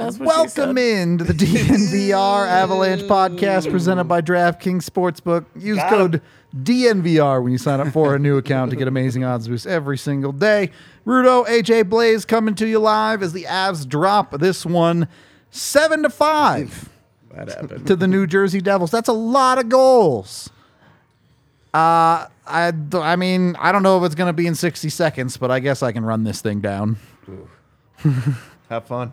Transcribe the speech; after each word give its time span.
That's 0.00 0.18
what 0.18 0.28
Welcome 0.28 0.78
in 0.78 1.18
to 1.18 1.24
the 1.24 1.34
DNVR 1.34 2.48
Avalanche 2.48 3.02
podcast 3.02 3.70
presented 3.70 4.04
by 4.04 4.22
DraftKings 4.22 4.88
Sportsbook. 4.88 5.44
Use 5.54 5.78
code 5.90 6.22
DNVR 6.56 7.42
when 7.42 7.52
you 7.52 7.58
sign 7.58 7.80
up 7.80 7.88
for 7.88 8.14
a 8.14 8.18
new 8.18 8.38
account 8.38 8.70
to 8.70 8.78
get 8.78 8.88
amazing 8.88 9.24
odds 9.24 9.46
boosts 9.46 9.66
every 9.66 9.98
single 9.98 10.32
day. 10.32 10.70
Rudo, 11.06 11.46
AJ 11.46 11.90
Blaze 11.90 12.24
coming 12.24 12.54
to 12.54 12.66
you 12.66 12.78
live 12.78 13.22
as 13.22 13.34
the 13.34 13.44
Avs 13.44 13.86
drop 13.86 14.38
this 14.40 14.64
one 14.64 15.06
seven 15.50 16.02
to 16.02 16.08
five 16.08 16.88
That 17.34 17.50
happened. 17.50 17.86
to 17.86 17.94
the 17.94 18.08
New 18.08 18.26
Jersey 18.26 18.62
Devils. 18.62 18.90
That's 18.90 19.10
a 19.10 19.12
lot 19.12 19.58
of 19.58 19.68
goals. 19.68 20.48
Uh, 21.74 22.24
I, 22.46 22.72
I 22.94 23.16
mean, 23.16 23.54
I 23.58 23.70
don't 23.70 23.82
know 23.82 23.98
if 23.98 24.04
it's 24.04 24.14
going 24.14 24.30
to 24.30 24.32
be 24.32 24.46
in 24.46 24.54
60 24.54 24.88
seconds, 24.88 25.36
but 25.36 25.50
I 25.50 25.60
guess 25.60 25.82
I 25.82 25.92
can 25.92 26.06
run 26.06 26.24
this 26.24 26.40
thing 26.40 26.60
down. 26.60 26.96
Have 28.70 28.86
fun. 28.86 29.12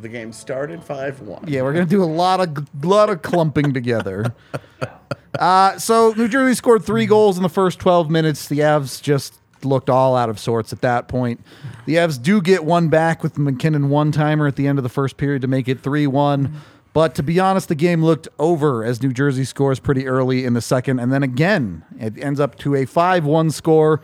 So 0.00 0.04
the 0.04 0.08
game 0.08 0.32
started 0.32 0.82
5 0.82 1.20
1. 1.20 1.44
Yeah, 1.46 1.60
we're 1.60 1.74
gonna 1.74 1.84
do 1.84 2.02
a 2.02 2.06
lot 2.06 2.40
of 2.40 2.84
lot 2.84 3.10
of 3.10 3.20
clumping 3.20 3.74
together. 3.74 4.34
Uh, 5.38 5.78
so 5.78 6.12
New 6.16 6.26
Jersey 6.26 6.56
scored 6.56 6.84
three 6.84 7.06
goals 7.06 7.36
in 7.36 7.44
the 7.44 7.48
first 7.48 7.78
12 7.78 8.10
minutes. 8.10 8.48
The 8.48 8.58
Avs 8.58 9.00
just 9.00 9.38
looked 9.62 9.88
all 9.88 10.16
out 10.16 10.28
of 10.28 10.40
sorts 10.40 10.72
at 10.72 10.80
that 10.80 11.06
point. 11.06 11.40
The 11.86 11.94
Avs 11.94 12.20
do 12.20 12.42
get 12.42 12.64
one 12.64 12.88
back 12.88 13.22
with 13.22 13.34
the 13.34 13.40
MacKinnon 13.40 13.90
one 13.90 14.10
timer 14.10 14.48
at 14.48 14.56
the 14.56 14.66
end 14.66 14.78
of 14.78 14.82
the 14.82 14.88
first 14.90 15.16
period 15.16 15.40
to 15.42 15.48
make 15.48 15.68
it 15.68 15.80
3 15.80 16.08
1. 16.08 16.60
But 16.92 17.14
to 17.14 17.22
be 17.22 17.38
honest, 17.38 17.68
the 17.68 17.76
game 17.76 18.04
looked 18.04 18.26
over 18.40 18.84
as 18.84 19.00
New 19.02 19.12
Jersey 19.12 19.44
scores 19.44 19.78
pretty 19.78 20.08
early 20.08 20.44
in 20.44 20.54
the 20.54 20.60
second. 20.60 20.98
And 20.98 21.12
then 21.12 21.22
again, 21.22 21.84
it 21.98 22.18
ends 22.18 22.40
up 22.40 22.58
to 22.58 22.74
a 22.74 22.84
5 22.84 23.24
1 23.24 23.50
score 23.52 24.00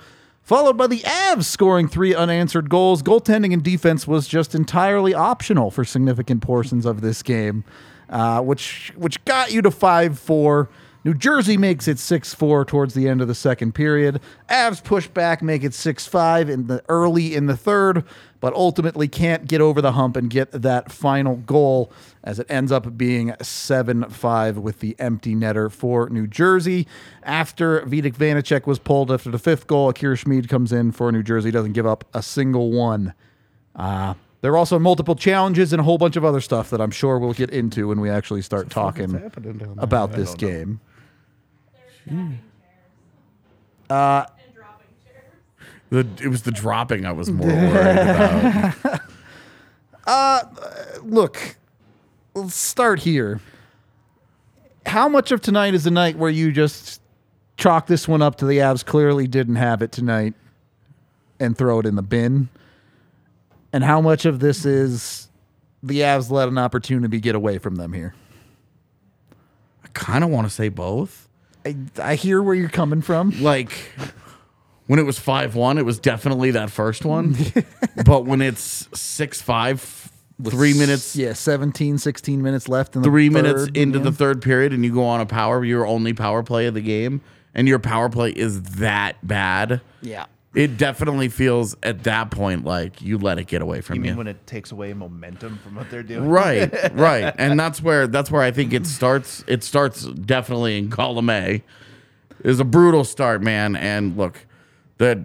followed 0.46 0.76
by 0.78 0.86
the 0.86 1.00
Avs 1.00 1.44
scoring 1.44 1.88
three 1.88 2.14
unanswered 2.14 2.70
goals. 2.70 3.02
Goaltending 3.02 3.52
and 3.52 3.62
defense 3.62 4.06
was 4.06 4.28
just 4.28 4.54
entirely 4.54 5.12
optional 5.12 5.70
for 5.72 5.84
significant 5.84 6.40
portions 6.40 6.86
of 6.86 7.00
this 7.00 7.22
game, 7.22 7.64
uh, 8.08 8.40
which 8.40 8.92
which 8.96 9.22
got 9.26 9.52
you 9.52 9.60
to 9.60 9.70
five 9.70 10.18
four. 10.18 10.70
New 11.04 11.14
Jersey 11.14 11.56
makes 11.56 11.86
it 11.86 11.98
six 11.98 12.32
four 12.32 12.64
towards 12.64 12.94
the 12.94 13.08
end 13.08 13.20
of 13.20 13.28
the 13.28 13.34
second 13.34 13.74
period. 13.74 14.20
Avs 14.48 14.82
push 14.82 15.06
back, 15.08 15.42
make 15.42 15.62
it 15.62 15.74
six 15.74 16.06
five 16.06 16.48
in 16.48 16.68
the 16.68 16.82
early 16.88 17.34
in 17.34 17.46
the 17.46 17.56
third, 17.56 18.04
but 18.46 18.54
ultimately 18.54 19.08
can't 19.08 19.48
get 19.48 19.60
over 19.60 19.82
the 19.82 19.90
hump 19.90 20.16
and 20.16 20.30
get 20.30 20.52
that 20.52 20.92
final 20.92 21.34
goal 21.34 21.90
as 22.22 22.38
it 22.38 22.46
ends 22.48 22.70
up 22.70 22.96
being 22.96 23.34
7 23.42 24.08
5 24.08 24.58
with 24.58 24.78
the 24.78 24.94
empty 25.00 25.34
netter 25.34 25.68
for 25.68 26.08
New 26.10 26.28
Jersey. 26.28 26.86
After 27.24 27.80
Vitek 27.80 28.14
Vanecek 28.14 28.64
was 28.64 28.78
pulled 28.78 29.10
after 29.10 29.32
the 29.32 29.38
fifth 29.40 29.66
goal, 29.66 29.88
Akira 29.88 30.16
Schmid 30.16 30.48
comes 30.48 30.70
in 30.70 30.92
for 30.92 31.10
New 31.10 31.24
Jersey, 31.24 31.50
doesn't 31.50 31.72
give 31.72 31.86
up 31.88 32.04
a 32.14 32.22
single 32.22 32.70
one. 32.70 33.14
Uh, 33.74 34.14
there 34.42 34.52
are 34.52 34.56
also 34.56 34.78
multiple 34.78 35.16
challenges 35.16 35.72
and 35.72 35.80
a 35.80 35.82
whole 35.82 35.98
bunch 35.98 36.14
of 36.14 36.24
other 36.24 36.40
stuff 36.40 36.70
that 36.70 36.80
I'm 36.80 36.92
sure 36.92 37.18
we'll 37.18 37.32
get 37.32 37.50
into 37.50 37.88
when 37.88 37.98
we 37.98 38.10
actually 38.10 38.42
start 38.42 38.70
talking 38.70 39.10
happening 39.10 39.58
down 39.58 39.74
there? 39.74 39.84
about 39.84 40.12
this 40.12 40.36
game. 40.36 40.78
The, 45.90 46.06
it 46.20 46.28
was 46.28 46.42
the 46.42 46.50
dropping 46.50 47.06
I 47.06 47.12
was 47.12 47.30
more 47.30 47.46
worried 47.46 47.98
about. 47.98 49.00
Uh, 50.06 50.42
look, 51.02 51.56
let's 52.34 52.54
start 52.54 53.00
here. 53.00 53.40
How 54.84 55.08
much 55.08 55.32
of 55.32 55.40
tonight 55.40 55.74
is 55.74 55.84
the 55.84 55.90
night 55.90 56.16
where 56.16 56.30
you 56.30 56.52
just 56.52 57.00
chalk 57.56 57.86
this 57.86 58.06
one 58.06 58.22
up 58.22 58.36
to 58.36 58.46
the 58.46 58.58
Avs 58.58 58.84
clearly 58.84 59.26
didn't 59.26 59.56
have 59.56 59.82
it 59.82 59.90
tonight 59.90 60.34
and 61.40 61.58
throw 61.58 61.80
it 61.80 61.86
in 61.86 61.96
the 61.96 62.02
bin? 62.02 62.48
And 63.72 63.82
how 63.82 64.00
much 64.00 64.24
of 64.24 64.38
this 64.38 64.64
is 64.64 65.28
the 65.82 66.00
Avs 66.00 66.30
let 66.30 66.48
an 66.48 66.58
opportunity 66.58 67.20
get 67.20 67.34
away 67.34 67.58
from 67.58 67.76
them 67.76 67.92
here? 67.92 68.14
I 69.84 69.88
kind 69.92 70.22
of 70.22 70.30
want 70.30 70.46
to 70.46 70.52
say 70.52 70.68
both. 70.68 71.28
I, 71.64 71.76
I 72.00 72.14
hear 72.14 72.40
where 72.42 72.54
you're 72.54 72.68
coming 72.68 73.02
from. 73.02 73.30
Like 73.42 73.72
when 74.86 74.98
it 74.98 75.04
was 75.04 75.18
5 75.18 75.54
1, 75.54 75.78
it 75.78 75.84
was 75.84 75.98
definitely 75.98 76.52
that 76.52 76.70
first 76.70 77.04
one. 77.04 77.36
but 78.04 78.24
when 78.24 78.40
it's 78.40 78.88
6 78.98 79.42
5, 79.42 80.12
three 80.44 80.74
minutes. 80.74 81.16
Yeah, 81.16 81.32
17, 81.32 81.98
16 81.98 82.42
minutes 82.42 82.68
left 82.68 82.96
in 82.96 83.02
the 83.02 83.08
Three 83.08 83.28
minutes 83.28 83.66
into 83.74 83.98
yeah. 83.98 84.04
the 84.04 84.12
third 84.12 84.42
period, 84.42 84.72
and 84.72 84.84
you 84.84 84.92
go 84.92 85.04
on 85.04 85.20
a 85.20 85.26
power, 85.26 85.64
your 85.64 85.86
only 85.86 86.12
power 86.12 86.42
play 86.42 86.66
of 86.66 86.74
the 86.74 86.80
game, 86.80 87.20
and 87.54 87.66
your 87.66 87.78
power 87.78 88.08
play 88.08 88.30
is 88.30 88.62
that 88.62 89.16
bad. 89.26 89.80
Yeah. 90.02 90.26
It 90.54 90.78
definitely 90.78 91.28
feels 91.28 91.76
at 91.82 92.04
that 92.04 92.30
point 92.30 92.64
like 92.64 93.02
you 93.02 93.18
let 93.18 93.38
it 93.38 93.46
get 93.46 93.60
away 93.60 93.82
from 93.82 93.96
You 93.96 94.02
you. 94.02 94.08
mean 94.10 94.16
when 94.16 94.26
it 94.26 94.46
takes 94.46 94.72
away 94.72 94.94
momentum 94.94 95.58
from 95.58 95.74
what 95.74 95.90
they're 95.90 96.02
doing? 96.02 96.28
right, 96.28 96.72
right, 96.94 97.34
and 97.36 97.60
that's 97.60 97.82
where 97.82 98.06
that's 98.06 98.30
where 98.30 98.40
I 98.40 98.50
think 98.52 98.72
it 98.72 98.86
starts. 98.86 99.44
It 99.46 99.62
starts 99.62 100.04
definitely 100.06 100.78
in 100.78 100.88
column 100.88 101.28
A. 101.28 101.62
Is 102.42 102.58
a 102.58 102.64
brutal 102.64 103.04
start, 103.04 103.42
man. 103.42 103.76
And 103.76 104.16
look, 104.16 104.46
that 104.98 105.18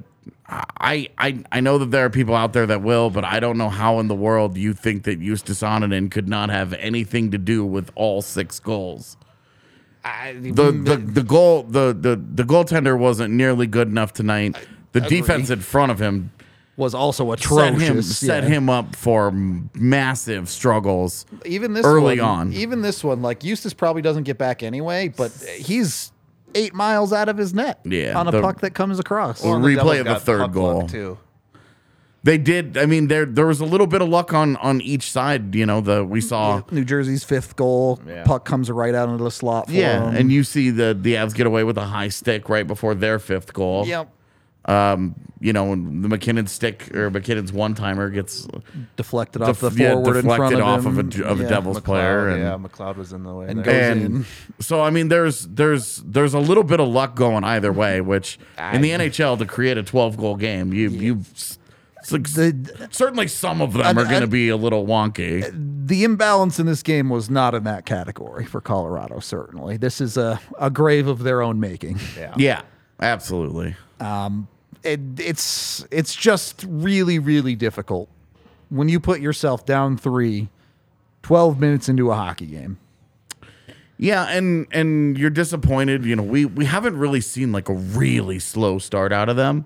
I 0.48 1.10
I 1.18 1.44
I 1.52 1.60
know 1.62 1.78
that 1.78 1.92
there 1.92 2.06
are 2.06 2.10
people 2.10 2.36
out 2.36 2.54
there 2.54 2.66
that 2.68 2.82
will, 2.82 3.10
but 3.10 3.24
I 3.24 3.40
don't 3.40 3.58
know 3.58 3.70
how 3.70 4.00
in 4.00 4.08
the 4.08 4.16
world 4.16 4.58
you 4.58 4.74
think 4.74 5.04
that 5.04 5.20
Justus 5.20 5.62
Annunen 5.62 6.12
could 6.12 6.28
not 6.28 6.50
have 6.50 6.74
anything 6.74 7.32
to 7.32 7.38
do 7.38 7.66
with 7.66 7.92
all 7.96 8.22
six 8.22 8.60
goals. 8.60 9.18
The, 10.04 10.72
the 10.72 10.98
the 10.98 11.24
goal 11.24 11.64
the, 11.64 11.96
the 11.98 12.16
the 12.16 12.44
goaltender 12.44 12.98
wasn't 12.98 13.34
nearly 13.34 13.68
good 13.68 13.88
enough 13.88 14.14
tonight. 14.14 14.56
The 14.94 15.02
defense 15.02 15.50
in 15.50 15.62
front 15.62 15.92
of 15.92 16.00
him 16.00 16.32
was 16.76 16.94
also 16.96 17.30
set 17.30 17.40
atrocious. 17.40 17.82
him 17.82 18.02
set 18.02 18.44
him 18.44 18.70
up 18.70 18.96
for 18.96 19.32
massive 19.32 20.50
struggles. 20.50 21.26
even 21.46 21.74
this 21.74 21.86
early 21.86 22.20
one, 22.20 22.30
on. 22.30 22.54
Even 22.54 22.82
this 22.82 23.04
one, 23.04 23.22
like 23.22 23.42
Justus 23.42 23.74
probably 23.74 24.02
doesn't 24.02 24.24
get 24.24 24.38
back 24.38 24.64
anyway, 24.64 25.08
but 25.10 25.32
he's 25.58 26.12
eight 26.56 26.74
miles 26.74 27.12
out 27.14 27.30
of 27.30 27.38
his 27.38 27.54
net. 27.54 27.80
Yeah, 27.84 28.18
on 28.18 28.28
a 28.28 28.32
the- 28.32 28.42
puck 28.42 28.62
that 28.62 28.74
comes 28.74 29.00
across. 29.00 29.44
Well, 29.44 29.60
the 29.60 29.68
replay 29.68 29.76
Devils 29.76 29.92
of 30.00 30.06
the 30.06 30.14
got 30.14 30.22
third 30.22 30.40
puck 30.42 30.52
goal. 30.54 30.78
luck, 30.82 30.90
too. 30.92 31.18
They 32.24 32.38
did. 32.38 32.78
I 32.78 32.86
mean, 32.86 33.08
there 33.08 33.26
there 33.26 33.48
was 33.48 33.62
a 33.62 33.66
little 33.66 33.88
bit 33.88 34.02
of 34.04 34.08
luck 34.10 34.32
on 34.32 34.56
on 34.58 34.80
each 34.82 35.10
side. 35.10 35.56
You 35.56 35.66
know, 35.66 35.82
the 35.82 36.06
we 36.06 36.22
saw. 36.22 36.62
New 36.70 36.86
Jersey's 36.86 37.24
fifth 37.24 37.56
goal, 37.56 38.00
Yeah. 38.08 38.24
puck 38.26 38.46
comes 38.46 38.70
right 38.70 38.94
out 38.94 39.10
into 39.10 39.24
the 39.24 39.32
slot. 39.32 39.66
For 39.68 39.72
Yeah, 39.74 40.08
him. 40.10 40.16
and 40.16 40.32
you 40.32 40.44
see 40.44 40.70
the 40.70 40.96
the 41.00 41.16
Avs 41.16 41.34
get 41.34 41.48
away 41.48 41.64
with 41.64 41.80
a 41.80 41.86
high 41.86 42.10
stick 42.10 42.48
right 42.48 42.68
before 42.68 42.94
their 42.94 43.18
fifth 43.18 43.54
goal. 43.54 43.88
yep, 43.88 44.08
Um, 44.66 45.16
you 45.40 45.54
know, 45.54 45.70
the 45.72 46.08
MacKinnon 46.08 46.46
stick 46.46 46.96
or 46.96 47.10
MacKinnon's 47.10 47.52
one 47.52 47.74
timer 47.74 48.12
gets 48.12 48.48
deflected 48.96 49.42
off 49.42 49.60
def- 49.60 49.74
the 49.74 49.84
yeah, 49.84 49.94
forward 49.94 50.18
in 50.18 50.22
front 50.26 50.52
deflected 50.54 50.60
of 50.60 50.66
off 50.66 50.86
him. 50.86 51.00
of 51.00 51.20
a 51.20 51.26
of 51.26 51.40
a 51.42 51.48
Devils 51.50 51.78
McLeod, 51.80 51.84
player, 51.84 52.30
and 52.30 52.42
yeah, 52.44 52.58
McLeod 52.70 52.96
was 52.98 53.12
in 53.12 53.24
the 53.24 53.34
way. 53.34 53.48
And 53.48 53.64
there. 53.64 53.66
goes 53.66 54.04
and 54.04 54.16
in. 54.18 54.26
so 54.60 54.82
I 54.84 54.92
mean, 54.92 55.08
there's 55.08 55.48
there's 55.48 55.98
there's 56.06 56.36
a 56.36 56.40
little 56.40 56.64
bit 56.64 56.80
of 56.80 56.88
luck 56.90 57.16
going 57.16 57.44
either 57.44 57.74
way. 57.74 58.02
Which 58.02 58.38
in 58.72 58.82
the 58.82 58.92
NHL 58.92 59.40
to 59.40 59.46
create 59.48 59.80
a 59.80 59.84
12 59.84 60.18
goal 60.18 60.36
game, 60.36 60.74
you 60.74 60.90
you 60.90 61.22
it's 61.98 62.12
like 62.12 62.30
The- 62.32 62.88
certainly 62.92 63.28
some 63.28 63.62
of 63.64 63.74
them 63.74 63.98
I- 63.98 64.02
are 64.02 64.06
going 64.06 64.22
to 64.22 64.28
be 64.28 64.50
a 64.50 64.58
little 64.58 64.86
wonky. 64.86 65.50
the 65.88 66.04
imbalance 66.04 66.60
in 66.60 66.68
this 66.68 66.84
game 66.84 67.10
was 67.10 67.32
not 67.32 67.56
in 67.56 67.64
that 67.64 67.86
category 67.88 68.46
for 68.46 68.62
Colorado. 68.62 69.20
Certainly, 69.20 69.78
this 69.78 70.00
is 70.02 70.18
a, 70.18 70.40
a 70.60 70.70
grave 70.70 71.08
of 71.08 71.24
their 71.24 71.42
own 71.42 71.60
making. 71.60 71.98
yeah. 72.16 72.36
Yeah, 72.38 72.62
absolutely. 73.00 73.76
Um, 74.02 74.48
it, 74.84 75.00
it's 75.20 75.86
it's 75.92 76.16
just 76.16 76.66
really 76.68 77.20
really 77.20 77.56
difficult 77.56 78.10
when 78.70 78.90
you 78.90 79.00
put 79.00 79.22
yourself 79.22 79.66
down 79.66 79.98
three 79.98 80.50
12 81.24 81.60
minutes 81.60 81.88
into 81.88 82.12
a 82.12 82.16
hockey 82.16 82.48
game. 82.48 82.78
Yeah, 83.98 84.28
and 84.30 84.66
and 84.72 85.18
you're 85.18 85.30
disappointed. 85.30 86.06
You 86.06 86.16
know, 86.16 86.24
we 86.24 86.46
we 86.46 86.66
haven't 86.66 86.98
really 86.98 87.22
seen 87.22 87.52
like 87.52 87.70
a 87.70 87.74
really 87.74 88.40
slow 88.40 88.80
start 88.80 89.14
out 89.14 89.30
of 89.30 89.36
them 89.36 89.66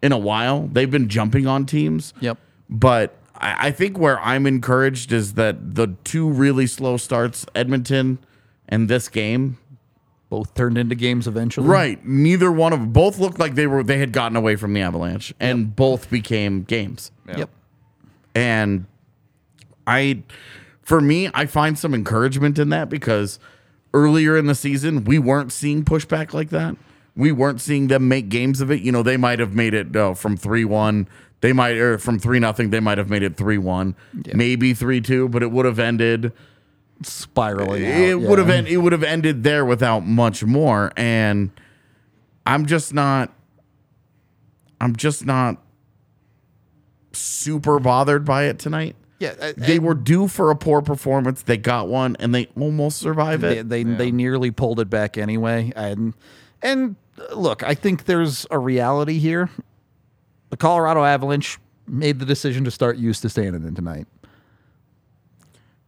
in 0.00 0.10
a 0.10 0.18
while. 0.18 0.68
They've 0.72 0.90
been 0.90 1.08
jumping 1.08 1.46
on 1.46 1.66
teams. 1.66 2.14
Yep. 2.20 2.38
But 2.70 3.14
I, 3.34 3.68
I 3.68 3.70
think 3.72 3.98
where 3.98 4.18
I'm 4.20 4.46
encouraged 4.46 5.12
is 5.12 5.34
that 5.34 5.74
the 5.74 5.88
two 6.02 6.30
really 6.30 6.66
slow 6.66 6.96
starts, 6.96 7.44
Edmonton 7.54 8.18
and 8.66 8.88
this 8.88 9.10
game, 9.10 9.58
Both 10.30 10.54
turned 10.54 10.78
into 10.78 10.94
games 10.94 11.28
eventually. 11.28 11.68
right? 11.68 12.04
Neither 12.04 12.50
one 12.50 12.72
of 12.72 12.80
them 12.80 12.92
both 12.92 13.18
looked 13.18 13.38
like 13.38 13.54
they 13.54 13.66
were 13.66 13.82
they 13.82 13.98
had 13.98 14.12
gotten 14.12 14.36
away 14.36 14.56
from 14.56 14.72
the 14.72 14.80
Avalanche, 14.80 15.32
and 15.38 15.74
both 15.76 16.10
became 16.10 16.62
games. 16.62 17.12
Yep. 17.28 17.50
And 18.34 18.86
I, 19.86 20.22
for 20.82 21.00
me, 21.00 21.30
I 21.34 21.46
find 21.46 21.78
some 21.78 21.94
encouragement 21.94 22.58
in 22.58 22.70
that 22.70 22.88
because 22.88 23.38
earlier 23.92 24.36
in 24.36 24.46
the 24.46 24.54
season, 24.54 25.04
we 25.04 25.18
weren't 25.18 25.52
seeing 25.52 25.84
pushback 25.84 26.32
like 26.32 26.50
that. 26.50 26.76
We 27.16 27.30
weren't 27.30 27.60
seeing 27.60 27.86
them 27.86 28.08
make 28.08 28.28
games 28.28 28.60
of 28.60 28.70
it. 28.72 28.80
You 28.82 28.90
know, 28.90 29.04
they 29.04 29.16
might 29.16 29.38
have 29.38 29.54
made 29.54 29.72
it 29.72 29.94
uh, 29.94 30.14
from 30.14 30.36
3 30.36 30.64
1. 30.64 31.08
They 31.42 31.52
might, 31.52 31.76
or 31.76 31.98
from 31.98 32.18
3 32.18 32.40
nothing. 32.40 32.70
they 32.70 32.80
might 32.80 32.98
have 32.98 33.08
made 33.10 33.22
it 33.22 33.36
3 33.36 33.58
1, 33.58 33.94
maybe 34.32 34.74
3 34.74 35.00
2, 35.00 35.28
but 35.28 35.42
it 35.42 35.52
would 35.52 35.66
have 35.66 35.78
ended 35.78 36.32
Spiraling 37.02 37.84
out. 37.84 38.00
it 38.00 38.20
would 38.20 38.38
have 38.38 38.48
yeah. 38.48 38.54
end, 38.54 38.68
it 38.68 38.76
would 38.78 38.92
have 38.92 39.02
ended 39.02 39.42
there 39.42 39.64
without 39.64 40.00
much 40.00 40.44
more 40.44 40.92
and 40.96 41.50
i'm 42.46 42.66
just 42.66 42.94
not 42.94 43.32
i'm 44.80 44.94
just 44.96 45.26
not 45.26 45.64
super 47.16 47.78
bothered 47.78 48.24
by 48.24 48.44
it 48.44 48.58
tonight. 48.58 48.96
Yeah, 49.20 49.34
uh, 49.40 49.52
they 49.56 49.78
were 49.78 49.94
due 49.94 50.28
for 50.28 50.50
a 50.50 50.56
poor 50.56 50.82
performance. 50.82 51.42
They 51.42 51.56
got 51.56 51.88
one 51.88 52.16
and 52.18 52.34
they 52.34 52.48
almost 52.58 52.98
survived 52.98 53.44
it. 53.44 53.68
they, 53.68 53.84
they 53.84 54.10
nearly 54.10 54.50
pulled 54.50 54.80
it 54.80 54.90
back 54.90 55.16
anyway 55.16 55.72
and 55.76 56.14
and 56.62 56.96
uh, 57.18 57.34
look 57.34 57.62
i 57.62 57.74
think 57.74 58.04
there's 58.04 58.46
a 58.50 58.58
reality 58.58 59.18
here. 59.18 59.50
The 60.50 60.56
colorado 60.56 61.04
avalanche 61.04 61.58
made 61.86 62.18
the 62.18 62.26
decision 62.26 62.64
to 62.64 62.70
start 62.70 62.98
Justus 62.98 63.34
Annunen 63.34 63.74
tonight 63.74 64.06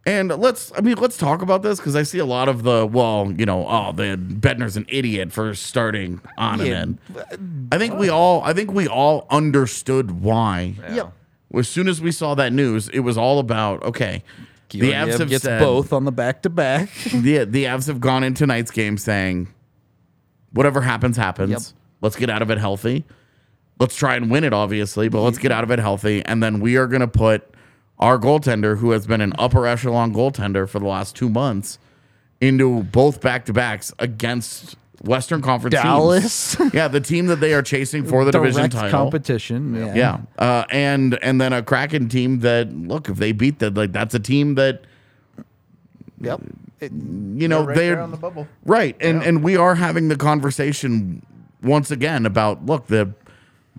and 0.07 0.29
let's 0.29 0.71
i 0.75 0.81
mean 0.81 0.95
let's 0.97 1.17
talk 1.17 1.41
about 1.43 1.61
this 1.61 1.77
because 1.79 1.95
i 1.95 2.01
see 2.01 2.17
a 2.17 2.25
lot 2.25 2.47
of 2.49 2.63
the 2.63 2.85
well 2.87 3.31
you 3.37 3.45
know 3.45 3.67
oh 3.67 3.91
the 3.91 4.17
Bednar's 4.17 4.75
an 4.77 4.85
idiot 4.89 5.31
for 5.31 5.53
starting 5.53 6.19
on 6.37 6.59
Yeah. 6.65 6.65
and 6.81 6.97
in 7.31 7.67
i 7.71 7.77
think 7.77 7.93
we 7.95 8.09
all 8.09 8.41
i 8.43 8.53
think 8.53 8.71
we 8.71 8.87
all 8.87 9.27
understood 9.29 10.21
why 10.21 10.73
yep 10.91 11.13
as 11.55 11.69
soon 11.69 11.87
as 11.87 12.01
we 12.01 12.11
saw 12.11 12.35
that 12.35 12.51
news, 12.51 12.89
it 12.89 12.99
was 12.99 13.17
all 13.17 13.39
about 13.39 13.81
okay. 13.83 14.21
The 14.69 14.91
Avs 14.91 15.17
have 15.17 15.29
gets 15.29 15.45
said, 15.45 15.59
both 15.61 15.93
on 15.93 16.03
the 16.03 16.11
back 16.11 16.41
to 16.41 16.49
back 16.49 16.89
The 17.13 17.45
the 17.45 17.63
Avs 17.63 17.87
have 17.87 18.01
gone 18.01 18.25
in 18.25 18.33
tonight's 18.33 18.69
game 18.69 18.97
saying, 18.97 19.47
whatever 20.51 20.81
happens, 20.81 21.15
happens. 21.15 21.51
Yep. 21.51 21.61
Let's 22.01 22.15
get 22.17 22.29
out 22.29 22.41
of 22.41 22.51
it 22.51 22.57
healthy. 22.57 23.05
Let's 23.79 23.95
try 23.95 24.17
and 24.17 24.29
win 24.29 24.43
it, 24.43 24.51
obviously, 24.51 25.07
but 25.07 25.21
let's 25.21 25.37
get 25.37 25.53
out 25.53 25.63
of 25.63 25.71
it 25.71 25.79
healthy. 25.79 26.21
And 26.25 26.43
then 26.43 26.59
we 26.59 26.75
are 26.75 26.85
going 26.85 26.99
to 26.99 27.07
put 27.07 27.49
our 27.99 28.17
goaltender, 28.19 28.77
who 28.77 28.91
has 28.91 29.07
been 29.07 29.21
an 29.21 29.33
upper 29.39 29.65
echelon 29.65 30.13
goaltender 30.13 30.67
for 30.69 30.79
the 30.79 30.85
last 30.85 31.15
two 31.15 31.29
months, 31.29 31.79
into 32.39 32.83
both 32.83 33.21
back 33.21 33.45
to 33.45 33.53
backs 33.53 33.91
against 33.99 34.75
Western 35.01 35.41
Conference 35.41 35.73
teams. 35.75 35.83
Dallas. 35.83 36.57
yeah, 36.73 36.87
the 36.87 36.99
team 37.01 37.27
that 37.27 37.39
they 37.39 37.53
are 37.53 37.61
chasing 37.61 38.03
for 38.05 38.25
the 38.25 38.31
division 38.31 38.69
title. 38.69 38.89
competition 38.91 39.75
yeah 39.75 39.93
Yeah, 39.95 40.19
uh, 40.39 40.63
and 40.71 41.17
and 41.23 41.39
then 41.39 41.53
a 41.53 41.61
Kraken 41.63 42.09
team 42.09 42.39
that 42.39 42.71
look 42.73 43.07
if 43.09 43.17
they 43.17 43.31
beat 43.31 43.59
that 43.59 43.75
like 43.75 43.91
that's 43.91 44.13
a 44.15 44.19
team 44.19 44.55
that 44.55 44.81
yep 46.19 46.41
It- 46.79 46.91
you 46.91 47.47
know 47.47 47.63
right 47.65 47.75
they're 47.75 47.99
on 48.01 48.11
the 48.11 48.17
bubble. 48.17 48.47
right 48.65 48.95
and 48.99 49.21
and 49.23 49.43
we 49.43 49.55
are 49.55 49.75
having 49.75 50.07
the 50.07 50.15
conversation 50.15 51.21
once 51.61 51.91
again 51.91 52.25
about 52.25 52.65
look 52.65 52.87
the 52.87 53.13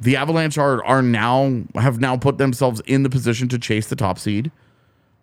the 0.01 0.17
Avalanche 0.17 0.59
are 0.59 0.85
are 0.85 1.03
now 1.03 1.63
have 1.75 2.01
now 2.01 2.17
put 2.17 2.39
themselves 2.39 2.81
in 2.87 3.03
the 3.03 3.11
position 3.11 3.49
to 3.49 3.59
chase 3.59 3.87
the 3.89 3.97
top 3.97 4.19
seed, 4.19 4.51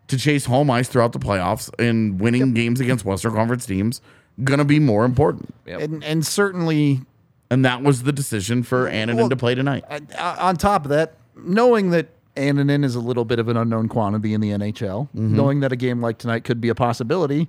to 0.08 0.18
chase 0.18 0.46
home 0.46 0.70
ice 0.70 0.88
throughout 0.88 1.14
the 1.14 1.20
playoffs, 1.20 1.70
and 1.80 2.20
winning 2.20 2.54
games 2.54 2.80
against 2.80 3.06
Western 3.06 3.34
Conference 3.34 3.66
teams 3.66 4.02
gonna 4.44 4.66
be 4.66 4.80
more 4.80 5.06
important. 5.06 5.54
and 5.66 6.04
and 6.04 6.26
certainly 6.26 7.02
And 7.50 7.64
that 7.64 7.84
was 7.84 8.04
the 8.04 8.12
decision 8.12 8.64
for 8.64 8.90
Annunen 8.90 9.16
Well, 9.16 9.30
to 9.30 9.36
play 9.36 9.56
tonight. 9.56 9.84
on 10.20 10.56
top 10.58 10.84
of 10.86 10.90
that, 10.90 11.14
knowing 11.38 11.92
that 11.92 12.10
Annunen 12.36 12.84
is 12.84 12.96
a 12.96 13.00
little 13.00 13.24
bit 13.24 13.40
of 13.40 13.48
an 13.48 13.56
unknown 13.56 13.88
quantity 13.88 14.34
in 14.34 14.42
the 14.42 14.50
NHL, 14.50 15.08
Mm-hmm. 15.16 15.36
knowing 15.38 15.60
that 15.62 15.72
a 15.72 15.76
game 15.78 16.02
like 16.02 16.18
tonight 16.18 16.44
could 16.44 16.60
be 16.60 16.68
a 16.70 16.76
possibility, 16.76 17.48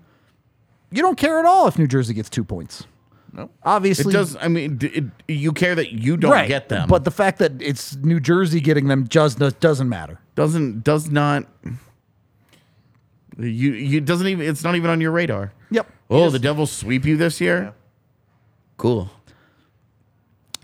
you 0.93 1.03
don't 1.03 1.19
care 1.19 1.41
at 1.41 1.45
all 1.45 1.67
if 1.67 1.77
New 1.77 1.89
Jersey 1.89 2.15
gets 2.15 2.31
two 2.31 2.45
points. 2.45 2.87
No. 3.37 3.43
It 3.43 3.51
Obviously, 3.65 4.13
does. 4.15 4.35
I 4.41 4.49
mean, 4.49 4.79
d- 4.79 4.87
it, 4.87 5.05
you 5.29 5.53
care 5.53 5.75
that 5.75 5.93
you 5.93 6.17
don't 6.17 6.33
right, 6.33 6.49
get 6.49 6.71
them, 6.71 6.89
But 6.89 7.05
the 7.05 7.11
fact 7.11 7.39
that 7.41 7.61
it's 7.61 7.95
New 7.97 8.19
Jersey 8.19 8.61
getting 8.61 8.89
them 8.89 9.07
just 9.09 9.39
doesn't 9.61 9.89
matter. 9.89 10.19
doesn't 10.35 10.83
does 10.83 11.11
not. 11.11 11.47
You 13.39 13.73
you 13.75 14.01
doesn't 14.01 14.27
even. 14.27 14.47
It's 14.47 14.65
not 14.65 14.75
even 14.75 14.89
on 14.89 15.03
your 15.03 15.11
radar. 15.11 15.53
Yep. 15.71 15.87
Oh, 16.09 16.31
the 16.31 16.39
Devils 16.39 16.73
sweep 16.73 17.05
you 17.05 17.19
this 17.19 17.39
year. 17.41 17.75
Cool. 18.79 19.11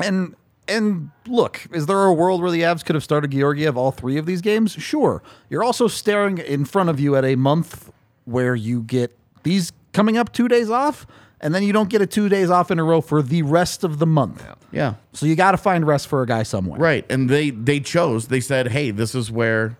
And 0.02 0.34
and 0.66 1.10
look, 1.26 1.66
is 1.72 1.84
there 1.84 2.04
a 2.04 2.14
world 2.14 2.40
where 2.40 2.50
the 2.50 2.62
Avs 2.62 2.82
could 2.82 2.94
have 2.94 3.04
started 3.04 3.32
Georgiev 3.32 3.76
all 3.76 3.90
three 3.90 4.16
of 4.16 4.24
these 4.24 4.40
games? 4.40 4.72
Sure. 4.72 5.22
You're 5.50 5.62
also 5.62 5.88
staring 5.88 6.38
in 6.38 6.64
front 6.64 6.88
of 6.88 6.98
you 6.98 7.16
at 7.16 7.24
a 7.26 7.36
month 7.36 7.90
where 8.24 8.54
you 8.54 8.82
get 8.82 9.14
these 9.42 9.72
coming 9.92 10.16
up 10.16 10.32
two 10.32 10.48
days 10.48 10.70
off, 10.70 11.06
and 11.42 11.54
then 11.54 11.62
you 11.62 11.72
don't 11.72 11.90
get 11.90 12.00
a 12.00 12.06
two 12.06 12.28
days 12.28 12.50
off 12.50 12.70
in 12.70 12.78
a 12.78 12.84
row 12.84 13.00
for 13.00 13.20
the 13.20 13.42
rest 13.42 13.84
of 13.84 13.98
the 13.98 14.06
month. 14.06 14.44
Yeah. 14.70 14.94
So 15.12 15.26
you 15.26 15.34
got 15.34 15.50
to 15.50 15.56
find 15.56 15.86
rest 15.86 16.06
for 16.06 16.22
a 16.22 16.26
guy 16.26 16.44
somewhere. 16.44 16.78
Right. 16.78 17.04
And 17.10 17.28
they 17.28 17.50
they 17.50 17.80
chose. 17.80 18.28
They 18.28 18.40
said, 18.40 18.68
"Hey, 18.68 18.90
this 18.90 19.14
is 19.14 19.30
where 19.30 19.76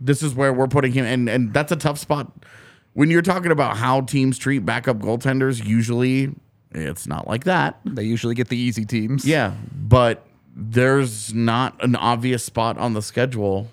this 0.00 0.22
is 0.22 0.34
where 0.34 0.52
we're 0.52 0.68
putting 0.68 0.92
him." 0.92 1.06
And 1.06 1.28
and 1.28 1.52
that's 1.52 1.72
a 1.72 1.76
tough 1.76 1.98
spot. 1.98 2.30
When 2.92 3.10
you're 3.10 3.22
talking 3.22 3.50
about 3.50 3.76
how 3.76 4.02
teams 4.02 4.38
treat 4.38 4.60
backup 4.60 4.98
goaltenders, 4.98 5.64
usually 5.64 6.34
it's 6.70 7.06
not 7.06 7.26
like 7.26 7.44
that. 7.44 7.80
They 7.84 8.04
usually 8.04 8.34
get 8.34 8.48
the 8.48 8.56
easy 8.56 8.84
teams. 8.84 9.24
Yeah, 9.24 9.54
but 9.72 10.26
there's 10.54 11.34
not 11.34 11.82
an 11.84 11.96
obvious 11.96 12.44
spot 12.44 12.78
on 12.78 12.94
the 12.94 13.02
schedule 13.02 13.68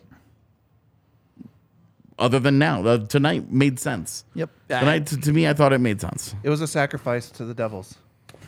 other 2.19 2.39
than 2.39 2.59
now. 2.59 2.81
The, 2.81 2.99
tonight 2.99 3.51
made 3.51 3.79
sense. 3.79 4.25
Yep. 4.35 4.49
Tonight, 4.69 5.07
to, 5.07 5.17
to 5.17 5.31
me, 5.33 5.47
I 5.47 5.53
thought 5.53 5.73
it 5.73 5.79
made 5.79 5.99
sense. 6.01 6.35
It 6.43 6.49
was 6.49 6.61
a 6.61 6.67
sacrifice 6.67 7.29
to 7.31 7.45
the 7.45 7.53
Devils. 7.53 7.95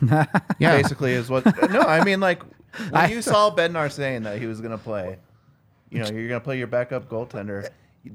Yeah. 0.58 0.76
Basically, 0.76 1.12
is 1.12 1.30
what. 1.30 1.44
No, 1.70 1.80
I 1.80 2.04
mean, 2.04 2.20
like 2.20 2.42
when 2.90 3.10
you 3.10 3.22
saw 3.22 3.50
Bednar 3.54 3.90
saying 3.90 4.24
that 4.24 4.38
he 4.38 4.46
was 4.46 4.60
going 4.60 4.72
to 4.76 4.78
play, 4.82 5.18
you 5.90 5.98
know, 6.00 6.06
you're 6.08 6.28
going 6.28 6.40
to 6.40 6.44
play 6.44 6.58
your 6.58 6.66
backup 6.66 7.08
goaltender. 7.08 7.68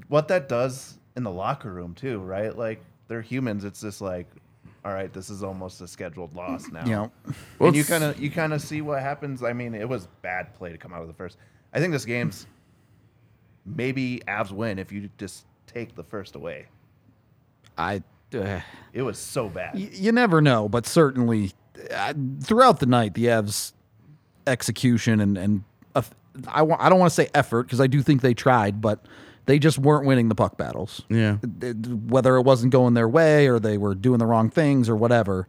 What 0.08 0.28
that 0.28 0.48
does 0.48 0.98
in 1.16 1.24
the 1.24 1.30
locker 1.30 1.72
room 1.72 1.94
too, 1.94 2.20
right? 2.20 2.56
Like 2.56 2.80
they're 3.08 3.20
humans. 3.20 3.64
It's 3.64 3.80
just 3.80 4.00
like, 4.00 4.26
all 4.84 4.92
right, 4.92 5.12
this 5.12 5.28
is 5.28 5.42
almost 5.42 5.80
a 5.80 5.88
scheduled 5.88 6.34
loss 6.34 6.68
now. 6.68 6.84
You 6.84 6.90
know, 6.92 7.12
Well, 7.58 7.68
and 7.68 7.76
you 7.76 7.80
it's- 7.82 7.88
kind 7.88 8.04
of 8.04 8.20
you 8.20 8.30
kind 8.30 8.52
of 8.52 8.60
see 8.62 8.80
what 8.80 9.02
happens. 9.02 9.42
I 9.42 9.52
mean, 9.52 9.74
it 9.74 9.88
was 9.88 10.06
bad 10.22 10.54
play 10.54 10.70
to 10.72 10.78
come 10.78 10.92
out 10.92 11.02
of 11.02 11.08
the 11.08 11.14
first. 11.14 11.36
I 11.72 11.80
think 11.80 11.92
this 11.92 12.04
game's 12.04 12.46
maybe 13.64 14.22
Avs 14.28 14.50
win 14.50 14.78
if 14.78 14.92
you 14.92 15.08
just 15.18 15.44
take 15.66 15.94
the 15.94 16.04
first 16.04 16.34
away. 16.34 16.66
I. 17.78 18.02
Uh, 18.34 18.60
It 18.92 19.02
was 19.02 19.18
so 19.18 19.48
bad. 19.48 19.74
y- 19.74 19.88
you 19.92 20.12
never 20.12 20.40
know, 20.42 20.68
but 20.68 20.86
certainly 20.86 21.52
uh, 21.94 22.12
throughout 22.42 22.78
the 22.80 22.86
night, 22.86 23.14
the 23.14 23.24
Avs' 23.26 23.72
execution 24.46 25.20
and 25.20 25.38
and 25.38 25.64
uh, 25.94 26.02
I 26.48 26.62
wa- 26.62 26.76
I 26.78 26.88
don't 26.88 26.98
want 26.98 27.10
to 27.10 27.14
say 27.14 27.28
effort 27.34 27.64
because 27.64 27.80
I 27.80 27.86
do 27.86 28.02
think 28.02 28.20
they 28.20 28.34
tried, 28.34 28.80
but 28.80 29.04
they 29.46 29.58
just 29.58 29.78
weren't 29.78 30.06
winning 30.06 30.28
the 30.28 30.34
puck 30.34 30.56
battles. 30.58 31.02
Yeah. 31.08 31.38
It- 31.62 31.86
whether 31.86 32.36
it 32.36 32.42
wasn't 32.42 32.72
going 32.72 32.94
their 32.94 33.08
way 33.08 33.48
or 33.48 33.58
they 33.58 33.78
were 33.78 33.94
doing 33.94 34.18
the 34.18 34.26
wrong 34.26 34.50
things 34.50 34.88
or 34.88 34.96
whatever, 34.96 35.48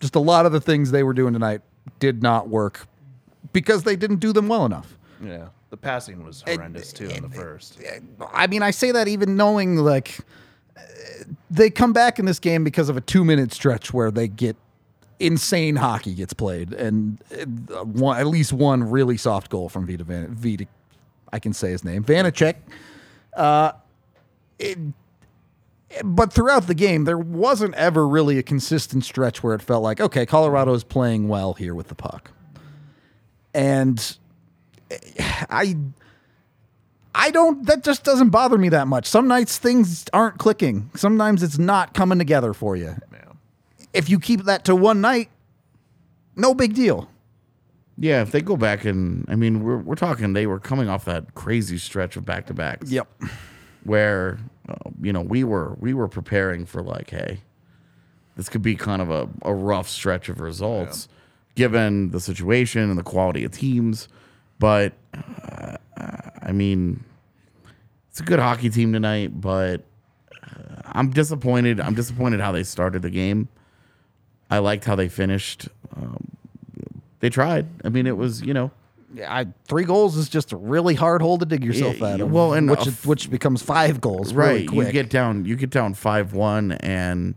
just 0.00 0.14
a 0.14 0.20
lot 0.20 0.46
of 0.46 0.52
the 0.52 0.60
things 0.60 0.90
they 0.90 1.02
were 1.02 1.14
doing 1.14 1.32
tonight 1.32 1.62
did 1.98 2.22
not 2.22 2.48
work 2.48 2.86
because 3.52 3.82
they 3.84 3.96
didn't 3.96 4.18
do 4.20 4.32
them 4.32 4.46
well 4.48 4.64
enough. 4.66 4.96
Yeah, 5.22 5.48
the 5.70 5.76
passing 5.76 6.24
was 6.24 6.42
horrendous 6.42 6.92
too 6.92 7.08
in 7.08 7.22
the 7.22 7.28
first. 7.28 7.80
I 8.32 8.46
mean, 8.46 8.62
I 8.62 8.70
say 8.70 8.92
that 8.92 9.08
even 9.08 9.36
knowing 9.36 9.76
like 9.76 10.18
uh, 10.76 10.80
they 11.50 11.70
come 11.70 11.92
back 11.92 12.18
in 12.18 12.24
this 12.24 12.38
game 12.38 12.64
because 12.64 12.88
of 12.88 12.96
a 12.96 13.00
two 13.00 13.24
minute 13.24 13.52
stretch 13.52 13.92
where 13.92 14.10
they 14.10 14.28
get 14.28 14.56
insane 15.18 15.76
hockey 15.76 16.14
gets 16.14 16.34
played 16.34 16.74
and 16.74 17.22
uh, 17.32 17.84
one, 17.84 18.18
at 18.18 18.26
least 18.26 18.52
one 18.52 18.84
really 18.84 19.16
soft 19.16 19.50
goal 19.50 19.68
from 19.68 19.86
Vita 19.86 20.04
Van 20.04 20.34
Vita. 20.34 20.66
I 21.32 21.38
can 21.38 21.52
say 21.52 21.70
his 21.70 21.84
name, 21.84 22.04
Vanecek. 22.04 22.56
Uh, 23.34 23.72
it, 24.58 24.78
but 26.04 26.32
throughout 26.32 26.66
the 26.66 26.74
game, 26.74 27.04
there 27.04 27.18
wasn't 27.18 27.74
ever 27.74 28.06
really 28.06 28.38
a 28.38 28.42
consistent 28.42 29.04
stretch 29.04 29.42
where 29.42 29.54
it 29.54 29.62
felt 29.62 29.82
like, 29.82 30.00
okay, 30.00 30.26
Colorado 30.26 30.74
is 30.74 30.84
playing 30.84 31.28
well 31.28 31.54
here 31.54 31.74
with 31.74 31.88
the 31.88 31.94
puck. 31.94 32.30
And 33.54 34.18
I 35.50 35.76
I 37.16 37.30
don't. 37.30 37.66
That 37.66 37.82
just 37.82 38.04
doesn't 38.04 38.28
bother 38.28 38.58
me 38.58 38.68
that 38.68 38.86
much. 38.86 39.06
Some 39.06 39.26
nights 39.26 39.58
things 39.58 40.04
aren't 40.12 40.38
clicking. 40.38 40.90
Sometimes 40.94 41.42
it's 41.42 41.58
not 41.58 41.94
coming 41.94 42.18
together 42.18 42.52
for 42.52 42.76
you. 42.76 42.94
Yeah. 43.12 43.32
If 43.94 44.10
you 44.10 44.20
keep 44.20 44.44
that 44.44 44.66
to 44.66 44.76
one 44.76 45.00
night, 45.00 45.30
no 46.36 46.54
big 46.54 46.74
deal. 46.74 47.08
Yeah, 47.98 48.20
if 48.20 48.30
they 48.30 48.42
go 48.42 48.58
back 48.58 48.84
and 48.84 49.24
I 49.28 49.36
mean, 49.36 49.62
we're 49.64 49.78
we're 49.78 49.94
talking 49.94 50.34
they 50.34 50.46
were 50.46 50.60
coming 50.60 50.90
off 50.90 51.06
that 51.06 51.34
crazy 51.34 51.78
stretch 51.78 52.16
of 52.16 52.26
back 52.26 52.46
to 52.48 52.54
backs. 52.54 52.90
Yep. 52.90 53.08
Where, 53.84 54.38
uh, 54.68 54.74
you 55.00 55.12
know, 55.12 55.22
we 55.22 55.42
were 55.42 55.76
we 55.80 55.94
were 55.94 56.08
preparing 56.08 56.66
for 56.66 56.82
like, 56.82 57.08
hey, 57.08 57.40
this 58.36 58.50
could 58.50 58.62
be 58.62 58.76
kind 58.76 59.00
of 59.00 59.10
a, 59.10 59.28
a 59.42 59.54
rough 59.54 59.88
stretch 59.88 60.28
of 60.28 60.40
results, 60.40 61.08
given 61.54 62.10
the 62.10 62.20
situation 62.20 62.90
and 62.90 62.98
the 62.98 63.02
quality 63.02 63.44
of 63.44 63.52
teams. 63.52 64.08
But 64.58 64.94
uh, 65.14 65.76
I 66.42 66.52
mean, 66.52 67.04
it's 68.10 68.20
a 68.20 68.22
good 68.22 68.38
hockey 68.38 68.70
team 68.70 68.92
tonight, 68.92 69.38
but 69.40 69.82
uh, 70.42 70.82
I'm 70.84 71.10
disappointed. 71.10 71.80
I'm 71.80 71.94
disappointed 71.94 72.40
how 72.40 72.52
they 72.52 72.62
started 72.62 73.02
the 73.02 73.10
game. 73.10 73.48
I 74.50 74.58
liked 74.58 74.84
how 74.84 74.94
they 74.96 75.08
finished. 75.08 75.68
Um, 75.96 76.36
they 77.20 77.28
tried. 77.30 77.66
I 77.84 77.88
mean, 77.88 78.06
it 78.06 78.16
was 78.16 78.42
you 78.42 78.54
know 78.54 78.70
I, 79.26 79.46
three 79.66 79.84
goals 79.84 80.16
is 80.16 80.28
just 80.28 80.52
a 80.52 80.56
really 80.56 80.94
hard 80.94 81.22
hole 81.22 81.38
to 81.38 81.44
dig 81.46 81.64
yourself 81.64 81.98
Yeah, 82.00 82.14
out 82.14 82.20
of. 82.20 82.30
well, 82.30 82.52
and 82.54 82.70
which 82.70 82.86
f- 82.86 83.06
which 83.06 83.30
becomes 83.30 83.62
five 83.62 84.00
goals 84.00 84.32
right. 84.34 84.48
really 84.52 84.66
quick. 84.66 84.86
You 84.86 84.92
get 84.92 85.10
down. 85.10 85.44
You 85.44 85.56
get 85.56 85.70
down 85.70 85.94
five 85.94 86.32
one, 86.32 86.72
and 86.72 87.34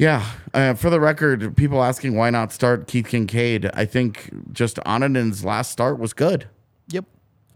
yeah. 0.00 0.26
Uh, 0.52 0.74
for 0.74 0.90
the 0.90 1.00
record, 1.00 1.56
people 1.56 1.82
asking 1.82 2.16
why 2.16 2.30
not 2.30 2.52
start 2.52 2.86
Keith 2.86 3.06
Kinkaid. 3.06 3.70
I 3.74 3.84
think 3.84 4.30
just 4.52 4.78
Annunen's 4.84 5.44
last 5.44 5.70
start 5.70 5.98
was 5.98 6.12
good, 6.12 6.48
yep. 6.88 7.04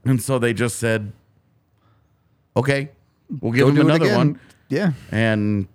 and 0.05 0.23
so 0.23 0.39
they 0.39 0.53
just 0.53 0.79
said, 0.79 1.13
"Okay, 2.57 2.91
we'll 3.41 3.53
give 3.53 3.67
Go 3.67 3.81
him 3.81 3.91
another 3.91 4.17
one." 4.17 4.39
Yeah. 4.69 4.93
and 5.11 5.69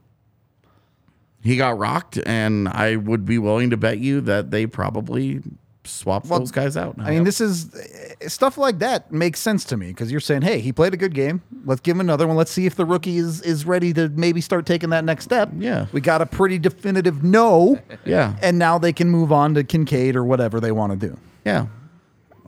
he 1.41 1.57
got 1.57 1.77
rocked. 1.77 2.19
And 2.25 2.67
I 2.67 2.95
would 2.95 3.25
be 3.25 3.37
willing 3.37 3.69
to 3.69 3.77
bet 3.77 3.99
you 3.99 4.21
that 4.21 4.51
they 4.51 4.65
probably 4.65 5.41
swapped 5.89 6.27
Well, 6.27 6.39
those 6.39 6.51
guys 6.51 6.75
out. 6.77 6.97
now. 6.97 7.05
I 7.05 7.11
mean, 7.11 7.23
this 7.23 7.41
is 7.41 7.73
eh, 7.75 8.27
stuff 8.27 8.57
like 8.57 8.79
that 8.79 9.11
makes 9.11 9.39
sense 9.39 9.63
to 9.65 9.77
me 9.77 9.87
because 9.87 10.11
you're 10.11 10.19
saying, 10.19 10.41
"Hey, 10.43 10.59
he 10.59 10.71
played 10.71 10.93
a 10.93 10.97
good 10.97 11.13
game. 11.13 11.41
Let's 11.65 11.81
give 11.81 11.95
him 11.95 12.01
another 12.01 12.27
one. 12.27 12.35
Let's 12.37 12.51
see 12.51 12.65
if 12.65 12.75
the 12.75 12.85
rookie 12.85 13.17
is 13.17 13.41
is 13.41 13.65
ready 13.65 13.93
to 13.93 14.09
maybe 14.09 14.41
start 14.41 14.65
taking 14.65 14.89
that 14.91 15.03
next 15.05 15.23
step." 15.25 15.49
Yeah. 15.57 15.87
we 15.91 16.01
got 16.01 16.21
a 16.21 16.25
pretty 16.25 16.57
definitive 16.59 17.23
no, 17.23 17.79
yeah, 18.05 18.35
and 18.41 18.57
now 18.59 18.77
they 18.77 18.93
can 18.93 19.09
move 19.09 19.31
on 19.31 19.53
to 19.55 19.63
Kinkaid 19.63 20.15
or 20.15 20.23
whatever 20.23 20.59
they 20.59 20.71
want 20.71 20.99
to 20.99 21.07
do. 21.07 21.17
Yeah. 21.45 21.67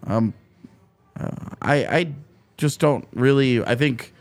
Um, 0.08 0.34
uh, 1.20 1.30
I 1.62 1.76
I 1.86 2.14
just 2.58 2.80
don't 2.80 3.08
really. 3.14 3.64
I 3.64 3.76
think 3.76 4.14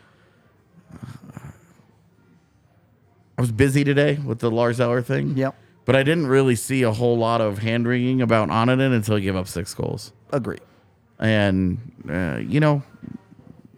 I 3.36 3.40
was 3.40 3.52
busy 3.52 3.84
today 3.84 4.18
with 4.24 4.40
the 4.40 4.50
Lars 4.50 4.80
Eller 4.80 5.00
thing. 5.02 5.36
Yep. 5.36 5.54
But 5.90 5.99
I 5.99 6.04
didn't 6.04 6.28
really 6.28 6.54
see 6.54 6.85
a 6.85 6.92
whole 6.92 7.18
lot 7.18 7.40
of 7.40 7.59
hand 7.59 7.88
wringing 7.88 8.23
about 8.23 8.49
Annunen 8.49 8.94
until 8.94 9.16
he 9.16 9.23
gave 9.23 9.35
up 9.35 9.49
six 9.49 9.75
goals. 9.75 10.12
Agree. 10.30 10.59
And 11.18 11.78
uh, 12.09 12.37
you 12.37 12.61
know, 12.61 12.85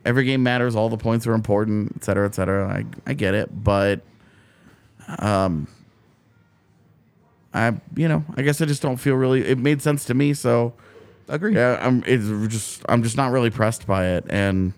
every 0.05 0.25
game 0.25 0.43
matters. 0.43 0.77
All 0.77 0.91
the 0.91 0.99
points 0.99 1.27
are 1.27 1.33
important, 1.33 1.95
et 1.97 2.05
cetera, 2.05 2.27
et 2.27 2.35
cetera. 2.35 2.69
I 2.69 2.85
I 3.07 3.15
get 3.15 3.33
it, 3.33 3.49
but 3.65 4.03
um, 5.21 5.67
I 7.55 7.73
you 7.97 8.09
know, 8.09 8.27
I 8.37 8.43
guess 8.43 8.61
I 8.61 8.67
just 8.67 8.83
don't 8.83 8.99
feel 8.99 9.15
really. 9.15 9.47
It 9.47 9.57
made 9.57 9.81
sense 9.81 10.05
to 10.05 10.13
me, 10.13 10.35
so. 10.35 10.75
Agree. 11.29 11.55
Yeah, 11.55 11.79
I'm 11.81 12.05
it's 12.07 12.53
just 12.53 12.83
I'm 12.91 13.03
just 13.03 13.17
not 13.17 13.33
really 13.33 13.49
pressed 13.49 13.87
by 13.87 14.09
it, 14.09 14.27
and 14.29 14.75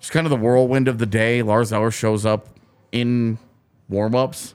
just 0.00 0.12
kind 0.12 0.24
of 0.24 0.30
the 0.30 0.36
whirlwind 0.36 0.88
of 0.88 0.96
the 0.96 1.04
day. 1.04 1.42
Lars 1.42 1.74
Eller 1.74 1.90
shows 1.90 2.24
up 2.24 2.48
in 2.90 3.36
warm-ups, 3.90 4.54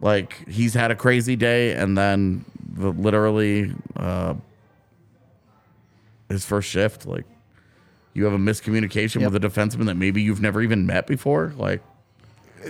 like 0.00 0.48
he's 0.48 0.74
had 0.74 0.90
a 0.90 0.94
crazy 0.96 1.36
day, 1.36 1.72
and 1.72 1.96
then 1.98 2.44
the, 2.74 2.90
literally 2.90 3.72
uh, 3.96 4.34
his 6.28 6.44
first 6.44 6.68
shift, 6.68 7.06
like 7.06 7.24
you 8.14 8.24
have 8.24 8.32
a 8.32 8.38
miscommunication 8.38 9.20
Yep. 9.20 9.32
with 9.32 9.44
a 9.44 9.48
defenseman 9.48 9.86
that 9.86 9.96
maybe 9.96 10.22
you've 10.22 10.40
never 10.40 10.60
even 10.62 10.86
met 10.86 11.06
before, 11.06 11.52
like 11.56 11.82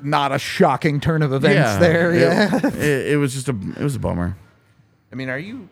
Not 0.03 0.33
a 0.33 0.39
shocking 0.39 1.01
turn 1.01 1.23
of 1.23 1.33
events 1.33 1.55
yeah, 1.57 1.79
there. 1.79 2.13
it- 2.13 2.21
Yeah. 2.21 2.67
it, 2.77 3.07
it 3.13 3.17
was 3.19 3.35
just 3.35 3.49
a 3.49 3.57
it 3.77 3.83
was 3.83 3.97
a 3.97 3.99
bummer. 3.99 4.37
I 5.11 5.15
mean, 5.15 5.29
are 5.29 5.39
you 5.39 5.69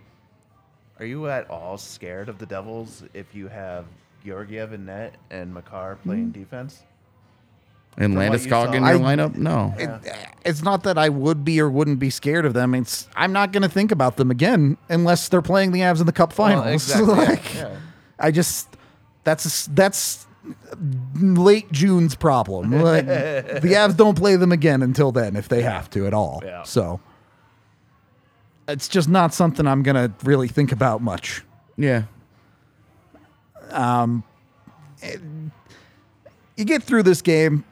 are 0.99 1.05
you 1.07 1.29
at 1.29 1.49
all 1.51 1.77
scared 1.79 2.29
of 2.29 2.39
the 2.39 2.47
Devils 2.47 3.05
if 3.13 3.35
you 3.35 3.49
have 3.49 3.85
Georgiev 4.25 4.73
and 4.73 4.87
net 4.87 5.15
and 5.31 5.53
Makar 5.53 5.97
playing 6.03 6.31
defense? 6.31 6.83
And 7.99 8.13
From 8.15 8.29
what 8.29 8.33
Landeskog 8.33 8.75
in 8.75 8.83
your 8.85 8.93
I- 8.95 8.99
lineup, 9.17 9.37
no. 9.37 9.75
It- 9.79 9.91
it's 10.45 10.63
not 10.63 10.83
that 10.85 10.97
I 10.99 11.09
would 11.09 11.45
be 11.45 11.61
or 11.61 11.69
wouldn't 11.71 11.99
be 11.99 12.11
scared 12.11 12.45
of 12.45 12.53
them. 12.55 12.75
It's 12.75 13.09
I'm 13.17 13.33
not 13.33 13.53
going 13.53 13.63
to 13.63 13.69
think 13.69 13.91
about 13.91 14.17
them 14.17 14.31
again 14.31 14.77
unless 14.89 15.29
they're 15.29 15.43
playing 15.43 15.73
the 15.73 15.81
Avs 15.81 16.01
in 16.01 16.07
the 16.07 16.13
Cup 16.13 16.33
finals. 16.33 16.65
Well, 16.67 16.73
exactly, 16.75 17.15
Like, 17.15 17.55
yeah. 17.55 17.77
I 18.19 18.31
just 18.31 18.69
that's 19.25 19.67
that's 19.67 20.27
late 21.21 21.73
June's 21.73 22.15
problem. 22.15 22.71
Like, 22.83 23.07
the 23.07 23.73
Avs 23.75 23.97
don't 23.97 24.17
play 24.17 24.37
them 24.37 24.53
again 24.53 24.83
until 24.83 25.11
then 25.11 25.35
if 25.35 25.49
they 25.49 25.63
have 25.63 25.91
to 25.91 26.07
at 26.07 26.15
all. 26.15 26.43
Yeah. 26.45 26.63
So 26.63 27.01
it's 28.69 28.87
just 28.89 29.09
not 29.09 29.35
something 29.35 29.67
I'm 29.67 29.83
going 29.83 29.97
to 29.97 30.13
really 30.25 30.49
think 30.49 30.71
about 30.71 31.01
much. 31.03 31.43
yeah. 31.77 32.03
Um, 33.71 34.23
you 36.57 36.65
get 36.65 36.83
through 36.85 37.03
this 37.03 37.21
game. 37.23 37.65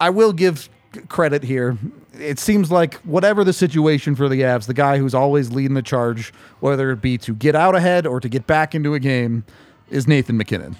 I 0.00 0.10
will 0.10 0.32
give 0.32 0.68
credit 1.08 1.42
here. 1.44 1.76
It 2.18 2.38
seems 2.38 2.70
like 2.70 2.94
whatever 3.02 3.44
the 3.44 3.52
situation 3.52 4.16
for 4.16 4.28
the 4.28 4.40
Avs, 4.40 4.66
the 4.66 4.74
guy 4.74 4.98
who's 4.98 5.14
always 5.14 5.52
leading 5.52 5.74
the 5.74 5.82
charge, 5.82 6.32
whether 6.60 6.90
it 6.90 7.00
be 7.00 7.16
to 7.18 7.34
get 7.34 7.54
out 7.54 7.74
ahead 7.76 8.06
or 8.06 8.18
to 8.20 8.28
get 8.28 8.46
back 8.46 8.74
into 8.74 8.94
a 8.94 8.98
game, 8.98 9.44
is 9.90 10.08
Nathan 10.08 10.36
MacKinnon. 10.36 10.76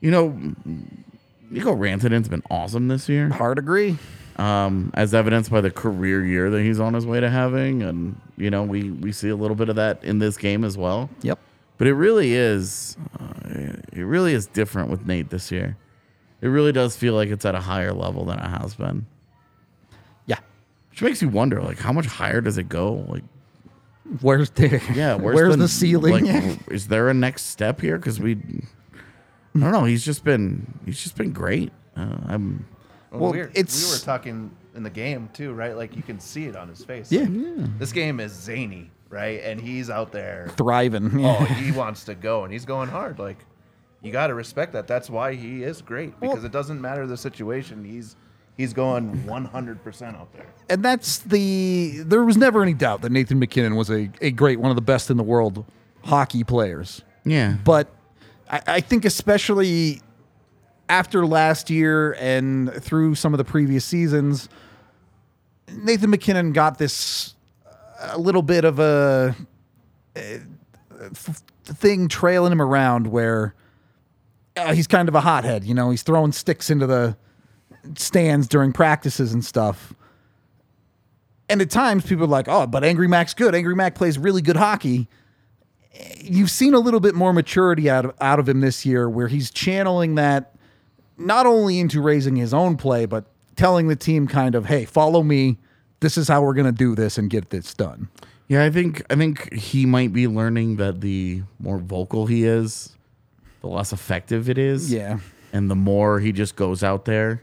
You 0.00 0.10
know, 0.10 0.38
Nico 1.50 1.74
Rantanen's 1.74 2.28
been 2.28 2.42
awesome 2.50 2.88
this 2.88 3.08
year, 3.08 3.28
Hard 3.28 3.58
agree. 3.58 3.98
um, 4.36 4.90
as 4.94 5.14
evidenced 5.14 5.50
by 5.50 5.60
the 5.60 5.70
career 5.70 6.24
year 6.24 6.50
that 6.50 6.62
he's 6.62 6.80
on 6.80 6.94
his 6.94 7.06
way 7.06 7.20
to 7.20 7.28
having, 7.30 7.82
and 7.82 8.18
you 8.36 8.50
know 8.50 8.62
we 8.62 8.90
we 8.90 9.12
see 9.12 9.28
a 9.28 9.36
little 9.36 9.54
bit 9.54 9.68
of 9.68 9.76
that 9.76 10.02
in 10.02 10.18
this 10.18 10.36
game 10.36 10.64
as 10.64 10.76
well. 10.78 11.08
Yep. 11.22 11.38
But 11.78 11.86
it 11.86 11.94
really 11.94 12.34
is, 12.34 12.96
uh, 13.20 13.48
it 13.92 14.02
really 14.02 14.34
is 14.34 14.46
different 14.46 14.90
with 14.90 15.06
Nate 15.06 15.30
this 15.30 15.50
year. 15.50 15.76
It 16.42 16.48
really 16.48 16.72
does 16.72 16.96
feel 16.96 17.14
like 17.14 17.30
it's 17.30 17.44
at 17.46 17.54
a 17.54 17.60
higher 17.60 17.92
level 17.94 18.24
than 18.26 18.38
it 18.38 18.48
has 18.48 18.74
been, 18.74 19.06
Yeah. 20.26 20.38
which 20.90 21.00
makes 21.00 21.22
you 21.22 21.28
wonder, 21.28 21.62
like 21.62 21.78
how 21.78 21.92
much 21.92 22.06
higher 22.06 22.40
does 22.42 22.58
it 22.58 22.68
go? 22.68 23.06
Like, 23.08 23.22
Where's 24.20 24.50
the 24.50 24.82
yeah, 24.94 25.14
where's, 25.20 25.56
the, 25.56 25.68
ceiling? 25.68 26.26
Like, 26.26 26.58
is 26.70 26.88
there 26.88 27.08
a 27.08 27.14
next 27.14 27.46
step 27.46 27.80
here? 27.80 27.96
Because 27.96 28.18
we, 28.20 28.34
I 28.34 29.58
don't 29.58 29.72
know. 29.72 29.84
He's 29.84 30.04
just 30.04 30.24
been, 30.24 30.66
he's 30.84 31.00
just 31.02 31.16
been 31.16 31.32
great. 31.32 31.72
Uh, 31.96 32.16
I'm. 32.26 32.66
Well, 33.12 33.30
we 33.32 33.38
were, 33.38 33.50
it's- 33.54 33.84
we 33.90 33.92
were 33.94 34.04
talking 34.04 34.50
in 34.74 34.82
the 34.82 34.90
game 34.90 35.28
too, 35.32 35.52
right? 35.52 35.76
Like 35.76 35.94
you 35.96 36.02
can 36.02 36.18
see 36.18 36.46
it 36.46 36.56
on 36.56 36.68
his 36.68 36.84
face. 36.84 37.12
Yeah. 37.12 37.20
Like, 37.28 37.78
This 37.78 37.92
game 37.92 38.18
is 38.20 38.32
zany, 38.32 38.90
right? 39.10 39.40
And 39.44 39.60
he's 39.60 39.88
out 39.90 40.10
there. 40.10 40.48
Thriving. 40.56 41.24
Oh, 41.24 41.44
he 41.44 41.70
wants 41.70 42.04
to 42.06 42.14
go, 42.14 42.42
and 42.44 42.52
he's 42.52 42.64
going 42.64 42.88
hard. 42.88 43.18
Like 43.20 43.38
you 44.02 44.10
got 44.12 44.26
to 44.28 44.34
respect 44.34 44.72
that. 44.72 44.86
That's 44.86 45.08
why 45.08 45.34
he 45.34 45.62
is 45.62 45.80
great 45.82 46.18
because 46.20 46.36
Well- 46.38 46.46
it 46.46 46.52
doesn't 46.52 46.80
matter 46.80 47.06
the 47.06 47.16
situation. 47.16 47.84
He's 47.84 48.16
he's 48.56 48.72
going 48.72 49.26
100 49.26 49.82
percent 49.82 50.16
out 50.16 50.32
there. 50.34 50.46
and 50.68 50.84
that's 50.84 51.18
the 51.18 52.00
there 52.04 52.22
was 52.24 52.36
never 52.36 52.62
any 52.62 52.74
doubt 52.74 53.00
that 53.02 53.10
Nathan 53.12 53.38
MacKinnon 53.38 53.76
was 53.76 53.90
a, 53.90 54.10
a 54.20 54.30
great 54.30 54.60
one 54.60 54.70
of 54.70 54.76
the 54.76 54.82
best 54.82 55.10
in 55.10 55.16
the 55.16 55.22
world 55.22 55.64
hockey 56.04 56.44
players. 56.44 57.02
Yeah, 57.24 57.56
But 57.64 57.88
I, 58.50 58.60
I 58.66 58.80
think 58.80 59.04
especially 59.04 60.02
after 60.88 61.24
last 61.24 61.70
year 61.70 62.14
and 62.18 62.72
through 62.74 63.14
some 63.14 63.32
of 63.32 63.38
the 63.38 63.44
previous 63.44 63.84
seasons, 63.84 64.48
Nathan 65.72 66.10
MacKinnon 66.10 66.52
got 66.52 66.78
this 66.78 67.34
a 68.00 68.18
little 68.18 68.42
bit 68.42 68.64
of 68.64 68.78
a, 68.80 69.34
uh, 70.16 70.20
f- 71.00 71.42
thing 71.64 72.08
trailing 72.08 72.52
him 72.52 72.60
around 72.60 73.06
where 73.06 73.54
uh, 74.56 74.74
he's 74.74 74.86
kind 74.86 75.08
of 75.08 75.14
a 75.14 75.20
hothead. 75.20 75.64
You 75.64 75.74
know, 75.74 75.90
he's 75.90 76.02
throwing 76.02 76.32
sticks 76.32 76.70
into 76.70 76.86
the 76.86 77.16
stands 77.96 78.48
during 78.48 78.72
practices 78.72 79.32
and 79.32 79.44
stuff. 79.44 79.94
And 81.48 81.60
at 81.60 81.70
times 81.70 82.06
people 82.06 82.24
are 82.24 82.28
like, 82.28 82.48
oh, 82.48 82.66
but 82.66 82.84
Angry 82.84 83.08
Mac's 83.08 83.34
good. 83.34 83.54
Angry 83.54 83.74
Mac 83.74 83.94
plays 83.94 84.18
really 84.18 84.42
good 84.42 84.56
hockey 84.56 85.08
you've 86.20 86.50
seen 86.50 86.74
a 86.74 86.78
little 86.78 87.00
bit 87.00 87.14
more 87.14 87.32
maturity 87.32 87.90
out 87.90 88.04
of 88.04 88.14
out 88.20 88.38
of 88.38 88.48
him 88.48 88.60
this 88.60 88.86
year 88.86 89.08
where 89.08 89.28
he's 89.28 89.50
channeling 89.50 90.14
that 90.14 90.54
not 91.18 91.46
only 91.46 91.78
into 91.78 92.00
raising 92.00 92.36
his 92.36 92.54
own 92.54 92.76
play 92.76 93.04
but 93.04 93.26
telling 93.56 93.88
the 93.88 93.96
team 93.96 94.26
kind 94.26 94.54
of 94.54 94.66
hey 94.66 94.84
follow 94.84 95.22
me 95.22 95.58
this 96.00 96.16
is 96.16 96.28
how 96.28 96.42
we're 96.42 96.54
going 96.54 96.66
to 96.66 96.72
do 96.72 96.94
this 96.94 97.18
and 97.18 97.30
get 97.30 97.50
this 97.50 97.74
done 97.74 98.08
yeah. 98.48 98.64
I 98.64 98.70
think 98.70 99.02
I 99.10 99.16
think 99.16 99.52
he 99.54 99.86
might 99.86 100.12
be 100.12 100.28
learning 100.28 100.76
that 100.76 101.00
the 101.00 101.42
more 101.58 101.78
vocal 101.78 102.26
he 102.26 102.44
is, 102.44 102.91
the 103.62 103.68
less 103.68 103.92
effective 103.92 104.50
it 104.50 104.58
is. 104.58 104.92
Yeah. 104.92 105.20
And 105.52 105.70
the 105.70 105.76
more 105.76 106.20
he 106.20 106.32
just 106.32 106.56
goes 106.56 106.82
out 106.82 107.04
there 107.06 107.42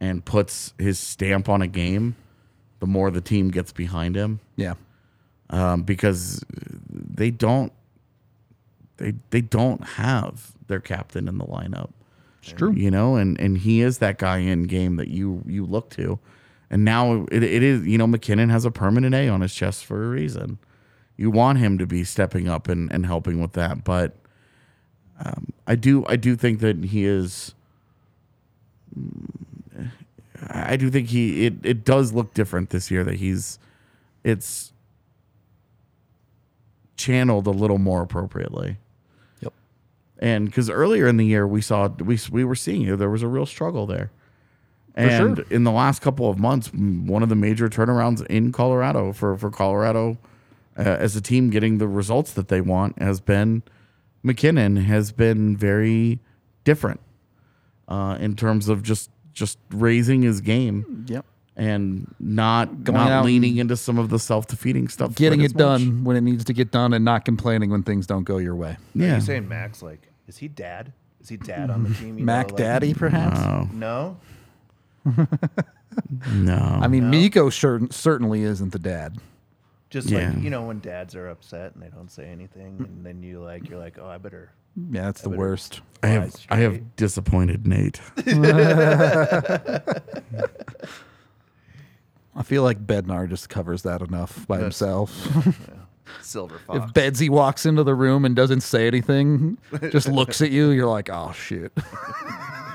and 0.00 0.24
puts 0.24 0.74
his 0.78 0.98
stamp 0.98 1.48
on 1.48 1.62
a 1.62 1.66
game, 1.66 2.14
the 2.78 2.86
more 2.86 3.10
the 3.10 3.20
team 3.20 3.50
gets 3.50 3.72
behind 3.72 4.14
him. 4.16 4.40
Yeah. 4.54 4.74
Um, 5.50 5.82
because 5.82 6.44
they 6.90 7.30
don't 7.30 7.72
they 8.98 9.14
they 9.30 9.40
don't 9.40 9.82
have 9.82 10.52
their 10.66 10.80
captain 10.80 11.28
in 11.28 11.38
the 11.38 11.44
lineup. 11.44 11.90
It's 12.42 12.52
true. 12.52 12.72
You 12.72 12.90
know, 12.90 13.16
and 13.16 13.40
and 13.40 13.58
he 13.58 13.80
is 13.80 13.98
that 13.98 14.18
guy 14.18 14.38
in 14.38 14.64
game 14.64 14.96
that 14.96 15.08
you 15.08 15.42
you 15.46 15.64
look 15.64 15.90
to. 15.90 16.18
And 16.68 16.84
now 16.84 17.26
it, 17.30 17.44
it 17.44 17.62
is, 17.62 17.86
you 17.86 17.96
know, 17.96 18.08
MacKinnon 18.08 18.50
has 18.50 18.64
a 18.64 18.72
permanent 18.72 19.14
A 19.14 19.28
on 19.28 19.40
his 19.40 19.54
chest 19.54 19.84
for 19.84 20.04
a 20.04 20.08
reason. 20.08 20.58
You 21.16 21.30
want 21.30 21.58
him 21.58 21.78
to 21.78 21.86
be 21.86 22.02
stepping 22.02 22.48
up 22.48 22.68
and, 22.68 22.92
and 22.92 23.06
helping 23.06 23.40
with 23.40 23.52
that, 23.52 23.84
but 23.84 24.16
um, 25.24 25.52
I 25.66 25.74
do 25.74 26.04
I 26.08 26.16
do 26.16 26.36
think 26.36 26.60
that 26.60 26.84
he 26.84 27.04
is. 27.04 27.54
I 30.48 30.76
do 30.76 30.90
think 30.90 31.08
he 31.08 31.46
it, 31.46 31.54
it 31.64 31.84
does 31.84 32.12
look 32.12 32.34
different 32.34 32.70
this 32.70 32.90
year 32.90 33.02
that 33.04 33.16
he's 33.16 33.58
it's 34.22 34.72
channeled 36.96 37.46
a 37.46 37.50
little 37.50 37.78
more 37.78 38.02
appropriately. 38.02 38.76
Yep. 39.40 39.52
And 40.18 40.46
because 40.46 40.68
earlier 40.70 41.06
in 41.06 41.16
the 41.16 41.26
year 41.26 41.46
we 41.46 41.60
saw 41.60 41.88
we 41.88 42.18
we 42.30 42.44
were 42.44 42.54
seeing 42.54 42.82
you 42.82 42.90
know, 42.90 42.96
there 42.96 43.10
was 43.10 43.22
a 43.22 43.28
real 43.28 43.46
struggle 43.46 43.86
there. 43.86 44.10
sure. 44.96 45.06
And 45.06 45.38
in 45.50 45.64
the 45.64 45.72
last 45.72 46.00
couple 46.02 46.28
of 46.28 46.38
months, 46.38 46.68
one 46.72 47.22
of 47.22 47.28
the 47.28 47.34
major 47.34 47.68
turnarounds 47.68 48.24
in 48.26 48.52
Colorado 48.52 49.12
for 49.12 49.36
for 49.36 49.50
Colorado 49.50 50.18
uh, 50.78 50.82
as 50.82 51.16
a 51.16 51.20
team 51.20 51.50
getting 51.50 51.78
the 51.78 51.88
results 51.88 52.32
that 52.34 52.48
they 52.48 52.60
want 52.60 53.00
has 53.00 53.20
been 53.20 53.62
MacKinnon 54.26 54.76
has 54.76 55.12
been 55.12 55.56
very 55.56 56.18
different 56.64 57.00
uh, 57.88 58.18
in 58.20 58.34
terms 58.36 58.68
of 58.68 58.82
just 58.82 59.10
just 59.32 59.58
raising 59.70 60.22
his 60.22 60.40
game 60.40 61.04
Yep. 61.08 61.24
and 61.56 62.12
not 62.18 62.82
Going 62.84 62.96
not 62.98 63.10
out 63.12 63.24
leaning 63.26 63.58
into 63.58 63.76
some 63.76 63.98
of 63.98 64.08
the 64.08 64.18
self 64.18 64.46
defeating 64.46 64.88
stuff. 64.88 65.14
Getting 65.14 65.40
it 65.42 65.52
much. 65.54 65.58
done 65.58 66.04
when 66.04 66.16
it 66.16 66.22
needs 66.22 66.44
to 66.44 66.52
get 66.52 66.70
done 66.70 66.92
and 66.92 67.04
not 67.04 67.24
complaining 67.24 67.70
when 67.70 67.82
things 67.82 68.06
don't 68.06 68.24
go 68.24 68.38
your 68.38 68.54
way. 68.54 68.70
Are 68.70 68.78
Yeah. 68.94 69.14
you 69.16 69.20
saying 69.20 69.46
Max? 69.48 69.82
Like, 69.82 70.08
is 70.26 70.38
he 70.38 70.48
dad? 70.48 70.92
Is 71.20 71.28
he 71.28 71.36
dad 71.36 71.70
on 71.70 71.84
the 71.84 71.94
team? 71.94 72.18
You 72.18 72.24
Mac 72.24 72.48
know, 72.48 72.54
like- 72.54 72.58
Daddy, 72.62 72.94
perhaps? 72.94 73.38
Oh, 73.40 73.68
No. 73.72 74.16
no. 76.32 76.78
I 76.82 76.88
mean, 76.88 77.10
Mikko 77.10 77.50
cer- 77.50 77.88
certainly 77.90 78.42
isn't 78.42 78.72
the 78.72 78.78
dad. 78.78 79.18
Just 79.90 80.10
Yeah. 80.10 80.30
like 80.30 80.42
you 80.42 80.50
know 80.50 80.62
when 80.64 80.80
dads 80.80 81.14
are 81.14 81.28
upset 81.28 81.74
and 81.74 81.82
they 81.82 81.88
don't 81.88 82.10
say 82.10 82.24
anything, 82.26 82.76
and 82.80 83.06
then 83.06 83.22
you 83.22 83.40
like 83.40 83.68
you're 83.68 83.78
like, 83.78 83.98
oh, 84.00 84.06
I 84.08 84.18
better. 84.18 84.50
Yeah, 84.90 85.04
that's 85.04 85.22
the 85.22 85.28
better- 85.30 85.38
worst. 85.38 85.80
I 86.02 86.08
have 86.08 86.30
Flies 86.32 86.46
I 86.50 86.56
have 86.56 86.96
disappointed 86.96 87.66
Nate. 87.66 88.00
I 92.34 92.42
feel 92.42 92.62
like 92.62 92.86
Bednar 92.86 93.28
just 93.28 93.48
covers 93.48 93.82
that 93.82 94.02
enough 94.02 94.46
by 94.46 94.58
That's- 94.58 94.78
himself. 94.78 95.28
Silver 96.22 96.56
if 96.56 96.62
fox. 96.62 96.92
Bedsy 96.92 97.28
walks 97.28 97.66
into 97.66 97.82
the 97.82 97.94
room 97.94 98.24
and 98.24 98.36
doesn't 98.36 98.60
say 98.60 98.86
anything, 98.86 99.58
just 99.90 100.08
looks 100.08 100.40
at 100.40 100.50
you, 100.52 100.70
you're 100.70 100.86
like, 100.86 101.08
oh 101.10 101.32
shit. 101.32 101.72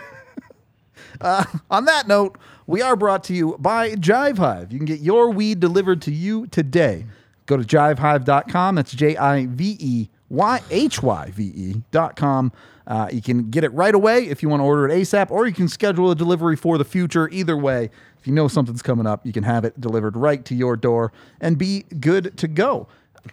uh, 1.21 1.45
on 1.69 1.85
that 1.85 2.07
note, 2.09 2.37
we 2.67 2.81
are 2.81 2.95
brought 2.95 3.23
to 3.25 3.33
you 3.33 3.57
by 3.59 3.91
Jive 3.91 4.37
Hive. 4.37 4.71
You 4.71 4.79
can 4.79 4.85
get 4.85 4.99
your 4.99 5.31
weed 5.31 5.59
delivered 5.59 6.01
to 6.03 6.11
you 6.11 6.47
today. 6.47 7.05
Go 7.45 7.57
to 7.57 7.63
jivehive.com. 7.63 8.75
That's 8.75 8.91
J 8.91 9.17
I 9.17 9.45
V 9.47 9.77
E 9.79 10.09
Y 10.29 10.61
H 10.69 11.03
Y 11.03 11.31
V 11.33 11.43
E 11.43 11.81
dot 11.91 12.15
com. 12.15 12.51
Uh, 12.87 13.09
you 13.11 13.21
can 13.21 13.49
get 13.49 13.63
it 13.63 13.71
right 13.73 13.93
away 13.93 14.27
if 14.27 14.41
you 14.41 14.49
want 14.49 14.61
to 14.61 14.65
order 14.65 14.87
it 14.87 14.91
ASAP, 14.91 15.31
or 15.31 15.45
you 15.47 15.53
can 15.53 15.67
schedule 15.67 16.11
a 16.11 16.15
delivery 16.15 16.55
for 16.55 16.77
the 16.77 16.85
future. 16.85 17.29
Either 17.29 17.57
way, 17.57 17.89
if 18.19 18.27
you 18.27 18.33
know 18.33 18.47
something's 18.47 18.81
coming 18.81 19.07
up, 19.07 19.25
you 19.25 19.33
can 19.33 19.43
have 19.43 19.65
it 19.65 19.79
delivered 19.79 20.15
right 20.15 20.43
to 20.45 20.55
your 20.55 20.75
door 20.75 21.11
and 21.39 21.57
be 21.57 21.83
good 21.99 22.37
to 22.37 22.47
go. 22.47 22.87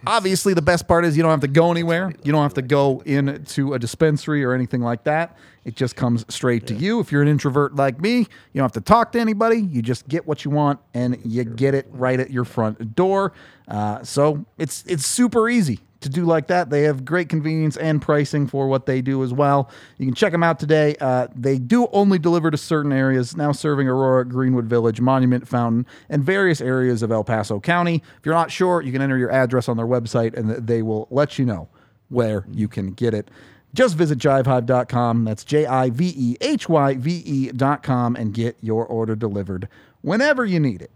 Obviously, 0.07 0.55
the 0.55 0.63
best 0.63 0.87
part 0.87 1.05
is 1.05 1.17
you 1.17 1.23
don't 1.23 1.31
have 1.31 1.41
to 1.41 1.49
go 1.49 1.71
anywhere. 1.71 2.13
You 2.23 2.33
don't 2.33 2.43
have 2.43 2.55
to 2.55 2.63
go 2.63 3.03
into 3.07 3.75
a 3.75 3.79
dispensary 3.79 4.45
or 4.45 4.53
anything 4.53 4.83
like 4.83 5.05
that. 5.05 5.37
It 5.65 5.77
just 5.77 5.97
comes 5.97 6.25
straight 6.29 6.67
to 6.69 6.75
you. 6.75 7.01
If 7.01 7.13
you're 7.13 7.23
an 7.23 7.29
introvert 7.29 7.75
like 7.75 8.01
me, 8.01 8.19
you 8.19 8.27
don't 8.55 8.65
have 8.65 8.73
to 8.73 8.81
talk 8.81 9.13
to 9.13 9.21
anybody. 9.21 9.61
You 9.61 9.83
just 9.83 10.09
get 10.09 10.27
what 10.27 10.45
you 10.45 10.51
want 10.51 10.81
and 10.95 11.19
you 11.25 11.45
get 11.45 11.75
it 11.75 11.87
right 11.91 12.19
at 12.21 12.31
your 12.31 12.45
front 12.45 12.95
door. 12.95 13.33
Uh, 13.67 14.03
so 14.03 14.45
it's 14.57 14.85
it's 14.87 15.07
super 15.07 15.49
easy 15.49 15.81
to 16.01 16.09
do 16.09 16.25
like 16.25 16.47
that. 16.49 16.71
They 16.71 16.83
have 16.83 17.05
great 17.05 17.29
convenience 17.29 17.77
and 17.77 18.01
pricing 18.01 18.47
for 18.47 18.69
what 18.69 18.87
they 18.87 19.01
do 19.01 19.23
as 19.23 19.33
well. 19.33 19.71
You 19.99 20.07
can 20.07 20.15
check 20.15 20.33
them 20.33 20.43
out 20.43 20.59
today. 20.59 20.97
Uh, 21.01 21.29
they 21.35 21.59
do 21.59 21.89
only 21.93 22.19
deliver 22.19 22.51
to 22.51 22.57
certain 22.57 22.93
areas, 22.93 23.37
now 23.37 23.53
serving 23.53 23.89
Aurora, 23.89 24.25
Greenwood 24.25 24.67
Village, 24.67 25.01
Monument 25.01 25.47
Fountain, 25.47 25.87
and 26.09 26.23
various 26.23 26.61
areas 26.61 27.03
of 27.03 27.11
El 27.11 27.25
Paso 27.25 27.61
County. 27.61 28.03
If 28.19 28.27
you're 28.27 28.35
not 28.35 28.51
sure, 28.51 28.83
you 28.83 28.93
can 28.93 29.03
enter 29.03 29.19
your 29.19 29.31
address 29.31 29.69
on 29.69 29.77
their 29.77 29.87
website 29.87 30.37
and 30.37 30.51
they 30.51 30.83
will 30.83 31.09
let 31.11 31.39
you 31.39 31.45
know 31.45 31.69
where 32.09 32.45
you 32.51 32.69
can 32.69 32.93
get 32.93 33.15
it. 33.15 33.31
Just 33.75 33.97
visit 33.97 34.19
jivehive.com. 34.19 35.25
That's 35.25 35.45
J 35.45 35.67
I 35.67 35.91
V 35.91 36.15
E 36.17 36.37
H 36.41 36.69
Y 36.69 36.95
V 36.95 37.23
E.com 37.25 38.17
and 38.17 38.33
get 38.33 38.57
your 38.63 38.87
order 38.87 39.15
delivered 39.15 39.69
whenever 40.01 40.45
you 40.45 40.59
need 40.59 40.81
it. 40.81 40.91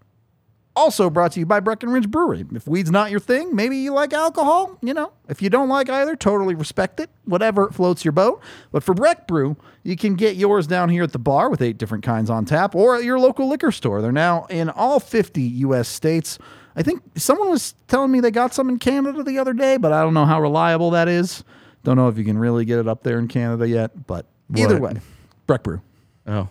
Also 0.74 1.10
brought 1.10 1.32
to 1.32 1.40
you 1.40 1.44
by 1.44 1.60
Breckenridge 1.60 2.10
Brewery. 2.10 2.46
If 2.54 2.66
weed's 2.66 2.90
not 2.90 3.10
your 3.10 3.20
thing, 3.20 3.54
maybe 3.54 3.76
you 3.76 3.92
like 3.92 4.14
alcohol, 4.14 4.78
you 4.80 4.94
know. 4.94 5.12
If 5.28 5.42
you 5.42 5.50
don't 5.50 5.68
like 5.68 5.90
either, 5.90 6.16
totally 6.16 6.54
respect 6.54 6.98
it. 6.98 7.10
Whatever 7.26 7.70
floats 7.70 8.04
your 8.06 8.12
boat. 8.12 8.40
But 8.70 8.82
for 8.82 8.94
Breck 8.94 9.26
Brew, 9.28 9.56
you 9.82 9.96
can 9.96 10.14
get 10.14 10.36
yours 10.36 10.66
down 10.66 10.88
here 10.88 11.02
at 11.02 11.12
the 11.12 11.18
bar 11.18 11.50
with 11.50 11.60
eight 11.60 11.76
different 11.76 12.04
kinds 12.04 12.30
on 12.30 12.46
tap 12.46 12.74
or 12.74 12.96
at 12.96 13.04
your 13.04 13.18
local 13.18 13.48
liquor 13.50 13.70
store. 13.70 14.00
They're 14.00 14.12
now 14.12 14.46
in 14.48 14.70
all 14.70 14.98
50 14.98 15.42
US 15.42 15.88
states. 15.88 16.38
I 16.74 16.82
think 16.82 17.02
someone 17.16 17.50
was 17.50 17.74
telling 17.88 18.10
me 18.10 18.20
they 18.20 18.30
got 18.30 18.54
some 18.54 18.70
in 18.70 18.78
Canada 18.78 19.22
the 19.22 19.38
other 19.38 19.52
day, 19.52 19.76
but 19.76 19.92
I 19.92 20.00
don't 20.02 20.14
know 20.14 20.24
how 20.24 20.40
reliable 20.40 20.90
that 20.92 21.06
is. 21.06 21.44
Don't 21.84 21.96
know 21.96 22.08
if 22.08 22.16
you 22.16 22.24
can 22.24 22.38
really 22.38 22.64
get 22.64 22.78
it 22.78 22.88
up 22.88 23.02
there 23.02 23.18
in 23.18 23.28
Canada 23.28 23.68
yet, 23.68 24.06
but 24.06 24.24
either 24.56 24.78
What? 24.80 24.94
way, 24.94 25.00
Breck 25.46 25.64
Brew. 25.64 25.82
Oh, 26.26 26.48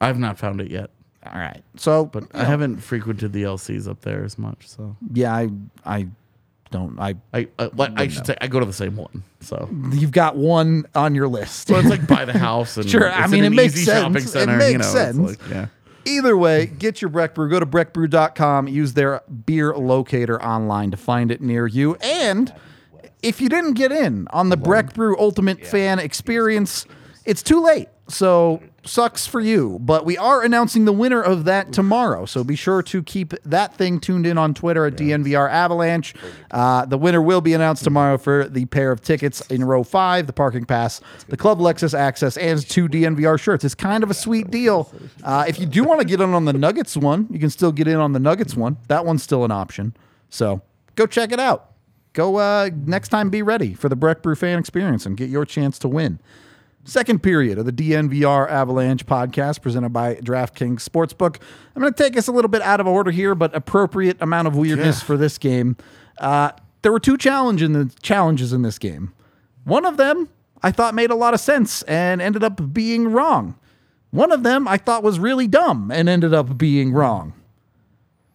I've 0.00 0.20
not 0.20 0.38
found 0.38 0.60
it 0.60 0.70
yet, 0.70 0.90
All 1.26 1.38
right. 1.38 1.62
So, 1.76 2.06
but 2.06 2.24
I 2.34 2.38
know, 2.38 2.44
haven't 2.44 2.76
frequented 2.78 3.32
the 3.32 3.42
LCs 3.42 3.88
up 3.88 4.00
there 4.00 4.24
as 4.24 4.38
much. 4.38 4.66
So 4.68 4.96
yeah, 5.12 5.34
I 5.34 5.48
I 5.84 6.06
don't 6.70 6.98
I 6.98 7.16
I 7.34 7.48
I, 7.58 7.70
like- 7.74 7.92
I 7.96 8.08
should 8.08 8.26
say 8.26 8.36
I 8.40 8.46
go 8.48 8.60
to 8.60 8.66
the 8.66 8.72
same 8.72 8.96
one. 8.96 9.22
So 9.40 9.68
you've 9.92 10.12
got 10.12 10.36
one 10.36 10.86
on 10.94 11.14
your 11.14 11.28
list. 11.28 11.68
so 11.68 11.76
it's 11.76 11.88
like 11.88 12.06
by 12.06 12.24
the 12.24 12.38
house 12.38 12.76
and 12.76 12.88
Sure, 12.88 13.06
it's 13.06 13.16
I 13.16 13.24
in 13.26 13.30
mean, 13.30 13.44
an 13.44 13.52
it 13.52 13.56
makes 13.56 13.74
easy 13.74 13.84
sense. 13.86 14.00
shopping 14.02 14.16
It 14.22 14.28
center. 14.28 14.52
you 14.52 14.58
makes 14.78 14.94
know, 14.94 15.00
it's 15.00 15.16
sense. 15.16 15.18
like, 15.18 15.50
yeah. 15.50 15.66
Either 16.06 16.34
way, 16.36 16.64
get 16.64 17.02
your 17.02 17.10
Breck 17.10 17.34
Brew. 17.34 17.50
Go 17.50 17.60
to 17.60 17.66
breckbrew.com. 17.66 18.68
Use 18.68 18.94
their 18.94 19.20
beer 19.44 19.74
locator 19.74 20.42
online 20.42 20.90
to 20.92 20.96
find 20.96 21.30
it 21.30 21.42
near 21.42 21.66
you. 21.66 21.96
And 21.96 22.52
if 23.22 23.38
you 23.42 23.50
didn't 23.50 23.74
get 23.74 23.92
in 23.92 24.26
on 24.30 24.48
the 24.48 24.56
Breck 24.56 24.94
Brew 24.94 25.14
Ultimate 25.18 25.66
Fan 25.66 25.98
Experience, 25.98 26.86
it's 27.26 27.42
too 27.42 27.60
late. 27.62 27.88
So 28.08 28.62
sucks 28.84 29.26
for 29.26 29.40
you. 29.40 29.78
But 29.80 30.04
we 30.04 30.16
are 30.16 30.42
announcing 30.42 30.84
the 30.84 30.92
winner 30.92 31.20
of 31.20 31.44
that 31.44 31.72
tomorrow. 31.72 32.24
So 32.24 32.44
be 32.44 32.56
sure 32.56 32.82
to 32.82 33.02
keep 33.02 33.34
that 33.44 33.74
thing 33.74 34.00
tuned 34.00 34.26
in 34.26 34.38
on 34.38 34.54
Twitter 34.54 34.86
at 34.86 34.94
DNVR 34.94 35.50
Avalanche. 35.50 36.14
Uh, 36.50 36.84
the 36.86 36.98
winner 36.98 37.22
will 37.22 37.40
be 37.40 37.52
announced 37.52 37.84
tomorrow 37.84 38.18
for 38.18 38.48
the 38.48 38.66
pair 38.66 38.92
of 38.92 39.00
tickets 39.00 39.40
in 39.48 39.64
row 39.64 39.82
five, 39.82 40.26
the 40.26 40.32
parking 40.32 40.64
pass, 40.64 41.00
the 41.28 41.36
Club 41.36 41.58
Lexus 41.58 41.98
access, 41.98 42.36
and 42.36 42.66
two 42.68 42.88
DNVR 42.88 43.38
shirts. 43.38 43.64
It's 43.64 43.74
kind 43.74 44.02
of 44.02 44.10
a 44.10 44.14
sweet 44.14 44.50
deal. 44.50 44.92
Uh, 45.22 45.44
if 45.46 45.58
you 45.58 45.66
do 45.66 45.84
want 45.84 46.00
to 46.00 46.06
get 46.06 46.20
in 46.20 46.34
on 46.34 46.44
the 46.44 46.52
Nuggets 46.52 46.96
one, 46.96 47.26
you 47.30 47.38
can 47.38 47.50
still 47.50 47.72
get 47.72 47.88
in 47.88 47.96
on 47.96 48.12
the 48.12 48.20
Nuggets 48.20 48.56
one. 48.56 48.76
That 48.88 49.04
one's 49.04 49.22
still 49.22 49.44
an 49.44 49.50
option. 49.50 49.94
So 50.28 50.62
go 50.94 51.06
check 51.06 51.32
it 51.32 51.40
out. 51.40 51.70
Go 52.12 52.36
uh, 52.36 52.70
next 52.86 53.08
time, 53.10 53.30
be 53.30 53.42
ready 53.42 53.74
for 53.74 53.88
the 53.88 53.96
Breck 53.96 54.22
Brew 54.22 54.34
fan 54.34 54.58
experience 54.58 55.06
and 55.06 55.16
get 55.16 55.30
your 55.30 55.44
chance 55.44 55.78
to 55.80 55.88
win. 55.88 56.18
Second 56.84 57.22
period 57.22 57.58
of 57.58 57.66
the 57.66 57.72
DNVR 57.72 58.48
Avalanche 58.50 59.04
podcast 59.06 59.60
presented 59.62 59.90
by 59.90 60.14
DraftKings 60.16 60.76
Sportsbook. 60.86 61.36
I'm 61.76 61.82
going 61.82 61.92
to 61.92 62.02
take 62.02 62.16
us 62.16 62.26
a 62.26 62.32
little 62.32 62.48
bit 62.48 62.62
out 62.62 62.80
of 62.80 62.86
order 62.86 63.10
here, 63.10 63.34
but 63.34 63.54
appropriate 63.54 64.16
amount 64.20 64.48
of 64.48 64.56
weirdness 64.56 65.00
Yeah. 65.00 65.04
for 65.06 65.16
this 65.16 65.36
game. 65.38 65.76
Uh, 66.18 66.52
there 66.82 66.90
were 66.90 66.98
two 67.00 67.16
challenge 67.18 67.62
in 67.62 67.74
the 67.74 67.92
challenges 68.02 68.52
in 68.52 68.62
this 68.62 68.78
game. 68.78 69.12
One 69.64 69.84
of 69.84 69.98
them 69.98 70.28
I 70.62 70.70
thought 70.72 70.94
made 70.94 71.10
a 71.10 71.14
lot 71.14 71.32
of 71.34 71.40
sense 71.40 71.82
and 71.82 72.20
ended 72.20 72.42
up 72.42 72.72
being 72.72 73.12
wrong. 73.12 73.56
One 74.10 74.32
of 74.32 74.42
them 74.42 74.66
I 74.66 74.76
thought 74.78 75.02
was 75.02 75.18
really 75.18 75.46
dumb 75.46 75.90
and 75.92 76.08
ended 76.08 76.34
up 76.34 76.58
being 76.58 76.92
wrong. 76.92 77.34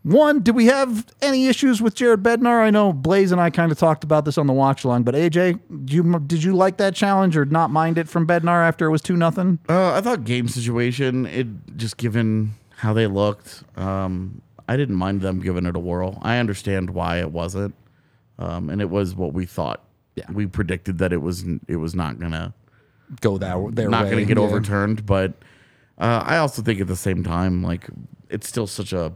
One, 0.05 0.41
do 0.41 0.53
we 0.53 0.67
have 0.67 1.03
any 1.23 1.47
issues 1.47 1.81
with 1.81 1.95
Jared 1.95 2.21
Bednar? 2.21 2.61
I 2.61 2.69
know 2.69 2.93
Blaze 2.93 3.31
and 3.31 3.41
I 3.41 3.49
kind 3.49 3.71
of 3.71 3.79
talked 3.79 4.03
about 4.03 4.23
this 4.23 4.37
on 4.37 4.45
the 4.45 4.53
watch 4.53 4.83
along, 4.83 5.01
but 5.01 5.15
AJ, 5.15 5.59
did 5.85 5.91
you, 5.93 6.19
did 6.27 6.43
you 6.43 6.55
like 6.55 6.77
that 6.77 6.93
challenge 6.93 7.35
or 7.35 7.43
not 7.45 7.71
mind 7.71 7.97
it 7.97 8.07
from 8.07 8.27
Bednar 8.27 8.63
after 8.67 8.85
it 8.85 8.91
was 8.91 9.01
2 9.01 9.17
nothing? 9.17 9.57
Uh, 9.67 9.93
I 9.93 10.01
thought 10.01 10.23
game 10.23 10.47
situation, 10.47 11.25
it 11.25 11.47
just 11.75 11.97
given 11.97 12.51
how 12.77 12.93
they 12.93 13.07
looked, 13.07 13.63
um, 13.77 14.43
I 14.69 14.77
didn't 14.77 14.93
mind 14.95 15.21
them 15.21 15.39
giving 15.39 15.65
it 15.65 15.75
a 15.75 15.79
whirl. 15.79 16.19
I 16.21 16.37
understand 16.37 16.91
why 16.91 17.17
it 17.19 17.31
wasn't, 17.31 17.73
um, 18.37 18.69
and 18.69 18.81
it 18.81 18.91
was 18.91 19.15
what 19.15 19.33
we 19.33 19.47
thought. 19.47 19.81
Yeah. 20.15 20.31
we 20.31 20.45
predicted 20.45 20.99
that 20.99 21.11
it 21.11 21.17
was 21.21 21.43
it 21.67 21.75
was 21.75 21.93
not 21.93 22.19
gonna 22.19 22.53
go 23.19 23.37
that 23.37 23.75
their 23.75 23.87
way. 23.87 23.91
not 23.91 24.05
way. 24.05 24.11
to 24.15 24.25
get 24.25 24.37
Yeah. 24.37 24.43
overturned. 24.45 25.05
But 25.05 25.33
uh, 25.97 26.23
I 26.25 26.37
also 26.37 26.61
think 26.61 26.79
at 26.79 26.87
the 26.87 26.95
same 26.95 27.21
time, 27.21 27.61
like 27.61 27.89
it's 28.29 28.47
still 28.47 28.65
such 28.65 28.93
a 28.93 29.11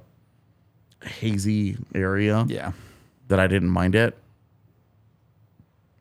hazy 1.04 1.78
area 1.96 2.46
Yeah. 2.48 2.72
that 3.30 3.40
I 3.40 3.48
didn't 3.48 3.70
mind 3.70 3.96
it. 3.96 4.18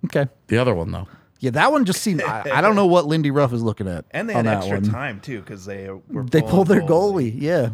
Okay. 0.06 0.26
The 0.46 0.58
other 0.58 0.74
one 0.74 0.90
though, 0.92 1.08
Yeah, 1.40 1.50
that 1.50 1.72
one 1.72 1.84
just 1.84 2.02
seemed. 2.02 2.22
I, 2.22 2.44
I 2.52 2.60
don't 2.60 2.76
know 2.76 2.86
what 2.86 3.06
Lindy 3.06 3.30
Ruff 3.30 3.52
is 3.52 3.62
looking 3.62 3.88
at. 3.88 4.04
And 4.10 4.28
they 4.28 4.34
on 4.34 4.44
had 4.44 4.54
that 4.54 4.58
extra 4.64 4.80
one. 4.80 4.90
time 4.90 5.20
too 5.20 5.40
because 5.40 5.64
they 5.66 5.88
were 6.08 6.24
They 6.24 6.40
pulling 6.40 6.54
pulled 6.54 6.68
their 6.68 6.80
goalie, 6.82 7.32
goalie. 7.32 7.34
Yeah. 7.36 7.70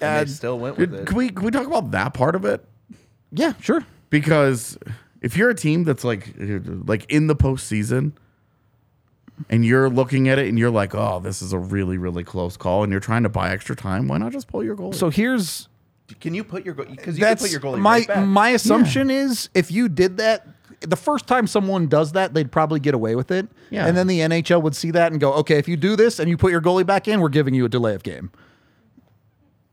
and 0.00 0.28
they 0.28 0.32
still 0.32 0.58
went 0.58 0.76
with 0.78 0.90
Did- 0.90 1.00
it. 1.00 1.06
can 1.06 1.16
we 1.16 1.28
can 1.30 1.44
we 1.44 1.50
talk 1.50 1.66
about 1.66 1.90
that 1.92 2.14
part 2.14 2.34
of 2.34 2.44
it? 2.44 2.64
Yeah. 3.32 3.54
Sure. 3.60 3.84
Because 4.10 4.78
if 5.22 5.36
you're 5.36 5.50
a 5.50 5.54
team 5.54 5.84
that's 5.84 6.04
like 6.04 6.34
like 6.38 7.10
in 7.10 7.26
the 7.28 7.36
postseason. 7.36 8.12
And 9.50 9.64
you're 9.66 9.90
looking 9.90 10.28
at 10.28 10.38
it 10.38 10.48
and 10.48 10.56
you're 10.56 10.70
like, 10.70 10.94
oh, 10.94 11.18
this 11.18 11.42
is 11.42 11.52
a 11.52 11.58
really, 11.58 11.98
really 11.98 12.22
close 12.22 12.56
call, 12.56 12.84
and 12.84 12.92
you're 12.92 13.00
trying 13.00 13.24
to 13.24 13.28
buy 13.28 13.50
extra 13.50 13.74
time. 13.74 14.06
Why 14.06 14.16
not 14.16 14.30
just 14.30 14.46
pull 14.46 14.62
your 14.62 14.76
goal? 14.76 14.92
So 14.92 15.10
here's 15.10 15.68
Can 16.20 16.34
you 16.34 16.44
put 16.44 16.64
your 16.64 16.74
goal? 16.74 16.86
Because 16.88 17.16
you 17.16 17.20
can 17.24 17.30
that's 17.30 17.42
put 17.42 17.50
your 17.50 17.60
goalie 17.60 17.78
my 17.80 17.98
right 17.98 18.08
back. 18.08 18.26
my 18.26 18.50
assumption 18.50 19.10
is 19.10 19.48
if 19.54 19.70
you 19.70 19.88
did 19.88 20.18
that 20.18 20.46
the 20.80 20.96
first 20.96 21.26
time 21.26 21.46
someone 21.46 21.86
does 21.86 22.12
that 22.12 22.34
they'd 22.34 22.52
probably 22.52 22.78
get 22.78 22.92
away 22.94 23.14
with 23.16 23.30
it 23.30 23.48
Yeah. 23.70 23.86
and 23.86 23.96
then 23.96 24.06
the 24.06 24.18
nhl 24.20 24.60
would 24.62 24.76
see 24.76 24.90
that 24.90 25.12
and 25.12 25.20
go 25.20 25.32
okay 25.34 25.56
if 25.56 25.66
you 25.66 25.78
do 25.78 25.96
this 25.96 26.18
and 26.18 26.28
you 26.28 26.36
put 26.36 26.50
your 26.52 26.60
goalie 26.60 26.84
back 26.84 27.08
in 27.08 27.20
we're 27.22 27.30
giving 27.30 27.54
you 27.54 27.64
a 27.64 27.68
delay 27.70 27.94
of 27.94 28.02
game 28.02 28.30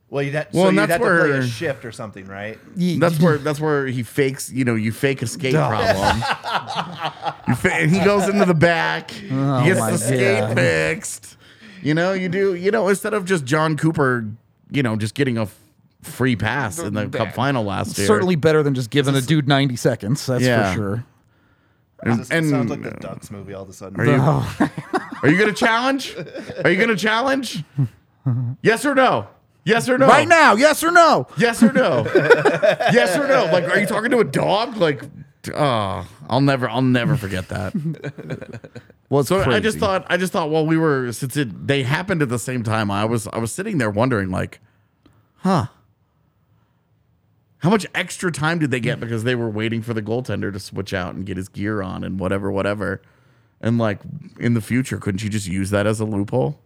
well, 0.09 0.23
you'd 0.23 0.33
have, 0.33 0.47
Well, 0.53 0.63
so 0.63 0.67
and 0.69 0.75
you'd 0.77 0.81
that's 0.81 0.91
have 0.91 0.99
to 1.01 1.05
play 1.07 1.29
where- 1.29 1.39
a 1.39 1.47
shift 1.47 1.85
or 1.85 1.91
something, 1.93 2.25
right? 2.25 2.59
That's 2.75 3.17
where 3.21 3.37
that's 3.37 3.61
where 3.61 3.87
he 3.87 4.03
fakes. 4.03 4.51
You 4.51 4.65
know, 4.65 4.75
you 4.75 4.91
fake 4.91 5.21
a 5.21 5.25
skate 5.27 5.53
problem. 5.55 6.17
you 7.47 7.55
fa- 7.55 7.73
and 7.75 7.89
he 7.89 8.03
goes 8.03 8.27
into 8.27 8.43
the 8.43 8.53
back. 8.53 9.11
Oh 9.31 9.59
he 9.59 9.67
gets 9.69 9.79
Oh 9.79 9.83
my 9.85 9.91
the 9.91 9.97
skate 9.97 10.39
God. 10.41 10.55
fixed. 10.55 11.37
You 11.81 11.93
know, 11.93 12.11
you 12.11 12.27
do. 12.27 12.55
You 12.55 12.71
know, 12.71 12.89
instead 12.89 13.13
of 13.13 13.23
just 13.23 13.45
John 13.45 13.77
Cooper, 13.77 14.27
you 14.69 14.83
know, 14.83 14.97
just 14.97 15.13
getting 15.15 15.37
a 15.37 15.43
f- 15.43 15.57
free 16.01 16.35
pass 16.35 16.79
in 16.79 16.93
the 16.93 17.07
cup 17.07 17.33
final 17.33 17.63
last 17.63 17.97
year. 17.97 18.07
certainly 18.07 18.35
better 18.35 18.63
than 18.63 18.73
just 18.73 18.89
giving 18.89 19.15
a 19.15 19.21
dude 19.21 19.47
90 19.47 19.75
seconds 19.75 20.25
that's 20.25 20.43
Yeah. 20.43 20.71
for 20.71 20.77
sure 20.77 21.05
And, 22.03 22.19
This 22.19 22.29
and- 22.31 22.49
sounds 22.49 22.69
like 22.71 22.81
the 22.81 22.91
Ducks 22.91 23.29
movie 23.29 23.53
all 23.53 23.63
of 23.63 23.69
a 23.69 23.73
sudden. 23.73 23.99
are 23.99 24.05
you 24.05 24.19
are 25.23 25.29
you 25.29 25.37
gonna 25.37 25.53
challenge? 25.53 26.15
Are 26.63 26.69
you 26.71 26.79
gonna 26.79 26.95
challenge? 26.95 27.63
Yes 28.63 28.85
or 28.85 28.95
no? 28.95 29.27
Yes 29.63 29.87
or 29.87 29.99
no? 29.99 30.07
right 30.07 30.27
now 30.27 30.55
yes 30.55 30.83
or 30.83 30.91
no 30.91 31.27
Yes 31.37 31.61
or 31.61 31.71
no? 31.71 32.03
yes 32.15 33.15
or 33.15 33.27
no? 33.27 33.45
Like, 33.51 33.65
are 33.65 33.79
you 33.79 33.85
talking 33.85 34.09
to 34.11 34.17
a 34.19 34.23
dog? 34.23 34.77
Like, 34.77 35.03
oh, 35.53 36.07
I'll 36.27 36.41
never, 36.41 36.67
I'll 36.67 36.81
never 36.81 37.15
forget 37.15 37.49
that. 37.49 37.73
well 39.09 39.19
it's 39.19 39.29
So 39.29 39.39
I 39.41 39.59
just 39.59 39.75
crazy. 39.75 39.79
thought, 39.79 40.05
I 40.09 40.17
just 40.17 40.33
thought, 40.33 40.49
while 40.49 40.65
we 40.65 40.77
were 40.77 41.11
since 41.11 41.37
it 41.37 41.67
they 41.67 41.83
happened 41.83 42.23
at 42.23 42.29
the 42.29 42.39
same 42.39 42.63
time, 42.63 42.89
I 42.89 43.05
was, 43.05 43.27
I 43.27 43.37
was 43.37 43.51
sitting 43.51 43.77
there 43.77 43.91
wondering, 43.91 44.29
like, 44.31 44.59
huh, 45.37 45.67
how 47.61 47.69
much 47.69 47.85
extra 47.95 48.31
time 48.31 48.59
did 48.59 48.71
they 48.71 48.79
get 48.79 48.99
because 48.99 49.23
they 49.23 49.35
were 49.35 49.49
waiting 49.49 49.81
for 49.81 49.93
the 49.93 50.01
goaltender 50.01 50.51
to 50.53 50.59
switch 50.59 50.93
out 50.93 51.15
and 51.15 51.25
get 51.25 51.37
his 51.37 51.47
gear 51.49 51.81
on 51.81 52.03
and 52.03 52.19
whatever, 52.19 52.51
whatever, 52.51 53.01
and 53.61 53.77
like 53.77 53.99
in 54.39 54.53
the 54.53 54.61
future, 54.61 54.97
couldn't 54.97 55.23
you 55.23 55.29
just 55.29 55.47
use 55.47 55.69
that 55.69 55.85
as 55.87 55.99
a 55.99 56.05
loophole? 56.05 56.59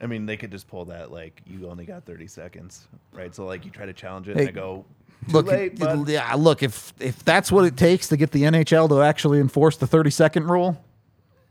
I 0.00 0.06
mean, 0.06 0.26
they 0.26 0.36
could 0.36 0.50
just 0.50 0.66
pull 0.66 0.86
that 0.86 1.12
like 1.12 1.42
you 1.46 1.68
only 1.68 1.84
got 1.84 2.04
30 2.04 2.26
seconds, 2.26 2.88
right? 3.12 3.32
So 3.34 3.46
like 3.46 3.64
you 3.64 3.70
try 3.70 3.86
to 3.86 3.92
challenge 3.92 4.28
it, 4.28 4.36
Hey, 4.36 4.42
and 4.46 4.48
I 4.48 4.52
go, 4.52 4.84
too 5.28 5.32
look 5.32 5.46
late, 5.46 5.78
bud. 5.78 6.08
yeah 6.08 6.34
look 6.34 6.64
if 6.64 6.92
if 6.98 7.24
that's 7.24 7.52
what 7.52 7.64
it 7.64 7.76
takes 7.76 8.08
to 8.08 8.16
get 8.16 8.32
the 8.32 8.42
nhl 8.42 8.88
to 8.88 9.02
actually 9.02 9.38
enforce 9.38 9.76
the 9.76 9.86
30 9.86 10.10
second 10.10 10.48
rule 10.48 10.82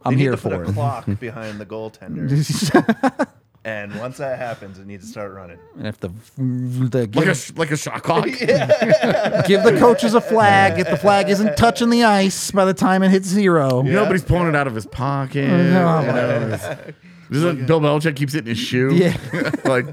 i'm 0.04 0.14
need 0.16 0.20
here 0.24 0.32
to 0.32 0.38
put 0.38 0.52
for 0.52 0.64
a 0.66 0.70
it 0.70 0.74
clock 0.74 1.06
behind 1.22 1.58
the 1.58 1.66
goaltender, 1.66 2.28
and 3.64 3.94
once 4.00 4.18
that 4.18 4.38
happens, 4.40 4.80
it 4.80 4.88
needs 4.88 5.06
to 5.06 5.12
start 5.12 5.34
running. 5.34 5.60
And 5.78 5.88
if 5.88 6.00
the, 6.00 6.10
the 6.38 7.00
Like 7.14 7.16
a 7.16 7.26
give, 7.26 7.38
sh- 7.38 7.52
like 7.56 7.72
a 7.72 7.78
shot 7.78 8.02
clock. 8.04 8.26
give 9.46 9.64
the 9.64 9.76
coaches 9.80 10.14
a 10.16 10.22
flag. 10.22 10.80
If 10.80 10.90
the 10.90 10.98
flag 10.98 11.30
isn't 11.30 11.56
touching 11.58 11.90
the 11.90 12.04
ice 12.04 12.52
by 12.52 12.66
the 12.66 12.74
time 12.74 13.04
it 13.04 13.10
hits 13.12 13.28
zero, 13.28 13.82
Nobody's 13.82 14.24
pulling 14.24 14.48
it 14.48 14.56
out 14.56 14.68
of 14.68 14.74
his 14.76 14.86
pocket. 14.88 15.44
You 15.44 15.48
know, 15.48 16.02
it's- 16.54 16.94
Doesn't 17.32 17.66
Bill 17.66 17.80
Belichick 17.80 18.16
keeps 18.16 18.34
it 18.36 18.40
in 18.40 18.46
his 18.48 18.58
shoe? 18.58 18.94
Yeah. 18.94 19.16
like 19.66 19.86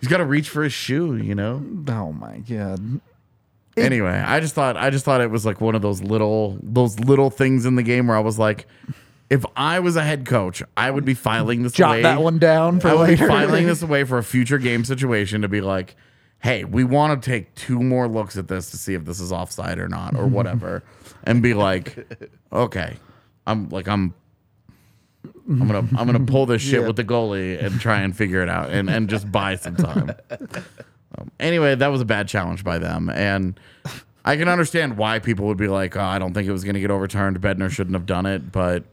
he's 0.00 0.08
got 0.08 0.18
to 0.18 0.24
reach 0.24 0.48
for 0.50 0.62
his 0.62 0.72
shoe. 0.72 1.16
You 1.16 1.34
know. 1.34 1.64
oh 1.88 2.12
my 2.12 2.38
god, 2.38 3.00
anyway, 3.76 4.10
I 4.12 4.38
just 4.40 4.54
thought 4.54 4.76
I 4.76 4.90
just 4.90 5.04
thought 5.04 5.20
it 5.20 5.30
was 5.30 5.44
like 5.44 5.60
one 5.60 5.74
of 5.74 5.82
those 5.82 6.00
little 6.02 6.58
those 6.62 7.00
little 7.00 7.28
things 7.30 7.66
in 7.66 7.74
the 7.76 7.82
game 7.82 8.06
where 8.06 8.16
I 8.16 8.20
was 8.20 8.38
like, 8.38 8.66
if 9.30 9.44
I 9.56 9.78
was 9.80 9.96
a 9.96 10.02
head 10.02 10.26
coach, 10.26 10.62
I 10.76 10.90
would 10.90 11.04
be 11.04 11.14
filing 11.14 11.62
this 11.62 11.72
jot 11.72 11.92
away. 11.92 12.02
that 12.02 12.20
one 12.20 12.38
down 12.38 12.80
for 12.80 12.88
I 12.88 12.94
would 12.94 13.08
later. 13.10 13.24
be 13.26 13.28
filing 13.32 13.66
this 13.66 13.80
away 13.88 14.04
for 14.04 14.18
a 14.18 14.24
future 14.24 14.58
game 14.58 14.84
situation 14.84 15.42
to 15.42 15.48
be 15.48 15.60
like, 15.60 15.94
hey, 16.40 16.64
we 16.64 16.84
want 16.84 17.22
to 17.22 17.30
take 17.30 17.54
two 17.54 17.80
more 17.80 18.08
looks 18.08 18.36
at 18.36 18.48
this 18.48 18.70
to 18.72 18.76
see 18.76 18.94
if 18.94 19.04
this 19.04 19.20
is 19.20 19.30
offside 19.32 19.78
or 19.78 19.88
not 19.88 20.16
or 20.16 20.26
whatever, 20.26 20.82
and 21.24 21.42
be 21.42 21.54
like, 21.54 22.06
okay, 22.52 22.96
I'm 23.46 23.68
like 23.70 23.88
I'm. 23.88 24.14
I'm 25.48 25.66
gonna 25.66 25.86
I'm 25.98 26.06
gonna 26.06 26.20
pull 26.20 26.46
this 26.46 26.62
shit 26.62 26.80
Yeah. 26.80 26.86
with 26.86 26.96
the 26.96 27.04
goalie 27.04 27.62
and 27.62 27.78
try 27.80 28.00
and 28.00 28.16
figure 28.16 28.40
it 28.42 28.48
out 28.48 28.70
and, 28.70 28.88
and 28.88 29.08
just 29.10 29.30
buy 29.30 29.56
some 29.56 29.74
time. 29.76 30.12
Um, 31.18 31.30
anyway, 31.40 31.74
that 31.74 31.88
was 31.88 32.00
a 32.00 32.04
bad 32.04 32.28
challenge 32.28 32.62
by 32.62 32.78
them, 32.78 33.10
and 33.10 33.58
I 34.24 34.36
can 34.36 34.48
understand 34.48 34.96
why 34.96 35.18
people 35.18 35.46
would 35.46 35.56
be 35.58 35.66
like, 35.68 35.96
"Oh, 35.96 36.00
I 36.02 36.18
don't 36.20 36.32
think 36.34 36.48
it 36.48 36.52
was 36.52 36.62
going 36.62 36.74
to 36.74 36.80
get 36.80 36.90
overturned. 36.92 37.38
Bednar 37.40 37.68
shouldn't 37.70 37.94
have 37.96 38.06
done 38.06 38.26
it." 38.26 38.52
But 38.52 38.84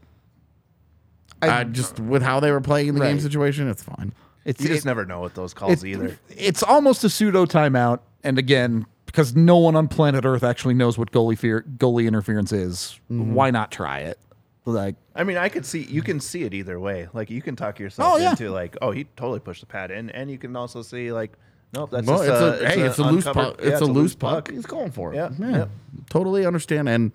I, 1.42 1.64
just 1.64 2.00
with 2.00 2.22
how 2.22 2.40
they 2.40 2.50
were 2.50 2.60
playing 2.60 2.88
in 2.88 2.94
the 2.94 3.00
game 3.00 3.20
situation, 3.20 3.68
it's 3.68 3.82
fine. 3.82 4.12
It's 4.44 4.60
You 4.60 4.68
just 4.68 4.84
it- 4.84 4.88
never 4.88 5.04
know 5.06 5.20
with 5.20 5.34
those 5.34 5.52
calls 5.54 5.72
it's, 5.74 5.84
either. 5.84 6.18
it's 6.30 6.62
almost 6.62 7.04
a 7.04 7.10
pseudo 7.10 7.44
timeout, 7.46 8.00
and 8.24 8.38
again, 8.38 8.86
because 9.06 9.34
no 9.36 9.58
one 9.58 9.76
on 9.76 9.88
planet 9.88 10.24
Earth 10.24 10.42
actually 10.42 10.74
knows 10.74 10.96
what 10.98 11.10
goalie 11.12 11.36
fear, 11.38 11.64
goalie 11.76 12.06
interference 12.06 12.52
is, 12.52 12.98
Mm-hmm. 13.10 13.34
why 13.34 13.50
not 13.50 13.70
try 13.70 14.00
it? 14.00 14.18
Like, 14.64 14.96
I 15.14 15.24
mean, 15.24 15.36
I 15.38 15.48
could 15.48 15.64
see 15.64 15.82
you 15.84 16.02
can 16.02 16.20
see 16.20 16.42
it 16.44 16.52
either 16.52 16.78
way. 16.78 17.08
Like 17.14 17.30
you 17.30 17.40
can 17.40 17.56
talk 17.56 17.78
yourself 17.78 18.14
Oh, 18.14 18.16
yeah. 18.18 18.30
into 18.30 18.50
like, 18.50 18.76
oh, 18.82 18.90
he 18.90 19.04
totally 19.16 19.40
pushed 19.40 19.60
the 19.60 19.66
pad 19.66 19.90
in, 19.90 20.10
and 20.10 20.30
you 20.30 20.36
can 20.38 20.54
also 20.56 20.82
see 20.82 21.10
like, 21.10 21.32
nope, 21.72 21.90
that's 21.90 22.06
Well, 22.06 22.18
just 22.18 22.28
it's 22.30 22.62
a, 22.62 22.64
a, 22.64 22.68
hey, 22.68 22.80
it's 22.82 22.98
a 22.98 23.02
loose 23.04 23.26
uncovered- 23.26 23.56
puck. 23.56 23.64
yeah, 23.64 23.72
It's, 23.72 23.80
a 23.80 23.86
loose 23.86 24.14
puck. 24.14 24.50
He's 24.50 24.66
going 24.66 24.90
for 24.90 25.12
it. 25.14 25.16
Yeah, 25.16 25.30
Yeah, 25.38 25.50
yeah. 25.50 25.64
totally 26.10 26.44
understand. 26.44 26.86
And 26.88 27.12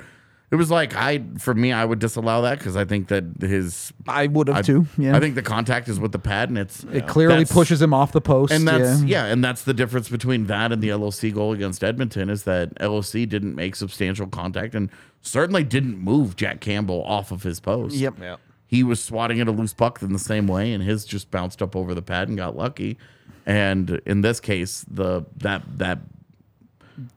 it 0.53 0.55
was 0.55 0.69
like 0.69 0.95
I, 0.95 1.23
for 1.39 1.55
me, 1.55 1.73
I 1.73 1.83
would 1.83 1.97
disallow 1.97 2.43
that 2.43 2.59
because 2.59 2.75
I 2.77 2.85
think 2.85 3.07
that 3.07 3.23
his, 3.41 3.91
I 4.07 4.27
would 4.27 4.49
have 4.49 4.57
I, 4.57 4.61
too. 4.61 4.85
Yeah, 4.99 5.17
I 5.17 5.19
think 5.19 5.33
the 5.33 5.41
contact 5.41 5.89
is 5.89 5.99
with 5.99 6.11
the 6.11 6.19
pad, 6.19 6.49
and 6.49 6.59
it's 6.59 6.83
it 6.83 7.07
clearly 7.07 7.43
pushes 7.43 7.81
him 7.81 7.91
off 7.91 8.11
the 8.11 8.21
post. 8.21 8.53
And 8.53 8.67
that's 8.67 9.01
yeah. 9.01 9.25
yeah. 9.25 9.33
and 9.33 9.43
that's 9.43 9.63
the 9.63 9.73
difference 9.73 10.09
between 10.09 10.45
that 10.45 10.71
and 10.71 10.79
the 10.79 10.93
LOC 10.93 11.33
goal 11.33 11.53
against 11.53 11.83
Edmonton 11.83 12.29
is 12.29 12.43
that 12.43 12.79
LOC 12.79 13.27
didn't 13.27 13.55
make 13.55 13.75
substantial 13.75 14.27
contact 14.27 14.75
and 14.75 14.91
certainly 15.21 15.63
didn't 15.63 15.97
move 15.97 16.35
Jack 16.35 16.59
Campbell 16.59 17.03
off 17.03 17.31
of 17.31 17.41
his 17.41 17.59
post. 17.59 17.95
Yep. 17.95 18.19
Yeah. 18.21 18.35
He 18.67 18.83
was 18.83 19.03
swatting 19.03 19.41
at 19.41 19.47
a 19.47 19.51
loose 19.51 19.73
puck 19.73 20.03
in 20.03 20.13
the 20.13 20.19
same 20.19 20.45
way, 20.45 20.71
and 20.71 20.83
his 20.83 21.03
just 21.03 21.31
bounced 21.31 21.63
up 21.63 21.75
over 21.75 21.95
the 21.95 22.03
pad 22.03 22.27
and 22.27 22.37
got 22.37 22.55
lucky. 22.55 22.99
And 23.47 24.01
in 24.05 24.21
this 24.21 24.39
case, 24.39 24.85
the 24.87 25.25
that 25.37 25.63
that 25.79 25.97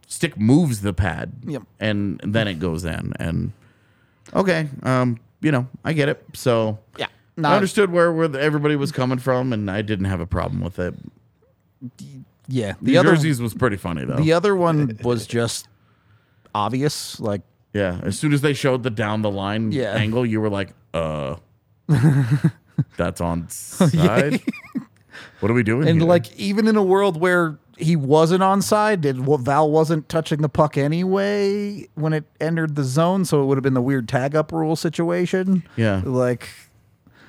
stick 0.07 0.39
moves 0.39 0.81
the 0.81 0.93
pad, 0.93 1.33
Yep. 1.47 1.63
and 1.81 2.21
then 2.25 2.49
it 2.49 2.55
goes 2.61 2.85
in. 2.85 3.13
And 3.19 3.53
okay, 4.35 4.69
um, 4.83 5.19
you 5.41 5.51
know, 5.53 5.67
I 5.85 5.93
get 5.93 6.09
it. 6.09 6.25
So 6.35 6.79
Yeah. 6.99 7.07
I 7.43 7.55
understood 7.55 7.91
where 7.91 8.13
where 8.13 8.29
the- 8.29 8.41
everybody 8.41 8.77
was 8.77 8.93
coming 8.93 9.19
from, 9.19 9.53
and 9.53 9.71
I 9.71 9.83
didn't 9.83 10.07
have 10.07 10.21
a 10.21 10.27
problem 10.27 10.61
with 10.61 10.79
it. 10.79 10.95
Yeah, 12.49 12.75
The 12.81 12.93
the 12.93 12.99
other 12.99 13.15
jerseys 13.17 13.41
was 13.41 13.55
pretty 13.55 13.77
funny 13.77 14.05
though. 14.05 14.17
the 14.17 14.33
other 14.33 14.55
one 14.57 14.99
was 15.03 15.27
just 15.27 15.69
obvious. 16.55 17.19
Like, 17.21 17.43
yeah, 17.75 18.01
as 18.03 18.19
soon 18.19 18.33
as 18.33 18.41
they 18.41 18.55
showed 18.55 18.83
the 18.85 18.91
down 18.91 19.23
the 19.23 19.31
line 19.31 19.73
Yeah. 19.73 19.93
angle, 19.95 20.25
you 20.25 20.41
were 20.41 20.49
like, 20.49 20.73
"Uh, 20.95 21.37
that's 22.97 23.21
on 23.21 23.49
side. 23.51 24.41
What 25.41 25.51
are 25.51 25.55
we 25.55 25.63
doing?" 25.63 25.89
and 25.89 26.01
here? 26.01 26.09
like 26.09 26.35
even 26.39 26.67
in 26.69 26.77
a 26.77 26.83
world 26.83 27.21
where 27.21 27.59
he 27.77 27.95
wasn't 27.97 28.43
onside, 28.43 29.03
did 29.03 29.27
well, 29.27 29.39
Val 29.39 29.71
wasn't 29.71 30.09
touching 30.09 30.41
the 30.43 30.49
puck 30.49 30.77
anyway 30.79 31.87
when 31.95 32.13
it 32.13 32.25
entered 32.41 32.75
the 32.75 32.85
zone, 32.85 33.25
so 33.25 33.43
it 33.43 33.47
would 33.47 33.57
have 33.59 33.63
been 33.63 33.75
the 33.75 33.83
weird 33.83 34.09
tag 34.09 34.35
up 34.35 34.51
rule 34.53 34.77
situation. 34.77 35.63
Yeah. 35.77 36.03
like 36.05 36.49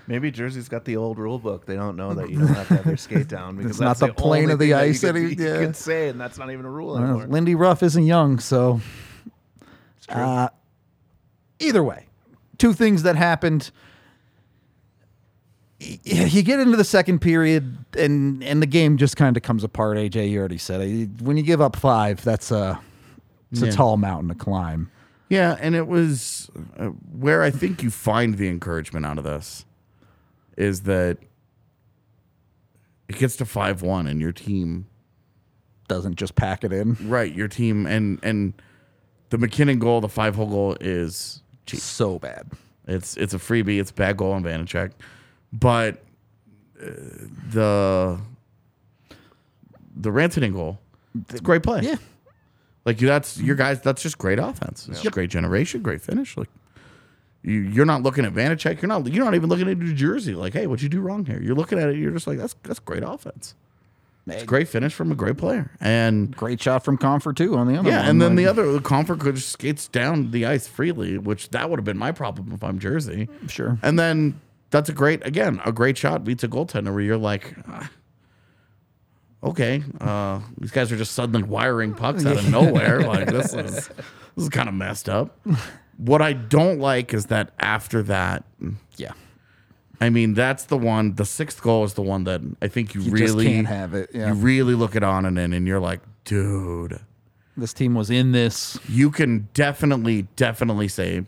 Maybe 0.10 0.32
Jersey's 0.32 0.70
got 0.70 0.86
the 0.86 0.96
old 0.96 1.18
rule 1.20 1.38
book. 1.38 1.66
They 1.66 1.76
don't 1.76 1.98
know 1.98 2.14
that 2.14 2.30
you 2.30 2.40
don't 2.40 2.48
have 2.48 2.68
to 2.70 2.76
have 2.78 2.86
your 2.86 2.96
skate 2.96 3.28
down 3.28 3.56
because 3.58 3.72
It's 3.72 3.80
not 3.82 3.98
that's 3.98 4.00
the 4.00 4.14
plane 4.14 4.50
of 4.50 4.58
the 4.58 4.68
thing 4.68 4.72
that 4.72 4.84
ice 4.84 5.04
You 5.04 5.12
that 5.12 5.20
could, 5.20 5.30
he- 5.38 5.44
you 5.44 5.50
yeah. 5.54 5.66
could 5.66 5.76
say, 5.76 6.08
and 6.08 6.20
that's 6.22 6.38
not 6.38 6.50
even 6.50 6.66
a 6.66 6.70
rule 6.72 6.96
uh, 6.96 7.02
anymore. 7.02 7.28
Lindy 7.28 7.56
Ruff 7.56 7.84
isn't 7.84 8.06
young, 8.06 8.40
so 8.40 8.80
uh, 10.08 10.48
either 11.60 11.84
way, 11.84 12.06
two 12.58 12.72
things 12.74 13.04
that 13.04 13.16
happened. 13.18 13.72
You 15.80 16.42
get 16.42 16.60
into 16.60 16.76
the 16.76 16.84
second 16.84 17.20
period, 17.20 17.78
and 17.98 18.44
and 18.44 18.62
the 18.62 18.66
game 18.66 18.98
just 18.98 19.16
kind 19.16 19.38
of 19.38 19.44
comes 19.44 19.64
apart. 19.64 19.98
AJ, 19.98 20.30
you 20.32 20.40
already 20.40 20.58
said 20.58 20.82
it. 20.82 21.22
When 21.22 21.38
you 21.38 21.44
give 21.44 21.62
up 21.62 21.76
five, 21.76 22.24
that's 22.24 22.50
a 22.52 22.80
it's 23.52 23.62
Yeah. 23.62 23.70
a 23.70 23.72
tall 23.72 23.96
mountain 23.98 24.30
to 24.30 24.36
climb. 24.36 24.90
Yeah, 25.30 25.56
and 25.60 25.76
it 25.76 25.88
was 25.88 26.50
uh, 26.80 26.88
where 26.88 27.44
I 27.44 27.52
think 27.52 27.84
you 27.84 27.92
find 27.92 28.38
the 28.38 28.48
encouragement 28.48 29.06
out 29.06 29.18
of 29.20 29.24
this 29.24 29.66
is 30.56 30.82
that 30.84 31.18
it 33.08 33.18
gets 33.18 33.36
to 33.38 33.46
5-1 33.46 34.10
and 34.10 34.20
your 34.20 34.32
team 34.32 34.88
Doesn't 35.88 36.16
just 36.16 36.36
pack 36.36 36.64
it 36.64 36.74
in. 36.74 36.98
right, 37.08 37.34
your 37.34 37.48
team 37.48 37.86
and 37.86 38.20
and 38.24 38.54
the 39.30 39.38
MacKinnon 39.38 39.78
goal, 39.80 40.02
the 40.02 40.08
5-hole 40.08 40.48
goal 40.48 40.78
is 40.82 41.42
cheap. 41.66 41.80
So 41.82 42.18
bad. 42.18 42.50
It's 42.88 43.16
it's 43.18 43.34
a 43.34 43.38
freebie, 43.38 43.80
it's 43.80 43.92
a 43.92 43.94
bad 43.94 44.18
goal 44.18 44.32
on 44.32 44.44
Vanecek. 44.44 44.92
But 45.54 46.04
uh, 46.82 46.86
the 47.50 48.20
the 49.96 50.10
Rantanen 50.10 50.54
goal, 50.54 50.80
it's 51.30 51.40
a 51.40 51.44
great 51.44 51.64
play. 51.64 51.82
Yeah. 51.82 51.96
Like 52.86 52.98
that's 53.00 53.38
your 53.40 53.56
guys. 53.56 53.82
That's 53.82 54.02
just 54.02 54.18
great 54.18 54.40
offense. 54.40 54.88
It's 54.88 55.02
just 55.02 55.14
great 55.14 55.30
generation, 55.30 55.82
great 55.82 56.02
finish. 56.02 56.38
Like 56.38 56.50
you, 57.44 57.60
you're 57.60 57.86
not 57.86 58.04
looking 58.04 58.26
at 58.26 58.34
Vanecek. 58.34 58.82
You're 58.82 58.90
not. 58.90 59.08
You're 59.08 59.26
not 59.26 59.36
even 59.36 59.50
looking 59.50 59.70
at 59.70 59.78
New 59.78 59.94
Jersey. 59.94 60.36
Like, 60.36 60.54
hey, 60.54 60.68
what'd 60.68 60.82
you 60.82 60.90
do 60.90 61.02
wrong 61.02 61.26
here? 61.26 61.42
You're 61.42 61.56
looking 61.56 61.80
at 61.80 61.90
it. 61.90 61.98
You're 61.98 62.12
just 62.12 62.28
like, 62.28 62.38
that's 62.38 62.56
that's 62.64 62.80
great 62.80 63.04
offense. 63.04 63.56
It's 64.30 64.44
a 64.44 64.46
great 64.46 64.68
finish 64.68 64.94
from 64.94 65.12
a 65.12 65.16
great 65.16 65.38
player. 65.38 65.72
And 65.80 66.36
Great 66.36 66.62
shot 66.62 66.84
from 66.84 66.98
Compher 66.98 67.36
too 67.36 67.56
on 67.56 67.68
the 67.68 67.78
other 67.78 67.90
yeah, 67.90 68.00
one. 68.02 68.10
and 68.10 68.22
then 68.22 68.36
the 68.36 68.46
other 68.46 68.72
the 68.74 68.80
Compher 68.80 69.18
could 69.18 69.36
just 69.36 69.50
skates 69.50 69.88
down 69.88 70.32
the 70.32 70.46
ice 70.46 70.68
freely, 70.68 71.18
which 71.18 71.50
that 71.50 71.70
would 71.70 71.80
have 71.80 71.86
been 71.86 71.98
my 71.98 72.12
problem 72.12 72.52
if 72.52 72.64
I'm 72.64 72.80
Jersey. 72.80 73.30
Sure. 73.48 73.78
And 73.82 73.98
then 73.98 74.40
that's 74.70 74.90
a 74.90 74.94
great 74.94 75.26
again 75.26 75.62
a 75.66 75.72
great 75.72 75.98
shot 75.98 76.24
beats 76.24 76.44
a 76.44 76.48
goaltender 76.48 76.92
where 76.94 77.02
you're 77.02 77.18
like. 77.18 77.56
"Ah, 77.68 77.90
Okay, 79.44 79.84
uh, 80.02 80.40
these 80.58 80.72
guys 80.72 80.92
are 80.92 80.98
just 80.98 81.12
suddenly 81.14 81.44
wiring 81.44 81.94
pucks 81.94 82.26
out 82.26 82.38
of 82.38 82.50
nowhere. 82.52 83.02
Like 83.02 83.28
this 83.28 83.54
is 83.54 83.88
this 83.88 83.96
is 84.36 84.50
kind 84.50 84.68
of 84.68 84.76
messed 84.76 85.10
up. 85.10 85.40
What 85.98 86.22
I 86.22 86.34
don't 86.34 86.78
like 86.80 87.12
is 87.12 87.26
that 87.28 87.54
after 87.60 88.04
that, 88.04 88.44
Yeah. 88.98 89.14
I 90.00 90.12
mean, 90.12 90.36
that's 90.36 90.66
the 90.66 90.78
one. 90.78 91.16
The 91.16 91.26
sixth 91.26 91.60
goal 91.60 91.86
is 91.86 91.96
the 91.96 92.04
one 92.04 92.24
that 92.26 92.42
I 92.62 92.68
think 92.68 92.94
you, 92.94 93.02
You 93.02 93.12
really 93.12 93.46
just 93.46 93.56
can't 93.56 93.68
have 93.68 93.96
it. 93.96 94.12
Yeah. 94.14 94.28
You 94.28 94.34
really 94.36 94.76
look 94.76 94.96
at 94.96 95.02
Annunen 95.02 95.56
and 95.56 95.66
you're 95.68 95.80
like, 95.80 96.02
dude, 96.24 97.00
this 97.56 97.74
team 97.74 97.96
was 97.96 98.12
in 98.12 98.32
this. 98.32 98.78
you 98.88 99.10
can 99.10 99.48
definitely, 99.56 100.28
definitely 100.36 100.88
say 100.88 101.26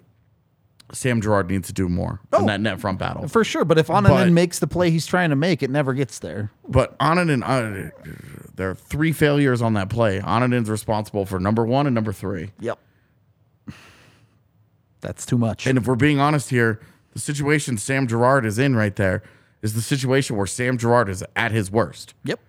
Sam 0.92 1.22
Girard 1.22 1.50
needs 1.50 1.68
to 1.68 1.74
do 1.74 1.88
more 1.88 2.20
in 2.38 2.46
that 2.48 2.62
net 2.62 2.80
front 2.80 2.98
battle. 3.00 3.28
For 3.28 3.44
sure. 3.44 3.64
But 3.66 3.78
if 3.78 3.88
Annunen 3.88 4.08
But- 4.10 4.32
makes 4.32 4.60
the 4.60 4.68
play 4.68 4.90
he's 4.92 5.06
trying 5.06 5.30
to 5.30 5.36
make, 5.36 5.62
it 5.62 5.70
never 5.70 5.94
gets 5.94 6.20
there. 6.20 6.52
But 6.68 6.98
Annunen, 7.00 7.44
uh, 7.44 7.92
there 8.56 8.72
are 8.72 8.76
three 8.76 9.12
failures 9.12 9.62
on 9.62 9.74
that 9.76 9.90
play. 9.90 10.20
Annunen's 10.20 10.70
responsible 10.70 11.26
for 11.26 11.40
number 11.40 11.66
one 11.66 11.86
and 11.86 11.94
number 11.94 12.12
three. 12.14 12.52
Yep. 12.60 12.80
That's 15.02 15.26
too 15.26 15.38
much. 15.38 15.66
And 15.68 15.78
if 15.78 15.88
we're 15.88 15.96
being 15.96 16.20
honest 16.20 16.50
here, 16.50 16.80
the 17.14 17.20
situation 17.20 17.78
Sam 17.78 18.08
Girard 18.08 18.46
is 18.46 18.60
in 18.60 18.76
right 18.76 18.96
there 18.96 19.24
is 19.62 19.74
the 19.74 19.82
situation 19.82 20.36
where 20.38 20.48
Sam 20.48 20.78
Girard 20.78 21.10
is 21.10 21.24
at 21.36 21.52
his 21.52 21.72
worst. 21.72 22.14
yep. 22.24 22.40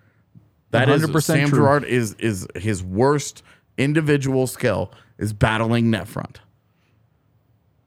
That 0.71 0.87
is 0.89 1.03
100% 1.03 1.21
Sam 1.23 1.49
true. 1.49 1.59
Girard 1.59 1.83
is 1.83 2.13
is 2.13 2.47
his 2.55 2.81
worst 2.81 3.43
individual 3.77 4.47
skill 4.47 4.93
is 5.17 5.33
battling 5.33 5.91
net 5.91 6.07
front. 6.07 6.39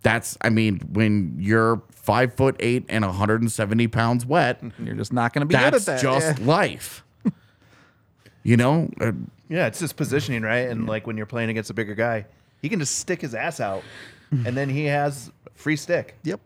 That's 0.04 0.38
I 0.42 0.50
mean 0.50 0.78
when 0.92 1.34
you're 1.38 1.82
five 1.90 2.34
foot 2.34 2.54
eight 2.60 2.84
and 2.88 3.04
170 3.04 3.88
pounds 3.88 4.24
wet, 4.24 4.62
You're 4.78 4.94
just 4.94 5.12
not 5.12 5.32
going 5.32 5.40
to 5.40 5.46
be 5.46 5.54
that's 5.54 5.86
good 5.86 5.92
at 5.94 6.00
that. 6.00 6.02
just 6.02 6.38
Yeah. 6.38 6.46
life. 6.46 7.02
you 8.44 8.56
know, 8.56 8.90
uh, 9.00 9.12
Yeah, 9.48 9.66
it's 9.66 9.80
just 9.80 9.96
positioning, 9.96 10.42
right? 10.42 10.68
And 10.68 10.86
like 10.86 11.06
when 11.06 11.16
you're 11.16 11.26
playing 11.26 11.48
against 11.50 11.70
a 11.70 11.74
bigger 11.74 11.94
guy, 11.96 12.26
he 12.62 12.68
can 12.68 12.78
just 12.78 12.98
stick 12.98 13.20
his 13.22 13.34
ass 13.34 13.58
out, 13.60 13.82
and 14.30 14.56
then 14.56 14.68
he 14.68 14.84
has 14.84 15.32
free 15.54 15.76
stick. 15.76 16.14
Yep. 16.22 16.40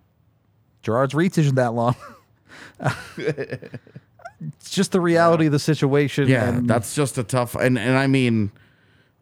Girard's 0.83 1.15
reach 1.15 1.37
isn't 1.39 1.57
that 1.57 1.75
long. 1.75 1.97
it's 2.81 4.71
just 4.71 4.93
the 4.93 5.01
reality 5.01 5.47
of 5.47 5.53
the 5.53 5.59
situation. 5.59 6.29
Yeah, 6.29 6.49
and 6.49 6.69
that's 6.71 6.95
just 6.95 7.19
a 7.19 7.25
tough 7.25 7.55
and 7.57 7.79
and 7.79 7.97
I 7.99 8.07
mean 8.07 8.53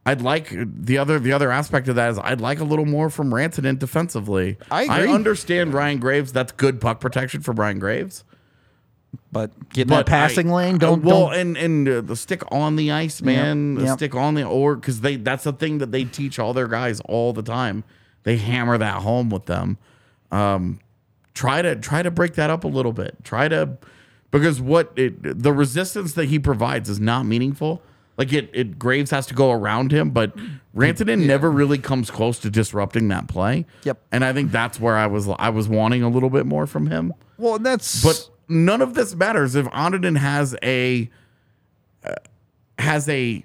I'd 0.06 0.22
like 0.22 0.54
the 0.54 0.98
other 0.98 1.18
the 1.18 1.32
other 1.32 1.50
aspect 1.50 1.88
of 1.88 1.96
that 1.96 2.10
is 2.10 2.18
I'd 2.18 2.40
like 2.40 2.60
a 2.60 2.64
little 2.64 2.86
more 2.86 3.10
from 3.10 3.32
Rantanen 3.32 3.76
defensively. 3.78 4.56
I 4.70 4.84
agree. 4.84 5.12
understand 5.12 5.74
Ryan 5.74 5.98
Graves. 5.98 6.32
That's 6.32 6.52
good 6.52 6.80
puck 6.80 7.00
protection 7.00 7.40
for 7.40 7.50
Ryan 7.52 7.80
Graves. 7.80 8.24
but 9.32 9.68
get 9.70 9.88
that 9.88 10.06
passing 10.06 10.50
I- 10.50 10.54
lane. 10.54 10.78
Don't 10.78 11.02
well, 11.02 11.30
don't. 11.30 11.34
and 11.34 11.56
and 11.56 11.88
uh, 11.88 12.00
the 12.02 12.14
stick 12.14 12.42
on 12.52 12.76
the 12.76 12.92
ice, 12.92 13.20
man. 13.20 13.74
The 13.74 13.84
yep. 13.84 13.98
stick 13.98 14.14
on 14.14 14.34
the 14.34 14.44
or 14.44 14.76
because 14.76 15.00
they 15.00 15.16
that's 15.16 15.42
the 15.42 15.52
thing 15.52 15.78
that 15.78 15.90
they 15.90 16.04
teach 16.04 16.38
all 16.38 16.52
their 16.54 16.68
guys 16.68 17.00
all 17.00 17.32
the 17.32 17.42
time. 17.42 17.82
They 18.22 18.36
hammer 18.36 18.78
that 18.78 19.02
home 19.02 19.28
with 19.28 19.46
them. 19.46 19.76
Um, 20.30 20.78
try 21.34 21.62
to 21.62 21.74
try 21.74 22.02
to 22.02 22.12
break 22.12 22.34
that 22.34 22.48
up 22.48 22.62
a 22.62 22.68
little 22.68 22.92
bit. 22.92 23.16
Try 23.24 23.48
to 23.48 23.76
because 24.30 24.60
what 24.60 24.92
it, 24.94 25.42
the 25.42 25.52
resistance 25.52 26.12
that 26.12 26.26
he 26.26 26.38
provides 26.38 26.88
is 26.88 27.00
not 27.00 27.26
meaningful. 27.26 27.82
Like 28.18 28.32
it, 28.32 28.50
it 28.54 28.78
Graves 28.78 29.10
has 29.10 29.26
to 29.26 29.34
go 29.34 29.52
around 29.52 29.92
him, 29.92 30.10
but 30.10 30.34
Rantanen 30.74 31.26
never 31.26 31.50
really 31.50 31.78
comes 31.78 32.10
close 32.10 32.38
to 32.40 32.50
disrupting 32.50 33.08
that 33.08 33.28
play. 33.28 33.66
Yep. 33.84 34.00
And 34.10 34.24
I 34.24 34.32
think 34.32 34.50
that's 34.50 34.80
where 34.80 34.96
I 34.96 35.06
was 35.06 35.28
I 35.38 35.50
was 35.50 35.68
wanting 35.68 36.02
a 36.02 36.08
little 36.08 36.30
bit 36.30 36.46
more 36.46 36.66
from 36.66 36.86
him. 36.86 37.12
well, 37.36 37.58
that's 37.58 38.02
But 38.02 38.30
none 38.48 38.80
of 38.80 38.94
this 38.94 39.14
matters 39.14 39.54
if 39.54 39.66
Annunen 39.66 40.16
has 40.16 40.56
a 40.62 41.10
uh, 42.04 42.14
has 42.78 43.08
a 43.08 43.44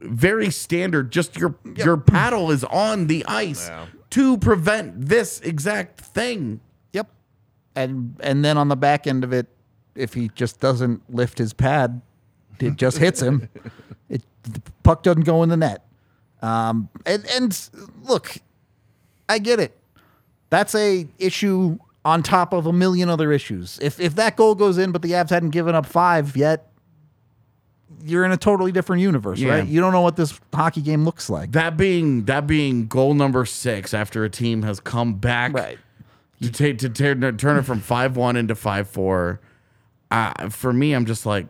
very 0.00 0.50
standard. 0.50 1.10
Just 1.10 1.36
your 1.36 1.54
your 1.76 1.96
paddle 1.96 2.50
is 2.50 2.64
on 2.64 3.08
the 3.08 3.24
ice 3.26 3.70
to 4.10 4.38
prevent 4.38 5.08
this 5.08 5.40
exact 5.40 6.00
thing. 6.00 6.60
Yep. 6.92 7.10
And 7.74 8.16
and 8.20 8.44
then 8.44 8.56
on 8.56 8.68
the 8.68 8.76
back 8.76 9.06
end 9.06 9.22
of 9.22 9.32
it, 9.32 9.48
if 9.94 10.14
he 10.14 10.30
just 10.34 10.60
doesn't 10.60 11.02
lift 11.14 11.36
his 11.38 11.52
pad, 11.52 12.00
it 12.60 12.76
just 12.76 12.98
hits 12.98 13.20
him. 13.20 13.48
The 14.52 14.62
puck 14.82 15.02
doesn't 15.02 15.24
go 15.24 15.42
in 15.42 15.48
the 15.48 15.56
net. 15.56 15.84
Um, 16.42 16.88
and 17.06 17.24
and 17.34 17.68
look, 18.04 18.36
I 19.28 19.38
get 19.38 19.60
it. 19.60 19.76
That's 20.50 20.74
a 20.74 21.06
issue 21.18 21.78
on 22.04 22.22
top 22.22 22.52
of 22.52 22.66
a 22.66 22.72
million 22.72 23.08
other 23.08 23.32
issues. 23.32 23.78
If 23.82 23.98
if 24.00 24.14
that 24.16 24.36
goal 24.36 24.54
goes 24.54 24.78
in, 24.78 24.92
but 24.92 25.02
the 25.02 25.12
Avs 25.12 25.30
hadn't 25.30 25.50
given 25.50 25.74
up 25.74 25.84
five 25.84 26.36
yet, 26.36 26.70
you're 28.04 28.24
in 28.24 28.32
a 28.32 28.36
totally 28.36 28.70
different 28.72 29.02
universe, 29.02 29.38
Yeah. 29.40 29.50
right? 29.58 29.66
You 29.66 29.80
don't 29.80 29.92
know 29.92 30.00
what 30.00 30.16
this 30.16 30.38
hockey 30.54 30.80
game 30.82 31.04
looks 31.04 31.28
like. 31.28 31.52
That 31.52 31.76
being 31.76 32.24
that 32.26 32.46
being 32.46 32.86
goal 32.86 33.14
number 33.14 33.44
six 33.44 33.92
after 33.92 34.24
a 34.24 34.30
team 34.30 34.62
has 34.62 34.78
come 34.80 35.14
back 35.14 35.52
Right. 35.52 35.78
to 36.40 36.50
take 36.50 36.78
to 36.78 36.88
turn 36.88 37.36
turn 37.36 37.56
it 37.58 37.62
from 37.64 37.80
five 37.80 38.16
one 38.16 38.36
into 38.36 38.54
five 38.54 38.88
four. 38.88 39.40
Uh, 40.10 40.48
for 40.48 40.72
me, 40.72 40.92
I'm 40.94 41.04
just 41.04 41.26
like 41.26 41.46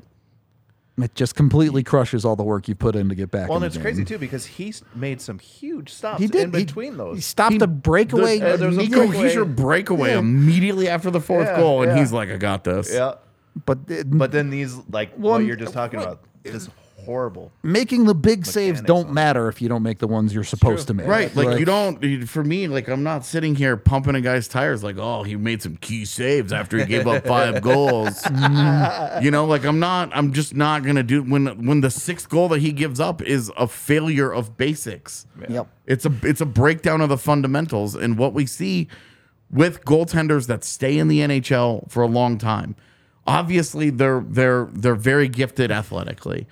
It 1.01 1.15
just 1.15 1.35
completely 1.37 1.83
crushes 1.85 2.25
all 2.25 2.35
the 2.37 2.43
work 2.43 2.67
you 2.69 2.75
put 2.75 2.97
in 2.97 3.09
to 3.09 3.15
get 3.15 3.31
back. 3.31 3.49
Well, 3.49 3.59
in 3.59 3.63
and 3.63 3.73
the 3.73 3.77
it's 3.79 3.83
crazy 3.83 4.05
too 4.05 4.19
because 4.19 4.45
he's 4.47 4.83
made 4.95 5.21
some 5.21 5.39
huge 5.39 5.91
stops 5.93 6.21
He 6.21 6.27
did 6.27 6.43
in 6.45 6.51
between 6.51 6.93
He 6.93 6.99
those. 6.99 7.17
He 7.17 7.21
stopped 7.23 7.63
a 7.63 7.67
breakaway. 7.69 8.39
the- 8.39 8.55
uh, 8.55 8.57
there 8.57 8.69
was 8.69 8.77
a 8.79 8.81
Nico 8.81 9.07
breakaway. 9.07 9.35
Hischier 9.35 9.57
breakaway 9.57 10.11
Yeah. 10.11 10.19
immediately 10.19 10.89
after 10.89 11.11
the 11.11 11.21
fourth 11.21 11.47
Yeah, 11.47 11.57
goal, 11.57 11.83
and 11.83 11.93
yeah. 11.93 11.99
he's 11.99 12.13
like, 12.13 12.31
"I 12.31 12.37
got 12.37 12.65
this." 12.65 12.93
yeah, 12.93 13.15
but 13.65 13.79
it- 13.89 14.07
but 14.11 14.33
then 14.33 14.51
these 14.51 14.77
like 14.91 15.13
Well, 15.17 15.35
what 15.35 15.45
you're 15.45 15.57
just 15.57 15.73
talking 15.73 16.01
what- 16.01 16.09
about, 16.09 16.21
just 16.45 16.71
horrible. 17.09 17.51
making 17.63 18.05
the 18.05 18.15
big 18.15 18.45
saves 18.45 18.83
don't 18.83 19.11
matter 19.11 19.49
if 19.49 19.63
you 19.63 19.69
don't 19.69 19.83
make 19.83 19.99
the 19.99 20.07
ones 20.07 20.35
you're 20.35 20.45
supposed 20.45 20.87
to 20.89 20.93
make. 20.93 21.07
Right, 21.07 21.35
like, 21.35 21.59
you 21.59 21.65
don't. 21.65 22.27
For 22.29 22.45
me, 22.45 22.69
like 22.69 22.87
I'm 22.87 23.03
not 23.03 23.25
sitting 23.25 23.55
here 23.55 23.79
pumping 23.79 24.15
a 24.15 24.21
guy's 24.21 24.47
tires. 24.47 24.85
Like, 24.85 24.99
oh, 24.99 25.23
he 25.23 25.35
made 25.37 25.63
some 25.63 25.79
key 25.79 26.05
saves 26.05 26.53
after 26.53 26.77
he 26.77 26.85
gave 26.85 27.07
up 27.07 27.27
five 27.27 27.63
goals. 27.71 28.23
Mm-hmm. 28.39 29.25
you 29.25 29.31
know, 29.31 29.47
like 29.47 29.65
I'm 29.65 29.81
not. 29.81 30.11
I'm 30.15 30.33
just 30.33 30.55
not 30.55 30.85
gonna 30.85 31.03
do 31.03 31.23
when 31.23 31.67
when 31.67 31.81
the 31.81 31.91
sixth 31.91 32.29
goal 32.29 32.49
that 32.49 32.61
he 32.61 32.73
gives 32.73 33.01
up 33.01 33.23
is 33.23 33.51
a 33.57 33.67
failure 33.67 34.33
of 34.33 34.57
basics. 34.57 35.27
Yep. 35.49 35.67
It's 35.87 36.05
a 36.07 36.13
it's 36.23 36.41
a 36.41 36.47
breakdown 36.47 37.01
of 37.01 37.09
the 37.09 37.19
fundamentals 37.19 37.95
and 37.95 38.19
what 38.19 38.35
we 38.35 38.47
see 38.47 38.89
with 39.51 39.85
goaltenders 39.85 40.47
that 40.47 40.63
stay 40.65 40.99
in 40.99 41.09
the 41.09 41.21
NHL 41.21 41.91
for 41.91 42.03
a 42.03 42.07
long 42.07 42.39
time. 42.39 42.77
Obviously, 43.27 43.91
they're 43.91 44.25
they're 44.27 44.69
they're 44.73 44.95
very 44.95 45.29
gifted 45.29 45.71
athletically. 45.71 46.47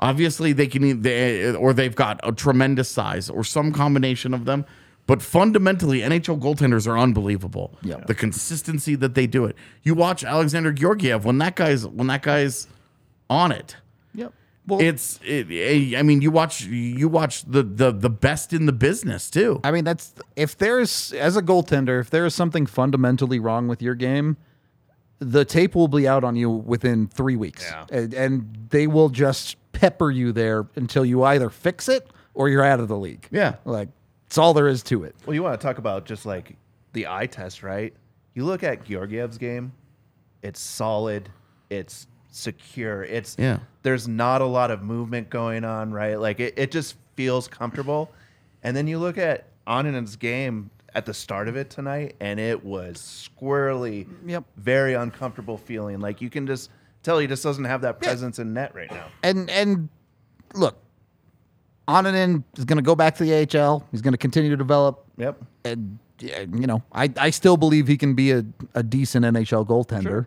Obviously, 0.00 0.52
they 0.52 0.66
can 0.66 0.82
e- 0.84 0.92
they, 0.92 1.54
or 1.54 1.72
they've 1.72 1.94
got 1.94 2.18
a 2.24 2.32
tremendous 2.32 2.88
size 2.88 3.30
or 3.30 3.44
some 3.44 3.70
combination 3.72 4.34
of 4.34 4.44
them. 4.46 4.64
But 5.06 5.22
fundamentally, 5.22 6.00
NHL 6.00 6.40
goaltenders 6.40 6.86
are 6.86 6.98
unbelievable. 6.98 7.76
Yeah. 7.82 7.96
The 8.06 8.14
consistency 8.14 8.94
that 8.96 9.14
they 9.14 9.26
do 9.26 9.44
it. 9.44 9.56
You 9.82 9.94
watch 9.94 10.24
Alexandar 10.24 10.72
Georgiev 10.72 11.24
when 11.24 11.38
that 11.38 11.54
guy's 11.56 11.86
when 11.86 12.06
that 12.08 12.22
guy's 12.22 12.66
on 13.28 13.52
it 13.52 13.76
Yep. 14.14 14.32
Well, 14.66 14.80
it's 14.80 15.18
it, 15.24 15.46
eh, 15.50 15.98
I 15.98 16.02
mean 16.02 16.20
you 16.22 16.30
watch 16.30 16.62
you 16.62 17.08
watch 17.08 17.42
the 17.44 17.62
the 17.62 17.90
the 17.92 18.10
best 18.10 18.52
in 18.52 18.66
the 18.66 18.72
business 18.72 19.28
too. 19.30 19.60
I 19.64 19.70
mean, 19.72 19.84
that's 19.84 20.14
if 20.36 20.56
there's 20.56 21.12
as 21.12 21.36
a 21.36 21.42
goaltender, 21.42 22.00
if 22.00 22.10
there 22.10 22.24
is 22.26 22.34
something 22.34 22.66
fundamentally 22.66 23.38
wrong 23.40 23.68
with 23.68 23.82
your 23.82 23.94
game, 23.94 24.36
the 25.18 25.44
tape 25.44 25.74
will 25.74 25.88
be 25.88 26.06
out 26.08 26.24
on 26.24 26.36
you 26.36 26.48
within 26.50 27.08
three 27.08 27.36
weeks, 27.36 27.64
Yeah. 27.68 27.84
and, 27.90 28.14
and 28.14 28.66
they 28.70 28.86
will 28.86 29.08
just 29.10 29.56
pepper 29.72 30.10
you 30.10 30.32
there 30.32 30.66
until 30.76 31.04
you 31.04 31.22
either 31.24 31.50
fix 31.50 31.88
it 31.88 32.08
or 32.34 32.48
you're 32.48 32.64
out 32.64 32.80
of 32.80 32.88
the 32.88 32.96
league. 32.96 33.26
Yeah. 33.30 33.56
like 33.64 33.88
That's 34.24 34.38
all 34.38 34.54
there 34.54 34.68
is 34.68 34.82
to 34.84 35.04
it. 35.04 35.14
Well, 35.26 35.34
you 35.34 35.42
want 35.42 35.60
to 35.60 35.64
talk 35.66 35.78
about 35.78 36.04
just 36.06 36.26
like 36.26 36.56
the 36.92 37.06
eye 37.08 37.26
test, 37.26 37.62
right? 37.62 37.92
You 38.34 38.44
look 38.44 38.62
at 38.62 38.84
Georgiev's 38.84 39.38
game, 39.38 39.72
it's 40.42 40.60
solid, 40.60 41.28
it's 41.68 42.06
secure, 42.30 43.02
it's 43.02 43.36
Yeah. 43.38 43.58
There's 43.82 44.06
not 44.06 44.40
a 44.40 44.46
lot 44.46 44.70
of 44.70 44.82
movement 44.82 45.30
going 45.30 45.64
on, 45.64 45.92
right? 45.92 46.18
Like 46.18 46.40
it, 46.40 46.54
it 46.56 46.70
just 46.70 46.96
feels 47.16 47.48
comfortable. 47.48 48.10
And 48.62 48.76
then 48.76 48.86
you 48.86 48.98
look 48.98 49.18
at 49.18 49.46
Anan's 49.66 50.16
game 50.16 50.70
at 50.94 51.06
the 51.06 51.14
start 51.14 51.46
of 51.48 51.56
it 51.56 51.70
tonight, 51.70 52.16
and 52.20 52.38
it 52.40 52.64
was 52.64 52.96
squirrely, 52.98 54.06
Yep. 54.26 54.44
very 54.56 54.94
uncomfortable 54.94 55.56
feeling. 55.56 56.00
Like 56.00 56.20
you 56.20 56.28
can 56.30 56.46
just 56.46 56.70
tell 57.02 57.18
he 57.18 57.26
just 57.26 57.42
doesn't 57.42 57.64
have 57.64 57.80
that 57.82 58.00
presence 58.00 58.38
in 58.38 58.52
net 58.54 58.74
right 58.74 58.90
now. 58.90 59.06
And 59.22 59.48
and 59.50 59.88
look, 60.54 60.76
Annunen 61.88 62.44
is 62.56 62.64
going 62.64 62.76
to 62.78 62.82
go 62.82 62.94
back 62.94 63.16
to 63.16 63.24
the 63.24 63.32
AHL. 63.58 63.84
He's 63.90 64.02
going 64.02 64.12
to 64.12 64.18
continue 64.18 64.50
to 64.50 64.56
develop. 64.56 65.04
Yep. 65.16 65.42
And 65.64 65.98
yeah, 66.20 66.40
you 66.40 66.66
know, 66.66 66.82
I, 66.92 67.10
I 67.16 67.30
still 67.30 67.56
believe 67.56 67.88
he 67.88 67.96
can 67.96 68.14
be 68.14 68.30
a, 68.32 68.44
a 68.74 68.82
decent 68.82 69.24
NHL 69.24 69.66
goaltender. 69.66 70.26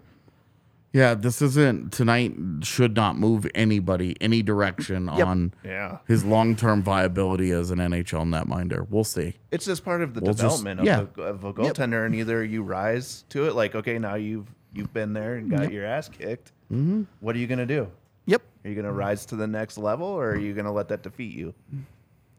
Yeah, 0.92 1.16
this 1.16 1.42
isn't 1.42 1.92
tonight. 1.92 2.34
Should 2.62 2.96
not 2.96 3.18
move 3.18 3.48
anybody 3.56 4.16
any 4.22 4.44
direction 4.44 5.10
Yep. 5.16 5.26
on 5.28 5.54
Yeah. 5.64 5.98
his 6.08 6.24
long 6.24 6.56
term 6.56 6.84
viability 6.84 7.52
as 7.52 7.72
an 7.72 7.80
NHL 7.80 8.26
netminder. 8.28 8.86
We'll 8.90 9.04
see. 9.04 9.36
It's 9.50 9.66
just 9.66 9.84
part 9.84 10.02
of 10.04 10.14
the 10.14 10.22
We'll 10.22 10.34
just- 10.34 10.42
development 10.64 10.88
of, 10.88 11.18
a, 11.18 11.22
of 11.22 11.44
a 11.46 11.54
goaltender, 11.54 12.06
and 12.06 12.14
either 12.14 12.44
you 12.44 12.62
rise 12.62 13.24
to 13.30 13.48
it, 13.48 13.56
like 13.56 13.74
okay, 13.74 13.98
now 13.98 14.16
you've 14.16 14.48
you've 14.74 14.94
been 14.94 15.14
there 15.14 15.36
and 15.36 15.50
got 15.50 15.72
your 15.72 15.86
ass 15.86 16.10
kicked. 16.10 16.52
Mm-hmm. 16.74 17.04
What 17.20 17.36
are 17.36 17.40
you 17.40 17.48
gonna 17.48 17.66
do? 17.66 17.88
Yep. 18.26 18.42
Are 18.66 18.70
you 18.70 18.76
gonna 18.76 18.92
rise 18.92 19.26
to 19.28 19.36
the 19.36 19.48
next 19.48 19.78
level, 19.78 20.08
or 20.08 20.32
are 20.32 20.38
you 20.38 20.54
gonna 20.54 20.72
let 20.74 20.88
that 20.90 21.04
defeat 21.04 21.36
you? 21.36 21.54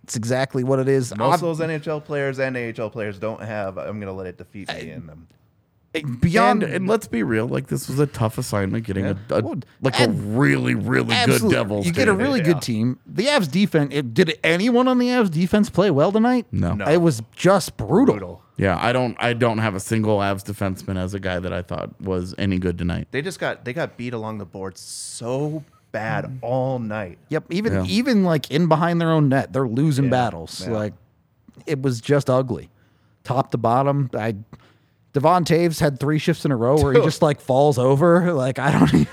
It's 0.02 0.16
exactly 0.16 0.64
what 0.64 0.78
it 0.78 0.88
is. 0.88 1.16
Most 1.16 1.34
of 1.34 1.40
those 1.40 1.60
NHL 1.60 2.04
players 2.04 2.38
and 2.38 2.56
AHL 2.56 2.90
players 2.90 3.18
don't 3.18 3.40
have. 3.40 3.78
I'm 3.78 4.00
gonna 4.00 4.12
let 4.12 4.26
it 4.26 4.36
defeat 4.36 4.68
me 4.68 4.90
in 4.90 5.06
them. 5.06 5.28
Beyond 6.02 6.62
and, 6.62 6.72
and 6.72 6.88
let's 6.88 7.06
be 7.06 7.22
real, 7.22 7.46
like 7.46 7.68
this 7.68 7.88
was 7.88 7.98
a 7.98 8.06
tough 8.06 8.38
assignment 8.38 8.84
getting 8.84 9.06
a, 9.06 9.16
a 9.30 9.42
Well, 9.42 9.60
like 9.80 9.98
a 9.98 10.04
and- 10.04 10.38
really 10.38 10.74
really 10.74 11.14
good 11.14 11.30
Absolutely. 11.30 11.54
Devils. 11.56 11.86
You 11.86 11.92
get 11.92 12.08
a 12.08 12.12
team. 12.12 12.20
really 12.20 12.40
good 12.40 12.60
team. 12.62 12.98
The 13.06 13.26
Avs 13.26 13.50
defense. 13.50 13.94
It, 13.94 14.12
did 14.14 14.38
anyone 14.42 14.88
on 14.88 14.98
the 14.98 15.08
Avs 15.08 15.30
defense 15.30 15.70
play 15.70 15.90
well 15.90 16.10
tonight? 16.12 16.46
No. 16.50 16.74
No. 16.74 16.86
It 16.86 16.98
was 16.98 17.22
just 17.36 17.76
brutal. 17.76 18.14
Brutal. 18.14 18.42
Yeah, 18.56 18.78
I 18.80 18.92
don't 18.92 19.16
I 19.20 19.32
don't 19.32 19.58
have 19.58 19.74
a 19.74 19.80
single 19.80 20.18
Avs 20.18 20.42
defenseman 20.44 20.96
as 20.96 21.14
a 21.14 21.20
guy 21.20 21.38
that 21.40 21.52
I 21.52 21.62
thought 21.62 22.00
was 22.00 22.34
any 22.38 22.58
good 22.58 22.78
tonight. 22.78 23.08
They 23.10 23.22
just 23.22 23.40
got 23.40 23.64
they 23.64 23.72
got 23.72 23.96
beat 23.96 24.14
along 24.14 24.38
the 24.38 24.44
boards 24.44 24.80
so 24.80 25.64
bad 25.92 26.24
mm. 26.24 26.38
all 26.40 26.78
night. 26.78 27.18
Yep. 27.30 27.46
Even 27.50 27.72
Yeah. 27.72 27.84
even 27.86 28.24
like 28.24 28.50
in 28.50 28.66
behind 28.68 29.00
their 29.00 29.10
own 29.10 29.28
net, 29.28 29.52
they're 29.52 29.66
losing 29.68 30.04
Yeah, 30.06 30.10
battles. 30.10 30.66
yeah. 30.66 30.72
Like 30.72 30.94
it 31.66 31.82
was 31.82 32.00
just 32.00 32.28
ugly, 32.28 32.70
top 33.24 33.50
to 33.52 33.58
bottom. 33.58 34.10
I 34.14 34.34
Devon 35.14 35.44
Toews 35.44 35.80
had 35.80 35.98
three 35.98 36.18
shifts 36.18 36.44
in 36.44 36.50
a 36.50 36.56
row 36.56 36.76
where 36.76 36.92
he 36.92 37.00
just 37.00 37.22
like 37.22 37.40
falls 37.40 37.78
over. 37.78 38.34
Like 38.34 38.58
I 38.58 38.72
don't. 38.72 38.92
Even, 38.92 39.08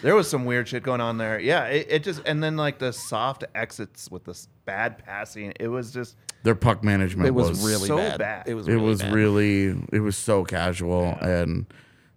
There 0.00 0.14
was 0.14 0.28
some 0.30 0.44
weird 0.44 0.68
shit 0.68 0.82
going 0.82 1.00
on 1.00 1.18
there. 1.18 1.40
Yeah, 1.40 1.64
it, 1.64 1.86
it 1.90 2.04
just 2.04 2.22
and 2.24 2.42
then 2.42 2.56
like 2.56 2.78
the 2.78 2.92
soft 2.92 3.44
exits 3.54 4.10
with 4.10 4.24
this 4.24 4.48
bad 4.64 4.98
passing. 4.98 5.52
It 5.58 5.68
was 5.68 5.92
just 5.92 6.16
Their 6.44 6.54
puck 6.54 6.84
management 6.84 7.26
it 7.26 7.32
was, 7.32 7.50
was 7.50 7.66
really 7.66 7.88
so 7.88 7.96
bad. 7.96 8.18
bad. 8.18 8.48
It 8.48 8.54
was. 8.54 8.68
it 8.68 8.76
was 8.76 9.02
bad. 9.02 9.12
really 9.12 9.74
it 9.92 10.00
was 10.00 10.16
so 10.16 10.44
casual 10.44 11.18
and 11.20 11.66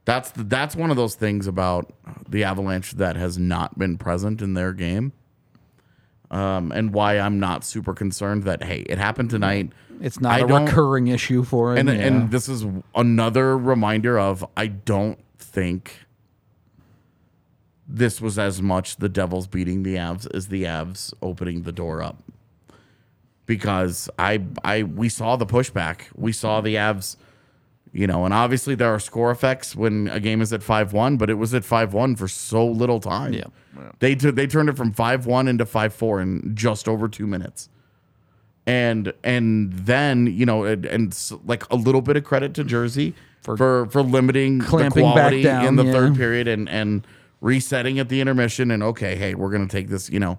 that's 0.05 0.31
the, 0.31 0.43
that's 0.43 0.75
one 0.75 0.89
of 0.89 0.95
those 0.95 1.15
things 1.15 1.47
about 1.47 1.91
the 2.29 2.43
Avalanche 2.45 2.91
that 2.93 3.15
has 3.17 3.37
not 3.37 3.77
been 3.77 3.97
present 3.97 4.41
in 4.41 4.53
their 4.53 4.71
game. 4.71 5.11
Um, 6.29 6.73
and 6.73 6.93
why 6.93 7.19
I'm 7.19 7.39
not 7.39 7.63
super 7.63 7.93
concerned 7.93 8.43
that 8.43 8.63
hey, 8.63 8.81
it 8.81 8.97
happened 8.97 9.29
tonight. 9.29 9.71
It's 10.01 10.19
not 10.19 10.33
I 10.33 10.39
a 10.39 10.45
recurring 10.45 11.07
issue 11.07 11.43
for 11.43 11.75
him. 11.75 11.87
and 11.87 11.97
yeah. 11.97 12.05
and 12.05 12.31
this 12.31 12.49
is 12.49 12.65
another 12.93 13.57
reminder 13.57 14.19
of 14.19 14.45
I 14.55 14.67
don't 14.67 15.19
think 15.37 16.05
this 17.87 18.19
was 18.19 18.37
as 18.37 18.61
much 18.61 18.97
the 18.97 19.09
Devils 19.09 19.47
beating 19.47 19.83
the 19.83 19.95
Avs 19.95 20.27
as 20.35 20.49
the 20.49 20.63
Avs 20.63 21.13
opening 21.21 21.63
the 21.63 21.71
door 21.71 22.01
up. 22.01 22.21
Because 23.45 24.09
I 24.19 24.43
I 24.63 24.83
we 24.83 25.07
saw 25.07 25.37
the 25.37 25.45
pushback. 25.45 26.01
We 26.13 26.33
saw 26.33 26.59
the 26.59 26.75
Avs, 26.75 27.15
you 27.97 28.07
know, 28.07 28.25
and 28.25 28.33
obviously 28.33 28.75
there 28.75 28.93
are 28.93 28.99
score 28.99 29.31
effects 29.31 29.75
when 29.75 30.07
a 30.09 30.19
game 30.19 30.41
is 30.41 30.53
at 30.53 30.61
5-1, 30.61 31.17
but 31.17 31.29
it 31.29 31.33
was 31.33 31.53
at 31.53 31.63
5-1 31.63 32.17
for 32.17 32.27
so 32.27 32.65
little 32.65 32.99
time. 32.99 33.33
Yeah. 33.33 33.45
They 33.99 34.15
took 34.15 34.35
they 34.35 34.47
turned 34.47 34.69
it 34.69 34.77
from 34.77 34.93
5-1 34.93 35.47
into 35.49 35.65
5-4 35.65 36.21
in 36.21 36.55
just 36.55 36.87
over 36.87 37.07
2 37.07 37.25
minutes 37.27 37.69
and 38.67 39.13
and 39.23 39.71
then 39.73 40.27
you 40.27 40.45
know 40.45 40.65
and, 40.65 40.85
and 40.85 41.13
s- 41.13 41.33
like 41.45 41.63
a 41.71 41.75
little 41.75 42.01
bit 42.01 42.17
of 42.17 42.23
credit 42.23 42.53
to 42.55 42.63
Jersey 42.63 43.15
for 43.41 43.85
for, 43.87 44.03
limiting 44.03 44.59
Clamping 44.59 45.03
the 45.03 45.09
back 45.09 45.13
quality 45.13 45.43
down, 45.43 45.65
in 45.65 45.75
the 45.77 45.85
yeah. 45.85 45.91
third 45.93 46.15
period 46.15 46.47
and 46.47 46.67
and 46.67 47.07
resetting 47.39 47.97
at 47.97 48.09
the 48.09 48.19
intermission 48.19 48.69
and 48.69 48.83
okay 48.83 49.15
hey 49.15 49.33
we're 49.35 49.51
gonna 49.51 49.67
take 49.67 49.87
this 49.87 50.09
you 50.09 50.19
know 50.19 50.37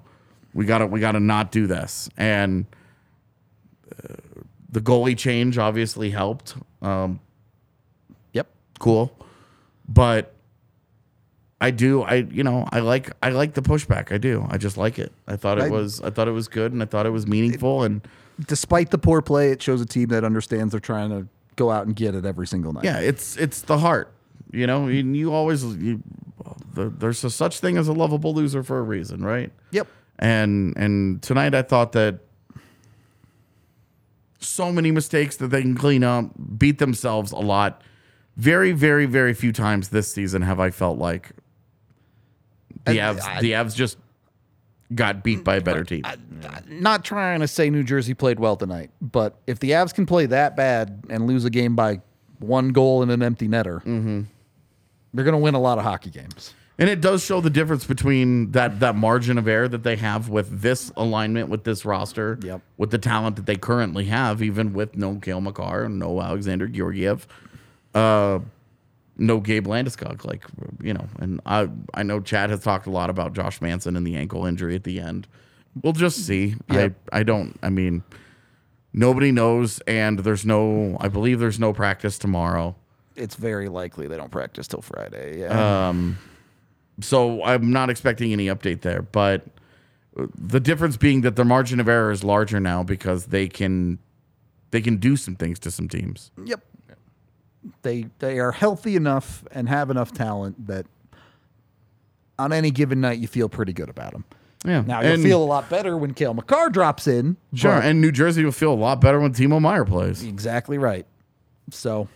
we 0.53 0.67
gotta 0.67 0.87
we 0.87 1.01
gotta 1.01 1.21
not 1.21 1.51
do 1.51 1.67
this 1.67 2.11
and 2.19 2.67
uh, 3.93 4.15
the 4.69 4.81
goalie 4.81 5.17
change 5.17 5.57
obviously 5.57 6.11
helped 6.11 6.55
um 6.83 7.13
yep. 7.13 7.21
Cool 8.79 9.17
but 9.89 10.35
I 11.61 11.71
do 11.71 12.03
I 12.03 12.15
you 12.17 12.43
know 12.45 12.67
I 12.71 12.81
like 12.81 13.11
I 13.23 13.31
like 13.31 13.55
the 13.55 13.63
pushback 13.63 14.13
I 14.13 14.19
do 14.19 14.47
I 14.51 14.59
just 14.59 14.77
like 14.77 14.99
it 14.99 15.13
I 15.27 15.37
thought 15.37 15.59
it 15.59 15.65
I- 15.65 15.71
was 15.71 16.01
I 16.01 16.11
thought 16.11 16.29
it 16.29 16.33
was 16.33 16.49
good 16.49 16.73
and 16.73 16.83
I 16.83 16.87
thought 16.87 17.07
it 17.07 17.11
was 17.11 17.27
meaningful 17.27 17.83
and 17.83 18.07
Despite 18.47 18.91
the 18.91 18.99
poor 18.99 19.21
play, 19.21 19.51
it 19.51 19.61
shows 19.61 19.81
a 19.81 19.87
team 19.87 20.11
that 20.11 20.23
understands 20.23 20.71
they're 20.71 20.79
trying 20.79 21.11
to 21.11 21.27
go 21.57 21.73
out 21.73 21.87
and 21.87 21.97
get 21.97 22.15
it 22.15 22.25
every 22.25 22.47
single 22.47 22.73
night. 22.73 22.85
Yeah, 22.85 23.01
it's 23.01 23.37
it's 23.37 23.63
the 23.63 23.79
heart. 23.79 24.13
You 24.53 24.69
know, 24.69 24.87
you, 24.87 25.05
you 25.05 25.33
always 25.35 25.65
you, 25.65 26.01
the, 26.73 26.89
there's 26.89 27.25
a 27.25 27.31
such 27.31 27.59
thing 27.59 27.77
as 27.77 27.89
a 27.89 27.93
lovable 27.93 28.33
loser 28.33 28.63
for 28.63 28.79
a 28.79 28.83
reason, 28.83 29.25
right? 29.25 29.51
Yep. 29.73 29.89
And 30.21 30.77
and 30.77 31.21
tonight 31.21 31.53
I 31.53 31.63
thought 31.63 31.91
that 31.93 32.21
so 34.39 34.71
many 34.71 34.93
mistakes 34.93 35.37
that 35.37 35.49
they 35.49 35.63
can 35.63 35.75
clean 35.75 36.05
up, 36.05 36.31
beat 36.59 36.79
themselves 36.79 37.33
a 37.33 37.39
lot. 37.39 37.83
Very, 38.39 38.73
very, 38.73 39.05
very 39.07 39.35
few 39.35 39.53
times 39.53 39.89
this 39.89 40.11
season 40.13 40.43
have 40.43 40.61
I 40.61 40.71
felt 40.71 40.97
like 40.99 41.33
the 42.87 42.99
Avs 42.99 43.21
I- 43.23 43.41
the 43.41 43.53
Avs 43.53 43.75
just 43.75 43.99
got 44.95 45.23
beat 45.23 45.45
by 45.45 45.57
a 45.57 45.61
better 45.61 45.85
team. 45.85 46.03
Not 46.69 47.05
trying 47.05 47.41
to 47.41 47.49
say 47.49 47.69
New 47.69 47.83
Jersey 47.83 48.15
played 48.15 48.39
well 48.41 48.57
tonight, 48.57 48.91
but 49.03 49.39
if 49.47 49.59
the 49.59 49.73
Avs 49.73 49.93
can 49.93 50.07
play 50.07 50.27
that 50.27 50.57
bad 50.57 51.03
and 51.11 51.27
lose 51.27 51.45
a 51.45 51.51
game 51.51 51.75
by 51.77 52.01
one 52.39 52.69
goal 52.71 53.03
and 53.03 53.11
an 53.11 53.23
empty 53.23 53.49
netter, 53.49 53.83
Mm-hmm. 53.83 54.23
they're 55.13 55.25
going 55.25 55.33
to 55.35 55.39
win 55.39 55.55
a 55.55 55.61
lot 55.61 55.77
of 55.79 55.85
hockey 55.85 56.11
games. 56.11 56.55
And 56.81 56.89
it 56.89 57.01
does 57.01 57.25
show 57.25 57.41
the 57.41 57.51
difference 57.51 57.85
between 57.85 58.53
that 58.53 58.79
that 58.79 58.95
margin 58.95 59.37
of 59.37 59.49
error 59.49 59.67
that 59.67 59.83
they 59.83 59.97
have 59.97 60.29
with 60.29 60.61
this 60.63 60.93
alignment, 60.97 61.49
with 61.49 61.65
this 61.65 61.85
roster, 61.85 62.39
Yep. 62.41 62.63
with 62.77 62.93
the 62.93 62.99
talent 62.99 63.35
that 63.35 63.47
they 63.47 63.57
currently 63.57 64.05
have, 64.05 64.41
even 64.43 64.73
with 64.73 64.97
no 64.97 65.17
Cale 65.17 65.41
Makar 65.41 65.83
and 65.85 65.99
no 65.99 66.23
Alexandar 66.23 66.69
Georgiev, 66.69 67.27
uh, 67.99 68.41
no 69.17 69.41
Gabe 69.41 69.67
Landeskog. 69.67 70.25
Like 70.25 70.45
you 70.83 70.95
know, 70.95 71.09
and 71.19 71.41
I 71.47 71.69
I 71.95 72.03
know 72.03 72.21
Chad 72.21 72.51
has 72.51 72.61
talked 72.61 72.87
a 72.87 72.91
lot 72.91 73.11
about 73.11 73.33
Josh 73.33 73.61
Manson 73.61 73.97
and 73.97 74.07
the 74.07 74.17
ankle 74.17 74.47
injury 74.47 74.75
at 74.75 74.85
the 74.85 75.01
end. 75.01 75.27
We'll 75.83 75.93
just 75.93 76.27
see. 76.27 76.55
Yep. 76.71 76.95
I 77.13 77.21
I 77.21 77.23
don't. 77.23 77.59
I 77.63 77.71
mean, 77.71 78.03
nobody 78.93 79.33
knows, 79.33 79.81
and 79.81 80.21
there's 80.21 80.47
no. 80.47 80.97
I 81.01 81.09
believe 81.09 81.41
there's 81.41 81.61
no 81.61 81.73
practice 81.73 82.19
tomorrow. 82.19 82.77
It's 83.17 83.35
very 83.35 83.69
likely 83.69 84.07
they 84.07 84.17
don't 84.17 84.31
practice 84.31 84.69
till 84.69 84.83
Friday. 84.83 85.41
Yeah. 85.41 85.93
So 87.01 87.43
I'm 87.45 87.73
not 87.73 87.91
expecting 87.91 88.33
any 88.33 88.47
update 88.47 88.81
there, 88.81 89.03
but 89.03 89.47
the 90.37 90.61
difference 90.61 90.97
being 90.97 91.21
that 91.23 91.37
their 91.37 91.45
margin 91.45 91.79
of 91.81 91.89
error 91.89 92.11
is 92.11 92.25
larger 92.25 92.59
now 92.61 92.83
because 92.83 93.27
they 93.27 93.49
can 93.49 93.99
they 94.71 94.81
can 94.81 94.97
do 94.97 95.17
some 95.17 95.37
things 95.37 95.59
to 95.61 95.71
some 95.71 95.89
teams. 95.89 96.31
yep. 96.45 96.63
They 97.83 98.07
they 98.19 98.39
are 98.39 98.53
healthy 98.53 98.97
enough 98.97 99.45
and 99.51 99.69
have 99.69 99.91
enough 99.91 100.13
talent 100.13 100.67
that 100.69 100.87
on 102.39 102.53
any 102.53 102.71
given 102.71 103.01
night 103.01 103.19
you 103.19 103.27
feel 103.27 103.49
pretty 103.49 103.73
good 103.73 103.89
about 103.89 104.13
them. 104.13 104.25
Yeah. 104.65 104.83
Now 104.87 105.03
you'll 105.03 105.15
and, 105.15 105.23
feel 105.23 105.43
a 105.43 105.45
lot 105.45 105.69
better 105.69 105.97
when 105.97 106.15
Cale 106.15 106.35
Makar 106.35 106.71
drops 106.71 107.07
in. 107.07 107.37
sure, 107.55 107.73
and 107.73 108.01
New 108.01 108.13
Jersey 108.13 108.45
will 108.45 108.53
feel 108.53 108.73
a 108.73 108.75
lot 108.75 109.01
better 109.01 109.21
when 109.21 109.33
Timo 109.33 109.61
Meier 109.61 109.85
plays. 109.85 110.25
Exactly 110.25 110.79
right. 110.79 111.07
So 111.71 112.09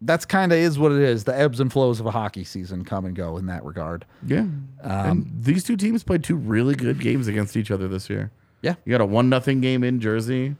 that's 0.00 0.24
kind 0.24 0.52
of 0.52 0.58
is 0.58 0.78
what 0.78 0.92
it 0.92 1.00
is. 1.00 1.24
The 1.24 1.38
ebbs 1.38 1.60
and 1.60 1.72
flows 1.72 2.00
of 2.00 2.06
a 2.06 2.10
hockey 2.10 2.44
season 2.44 2.84
come 2.84 3.04
and 3.04 3.14
go 3.14 3.36
in 3.36 3.46
that 3.46 3.64
regard. 3.64 4.04
Yeah. 4.26 4.38
and 4.40 4.62
um, 4.82 5.32
these 5.38 5.62
two 5.62 5.76
teams 5.76 6.02
played 6.02 6.24
two 6.24 6.36
really 6.36 6.74
good 6.74 6.98
games 7.00 7.28
against 7.28 7.56
each 7.56 7.70
other 7.70 7.88
this 7.88 8.10
year. 8.10 8.30
Yeah. 8.62 8.74
You 8.84 8.90
got 8.90 9.00
a 9.00 9.06
one 9.06 9.28
nothing 9.28 9.60
game 9.60 9.84
in 9.84 10.00
Jersey, 10.00 10.56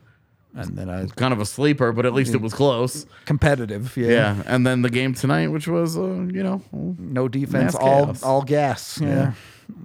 And 0.55 0.77
then 0.77 0.89
a 0.91 1.07
kind 1.09 1.33
of 1.33 1.41
a 1.41 1.47
sleeper, 1.47 1.93
but 1.93 2.05
at 2.05 2.13
least 2.13 2.35
it 2.35 2.41
was 2.43 2.53
close. 2.53 3.07
competitive. 3.25 3.97
Yeah. 3.97 4.09
Yeah, 4.09 4.43
and 4.47 4.67
then 4.67 4.83
the 4.83 4.91
game 4.91 5.15
tonight, 5.15 5.49
which 5.49 5.67
was 5.67 5.97
uh, 5.97 6.03
you 6.03 6.43
know 6.43 6.63
No 6.73 7.27
defense, 7.29 7.75
all 7.75 8.05
chaos. 8.07 8.23
all 8.23 8.43
gas. 8.43 9.01
Yeah. 9.01 9.33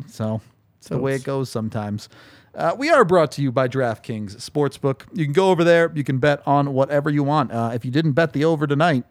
So 0.07 0.41
it's 0.79 0.89
the 0.89 0.97
way 0.97 1.11
it's- 1.13 1.21
it 1.23 1.25
goes 1.25 1.49
sometimes. 1.49 2.09
Uh, 2.55 2.75
we 2.77 2.89
are 2.89 3.05
brought 3.05 3.31
to 3.33 3.41
you 3.43 3.51
by 3.51 3.67
DraftKings 3.67 4.35
Sportsbook. 4.37 5.03
You 5.13 5.25
can 5.25 5.33
go 5.33 5.51
over 5.51 5.63
there. 5.63 5.91
You 5.93 6.03
can 6.03 6.17
bet 6.17 6.41
on 6.47 6.73
whatever 6.73 7.09
you 7.11 7.21
want. 7.23 7.51
Uh, 7.51 7.69
if 7.75 7.85
you 7.85 7.91
didn't 7.91 8.13
bet 8.13 8.33
the 8.33 8.45
over 8.45 8.65
tonight, 8.65 9.03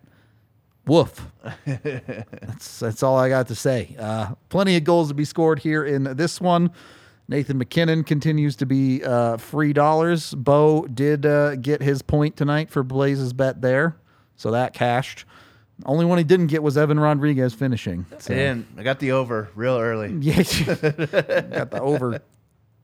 woof. 0.84 1.30
that's 1.64 2.78
that's 2.80 3.02
all 3.02 3.16
I 3.16 3.28
got 3.28 3.46
to 3.48 3.54
say. 3.54 3.94
Uh, 3.98 4.34
plenty 4.48 4.76
of 4.76 4.84
goals 4.84 5.08
to 5.08 5.14
be 5.14 5.24
scored 5.24 5.60
here 5.60 5.84
in 5.84 6.04
this 6.16 6.40
one. 6.40 6.70
Nathan 7.28 7.58
MacKinnon 7.58 8.04
continues 8.04 8.56
to 8.56 8.66
be 8.66 9.02
uh, 9.02 9.36
free 9.36 9.72
dollars. 9.72 10.34
Bo 10.34 10.86
did 10.86 11.26
uh, 11.26 11.56
get 11.56 11.82
his 11.82 12.02
point 12.02 12.36
tonight 12.36 12.70
for 12.70 12.84
Blaze's 12.84 13.32
bet 13.32 13.62
there, 13.62 13.96
so 14.36 14.50
that 14.52 14.74
cashed. 14.74 15.24
Only 15.84 16.04
one 16.06 16.18
he 16.18 16.24
didn't 16.24 16.46
get 16.46 16.62
was 16.62 16.78
Evan 16.78 16.98
Rodrigues 16.98 17.52
finishing. 17.52 18.06
So, 18.18 18.32
And 18.32 18.66
I 18.78 18.82
got 18.82 18.98
the 18.98 19.12
over 19.12 19.50
real 19.54 19.76
early. 19.76 20.10
yeah, 20.20 20.36
got 20.36 21.70
the 21.70 21.80
over 21.82 22.20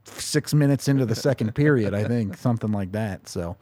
six 0.05 0.53
minutes 0.53 0.89
into 0.89 1.07
the 1.07 1.15
second 1.15 1.55
period, 1.55 1.95
I 1.95 2.05
think, 2.05 2.37
something 2.37 2.71
like 2.71 2.93
that. 2.93 3.29
So, 3.29 3.57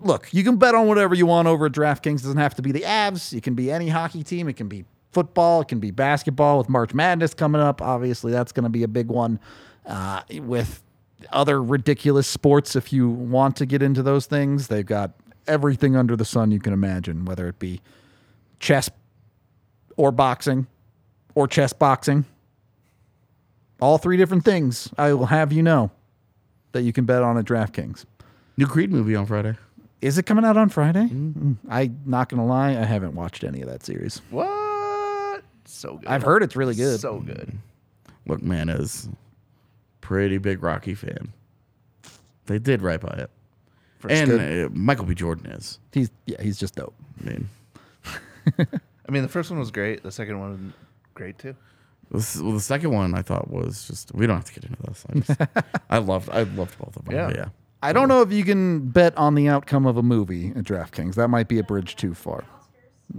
look, 0.00 0.28
you 0.32 0.44
can 0.44 0.56
bet 0.56 0.74
on 0.74 0.88
whatever 0.88 1.14
you 1.14 1.24
want 1.26 1.48
over 1.48 1.66
at 1.66 1.72
DraftKings. 1.72 2.16
It 2.20 2.24
doesn't 2.24 2.36
have 2.36 2.54
to 2.56 2.62
be 2.62 2.72
the 2.72 2.82
Avs. 2.82 3.32
It 3.32 3.42
can 3.42 3.54
be 3.54 3.70
any 3.70 3.88
hockey 3.88 4.22
team. 4.22 4.48
It 4.48 4.56
can 4.56 4.68
be 4.68 4.84
football. 5.12 5.62
It 5.62 5.68
can 5.68 5.80
be 5.80 5.90
basketball 5.90 6.58
with 6.58 6.68
March 6.68 6.92
Madness 6.92 7.32
coming 7.32 7.62
up. 7.62 7.80
Obviously, 7.80 8.32
that's 8.32 8.52
going 8.52 8.64
to 8.64 8.70
be 8.70 8.82
a 8.82 8.88
big 8.88 9.06
one. 9.08 9.40
Uh, 9.86 10.22
with 10.40 10.82
other 11.30 11.62
ridiculous 11.62 12.26
sports, 12.26 12.76
if 12.76 12.92
you 12.92 13.08
want 13.08 13.56
to 13.56 13.66
get 13.66 13.82
into 13.82 14.02
those 14.02 14.26
things, 14.26 14.68
they've 14.68 14.86
got 14.86 15.12
everything 15.46 15.96
under 15.96 16.16
the 16.16 16.24
sun 16.24 16.50
you 16.50 16.58
can 16.58 16.72
imagine, 16.72 17.24
whether 17.24 17.48
it 17.48 17.58
be 17.58 17.80
chess 18.60 18.90
or 19.96 20.10
boxing 20.10 20.66
or 21.34 21.46
chess 21.46 21.72
boxing. 21.72 22.24
All 23.80 23.98
three 23.98 24.16
different 24.16 24.44
things. 24.44 24.88
I 24.96 25.12
will 25.12 25.26
have 25.26 25.52
you 25.52 25.62
know 25.62 25.90
that 26.72 26.82
you 26.82 26.92
can 26.92 27.04
bet 27.04 27.22
on 27.22 27.36
at 27.36 27.44
DraftKings. 27.44 28.04
New 28.56 28.66
Creed 28.66 28.90
movie 28.90 29.14
on 29.16 29.26
Friday. 29.26 29.56
Is 30.00 30.18
it 30.18 30.24
coming 30.24 30.44
out 30.44 30.56
on 30.56 30.68
Friday? 30.68 31.08
Mm, 31.08 31.56
I'm 31.68 32.00
not 32.04 32.28
gonna 32.28 32.46
lie, 32.46 32.70
I 32.70 32.84
haven't 32.84 33.14
watched 33.14 33.42
any 33.42 33.62
of 33.62 33.68
that 33.68 33.84
series. 33.84 34.20
What? 34.30 35.42
So 35.64 35.96
good. 35.96 36.08
I've 36.08 36.22
heard 36.22 36.42
it's 36.42 36.56
really 36.56 36.74
good. 36.74 37.00
So 37.00 37.20
good. 37.20 37.56
Look, 38.26 38.42
man, 38.42 38.68
is 38.68 39.08
pretty 40.04 40.36
big 40.36 40.62
Rocky 40.62 40.94
fan. 40.94 41.32
They 42.44 42.58
did 42.58 42.82
right 42.82 43.00
by 43.00 43.14
it, 43.24 43.30
and 44.06 44.66
uh, 44.66 44.68
Michael 44.70 45.06
B. 45.06 45.14
Jordan 45.14 45.46
is. 45.46 45.78
He's 45.92 46.10
yeah, 46.26 46.40
he's 46.42 46.58
just 46.58 46.74
dope. 46.74 46.94
I 47.20 47.30
mean, 47.30 47.48
I 48.58 49.10
mean, 49.12 49.22
the 49.22 49.28
first 49.28 49.50
one 49.50 49.58
was 49.58 49.70
great. 49.70 50.02
The 50.02 50.12
second 50.12 50.38
one 50.38 50.50
was 50.50 50.60
great 51.14 51.38
too. 51.38 51.56
this, 52.10 52.36
well, 52.36 52.52
the 52.52 52.60
second 52.60 52.92
one 52.92 53.14
I 53.14 53.22
thought 53.22 53.50
was 53.50 53.86
just. 53.86 54.14
We 54.14 54.26
don't 54.26 54.36
have 54.36 54.44
to 54.44 54.52
get 54.52 54.64
into 54.64 54.82
this. 54.82 55.04
I 55.08 55.18
just, 55.20 55.66
I 55.90 55.98
loved. 55.98 56.28
I 56.28 56.42
loved 56.42 56.78
both 56.78 56.96
of 56.96 57.06
them. 57.06 57.14
Yeah. 57.14 57.30
Yeah, 57.30 57.34
yeah. 57.36 57.48
I 57.82 57.92
don't 57.92 58.08
know 58.08 58.20
if 58.22 58.32
you 58.32 58.44
can 58.44 58.88
bet 58.88 59.16
on 59.16 59.34
the 59.34 59.48
outcome 59.48 59.86
of 59.86 59.96
a 59.96 60.02
movie 60.02 60.48
at 60.56 60.64
DraftKings. 60.64 61.14
That 61.16 61.28
might 61.28 61.48
be 61.48 61.58
a 61.58 61.62
bridge 61.62 61.96
too 61.96 62.14
far. 62.14 62.44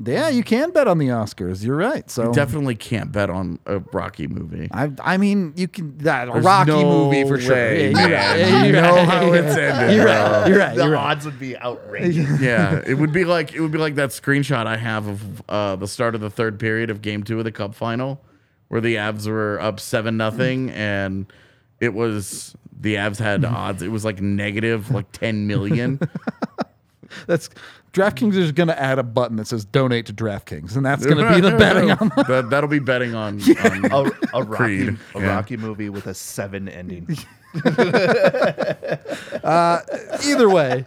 Yeah, 0.05 0.29
you 0.29 0.43
can 0.43 0.71
bet 0.71 0.87
on 0.87 0.97
the 0.97 1.07
Oscars. 1.07 1.63
You're 1.63 1.75
right. 1.77 2.09
So 2.09 2.25
You 2.25 2.33
Definitely 2.33 2.75
can't 2.75 3.11
bet 3.11 3.29
on 3.29 3.59
a 3.65 3.79
Rocky 3.79 4.27
movie. 4.27 4.67
I, 4.71 4.91
I 4.99 5.17
mean, 5.17 5.53
you 5.55 5.67
can 5.67 5.97
that 5.99 6.27
a 6.27 6.31
There's 6.33 6.43
Rocky 6.45 6.71
no 6.71 6.83
movie 6.83 7.23
for 7.27 7.39
sure. 7.39 7.55
way, 7.55 7.91
Yeah, 7.91 7.99
you're 7.99 8.09
right. 8.17 8.39
Yeah, 8.39 8.63
You 8.65 8.73
you're 8.73 8.81
know 8.81 8.95
right. 8.95 9.07
how 9.07 9.33
it's 9.33 9.55
ended, 9.55 9.95
You're 9.95 10.05
bro. 10.05 10.13
right. 10.13 10.47
You're 10.49 10.57
right. 10.59 10.75
The 10.75 10.83
You're 10.83 10.91
right. 10.93 11.11
odds 11.11 11.25
would 11.25 11.39
be 11.39 11.55
outrageous. 11.57 12.41
yeah, 12.41 12.81
it 12.85 12.95
would 12.95 13.13
be 13.13 13.23
like 13.25 13.53
it 13.53 13.61
would 13.61 13.71
be 13.71 13.77
like 13.77 13.95
that 13.95 14.09
screenshot 14.09 14.65
I 14.65 14.75
have 14.77 15.07
of 15.07 15.49
uh, 15.49 15.75
the 15.77 15.87
start 15.87 16.15
of 16.15 16.19
the 16.21 16.29
third 16.31 16.59
period 16.59 16.89
of 16.89 17.01
Game 17.01 17.23
Two 17.23 17.37
of 17.37 17.45
the 17.45 17.51
Cup 17.51 17.73
final, 17.75 18.19
where 18.69 18.81
the 18.81 18.95
Avs 18.95 19.27
were 19.27 19.61
up 19.61 19.79
seven 19.79 20.17
nothing, 20.17 20.71
and 20.71 21.31
it 21.79 21.93
was 21.93 22.55
the 22.77 22.95
Avs 22.95 23.19
had 23.19 23.45
odds. 23.45 23.81
It 23.81 23.89
was 23.89 24.03
like 24.03 24.19
negative 24.19 24.91
like 24.91 25.09
ten 25.13 25.47
million. 25.47 25.99
That's 27.27 27.49
DraftKings 27.95 28.35
is 28.35 28.51
going 28.51 28.67
to 28.67 28.77
add 28.77 28.99
a 28.99 29.03
button 29.03 29.37
that 29.37 29.47
says 29.47 29.63
donate 29.63 30.05
to 30.07 30.13
DraftKings, 30.13 30.75
and 30.75 30.85
that's 30.85 31.05
going 31.05 31.17
to 31.17 31.33
be 31.33 31.39
the 31.39 31.55
betting 31.57 31.91
on. 31.91 32.11
that, 32.27 32.49
that'll 32.49 32.69
be 32.69 32.79
betting 32.79 33.15
on. 33.15 33.41
on 33.65 33.85
A, 33.85 34.11
a 34.33 34.43
Rocky, 34.43 34.55
Creed, 34.57 34.97
a 35.15 35.19
yeah. 35.19 35.27
Rocky 35.27 35.55
movie 35.55 35.87
with 35.87 36.05
a 36.07 36.13
seven 36.13 36.67
ending. 36.67 37.07
Uh, 39.43 39.79
either 40.25 40.49
way, 40.49 40.85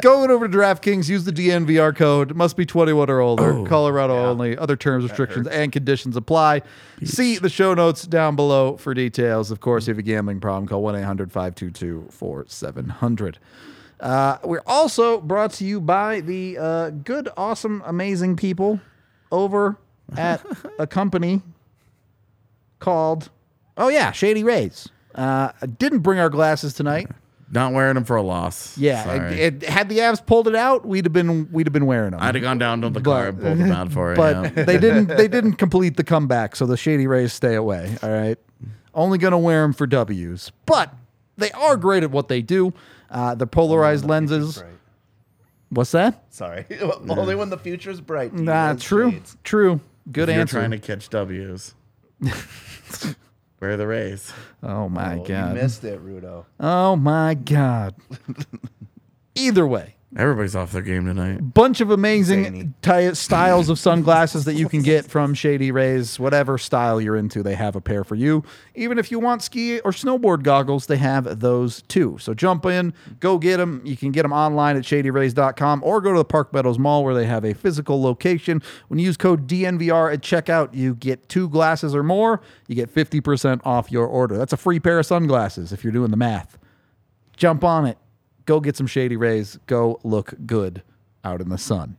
going 0.00 0.30
over 0.30 0.48
to 0.48 0.56
DraftKings, 0.56 1.10
use 1.10 1.24
the 1.24 1.32
DNVR 1.32 1.94
code. 1.94 2.34
Must 2.34 2.56
be 2.56 2.64
21 2.64 3.10
or 3.10 3.20
older. 3.20 3.52
Oh, 3.52 3.66
Colorado 3.66 4.14
only. 4.14 4.56
Other 4.56 4.76
terms, 4.76 5.04
restrictions, 5.04 5.46
and 5.48 5.72
conditions 5.72 6.16
apply. 6.16 6.62
See 7.04 7.36
the 7.36 7.50
show 7.50 7.74
notes 7.74 8.06
down 8.06 8.34
below 8.34 8.78
for 8.78 8.94
details. 8.94 9.50
Of 9.50 9.60
course, 9.60 9.84
if 9.84 9.88
you 9.88 9.94
have 9.94 9.98
a 9.98 10.02
gambling 10.02 10.40
problem, 10.40 10.66
call 10.68 10.82
1 10.82 10.96
800 10.96 11.32
522 11.32 12.08
4700. 12.10 13.38
Uh, 14.00 14.38
We're 14.44 14.62
also 14.66 15.20
brought 15.20 15.52
to 15.54 15.64
you 15.64 15.80
by 15.80 16.20
the 16.20 16.58
uh, 16.58 16.90
good, 16.90 17.28
awesome, 17.36 17.82
amazing 17.86 18.36
people 18.36 18.80
over 19.32 19.78
at 20.16 20.44
a 20.78 20.86
company 20.86 21.42
called, 22.78 23.30
oh, 23.76 23.88
yeah, 23.88 24.12
Shady 24.12 24.44
Rays. 24.44 24.88
Uh, 25.14 25.50
I 25.60 25.66
didn't 25.66 26.00
bring 26.00 26.18
our 26.18 26.28
glasses 26.28 26.74
tonight. 26.74 27.08
not 27.50 27.72
wearing 27.72 27.94
them 27.94 28.04
for 28.04 28.16
a 28.16 28.22
loss. 28.22 28.76
Yeah, 28.76 29.04
Sorry. 29.04 29.40
it, 29.40 29.62
it, 29.62 29.68
had 29.68 29.88
the 29.88 29.98
Avs 29.98 30.24
pulled 30.24 30.46
it 30.46 30.54
out, 30.54 30.84
we'd 30.84 31.06
have 31.06 31.12
been 31.12 31.50
we'd 31.50 31.66
have 31.66 31.72
been 31.72 31.86
wearing 31.86 32.10
them. 32.10 32.20
I'd 32.20 32.34
have 32.34 32.42
gone 32.42 32.58
down 32.58 32.82
to 32.82 32.90
the 32.90 33.00
car 33.00 33.28
and 33.28 33.40
pulled 33.40 33.58
them 33.58 33.72
out 33.72 33.92
for 33.92 34.12
it. 34.12 34.16
but 34.16 34.56
yeah. 34.56 34.64
they 34.64 34.78
didn't 34.78 35.06
they 35.06 35.28
didn't 35.36 35.54
complete 35.54 35.96
the 35.96 36.04
comeback, 36.04 36.54
so 36.54 36.66
the 36.66 36.76
Shady 36.76 37.06
Rays 37.06 37.32
stay 37.32 37.54
away. 37.54 37.96
All 38.02 38.10
right, 38.10 38.36
only 38.94 39.16
gonna 39.16 39.38
wear 39.38 39.62
them 39.62 39.72
for 39.72 39.86
W's, 39.86 40.52
but 40.66 40.92
they 41.38 41.50
are 41.52 41.76
great 41.76 42.02
at 42.02 42.10
what 42.10 42.28
they 42.28 42.42
do. 42.42 42.74
Uh, 43.10 43.34
the 43.34 43.46
polarized 43.46 44.04
lenses. 44.04 44.62
What's 45.70 45.90
that? 45.92 46.24
Sorry. 46.32 46.64
Only 47.08 47.34
when 47.34 47.50
the 47.50 47.58
future's 47.58 48.00
bright. 48.00 48.32
do 48.32 48.38
you 48.42 48.44
Nah, 48.44 48.74
true, 48.74 49.10
shades. 49.12 49.36
true. 49.42 49.80
Good 50.10 50.28
You're 50.28 50.40
answer. 50.40 50.58
trying 50.58 50.70
to 50.70 50.78
catch 50.78 51.08
W's. 51.08 51.74
Where 53.58 53.72
are 53.72 53.76
the 53.76 53.86
Rays? 53.86 54.32
oh 54.62 54.88
my 54.88 55.16
Oh, 55.16 55.24
god. 55.24 55.56
You 55.56 55.62
missed 55.62 55.82
it, 55.84 56.04
Rudo. 56.04 56.44
Oh 56.60 56.94
my 56.96 57.34
god. 57.34 57.94
Either 59.34 59.66
way, 59.66 59.95
Everybody's 60.16 60.54
off 60.54 60.70
their 60.70 60.82
game 60.82 61.04
tonight. 61.04 61.52
bunch 61.52 61.80
of 61.80 61.90
amazing 61.90 62.44
Zany. 62.44 62.70
ty- 62.80 63.12
styles 63.12 63.68
of 63.68 63.78
sunglasses 63.78 64.44
that 64.44 64.54
you 64.54 64.68
can 64.68 64.80
get 64.80 65.04
from 65.10 65.34
Shady 65.34 65.72
Rays. 65.72 66.18
Whatever 66.18 66.58
style 66.58 67.00
you're 67.00 67.16
into, 67.16 67.42
they 67.42 67.54
have 67.56 67.74
a 67.74 67.80
pair 67.80 68.04
for 68.04 68.14
you. 68.14 68.44
Even 68.76 68.98
if 68.98 69.10
you 69.10 69.18
want 69.18 69.42
ski 69.42 69.80
or 69.80 69.90
snowboard 69.90 70.42
goggles, 70.44 70.86
they 70.86 70.96
have 70.98 71.40
those 71.40 71.82
too. 71.82 72.16
So 72.20 72.34
jump 72.34 72.64
in, 72.66 72.94
go 73.18 73.36
get 73.36 73.56
them. 73.56 73.82
You 73.84 73.96
can 73.96 74.12
get 74.12 74.22
them 74.22 74.32
online 74.32 74.76
at 74.76 74.84
shadyrays.com 74.84 75.82
or 75.84 76.00
go 76.00 76.12
to 76.12 76.18
the 76.18 76.24
Park 76.24 76.52
Meadows 76.52 76.78
Mall 76.78 77.02
where 77.04 77.14
they 77.14 77.26
have 77.26 77.44
a 77.44 77.52
physical 77.52 78.00
location. 78.00 78.62
When 78.88 78.98
you 79.00 79.06
use 79.06 79.16
code 79.16 79.48
DNVR 79.48 80.14
at 80.14 80.20
checkout, 80.20 80.72
you 80.72 80.94
get 80.94 81.28
two 81.28 81.48
glasses 81.48 81.94
or 81.96 82.04
more. 82.04 82.40
You 82.68 82.76
get 82.76 82.94
50% 82.94 83.60
off 83.66 83.90
your 83.90 84.06
order. 84.06 84.38
That's 84.38 84.52
a 84.52 84.56
free 84.56 84.78
pair 84.78 85.00
of 85.00 85.06
sunglasses 85.06 85.72
if 85.72 85.82
you're 85.82 85.92
doing 85.92 86.10
the 86.12 86.16
math 86.16 86.56
jump 87.36 87.62
on 87.64 87.84
it. 87.84 87.98
Go 88.46 88.60
get 88.60 88.76
some 88.76 88.86
shady 88.86 89.16
rays. 89.16 89.58
Go 89.66 90.00
look 90.04 90.34
good 90.46 90.82
out 91.24 91.40
in 91.40 91.48
the 91.48 91.58
sun. 91.58 91.96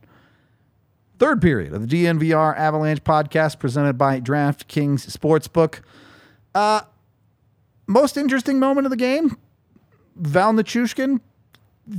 Third 1.18 1.42
period 1.42 1.72
of 1.74 1.88
the 1.88 2.04
DNVR 2.04 2.56
Avalanche 2.56 3.02
podcast 3.04 3.58
presented 3.58 3.98
by 3.98 4.20
DraftKings 4.20 5.08
Sportsbook. 5.10 5.80
Uh, 6.54 6.82
most 7.86 8.16
interesting 8.16 8.58
moment 8.58 8.86
of 8.86 8.90
the 8.90 8.96
game 8.96 9.36
Val 10.16 10.52
Nichushkin 10.52 11.20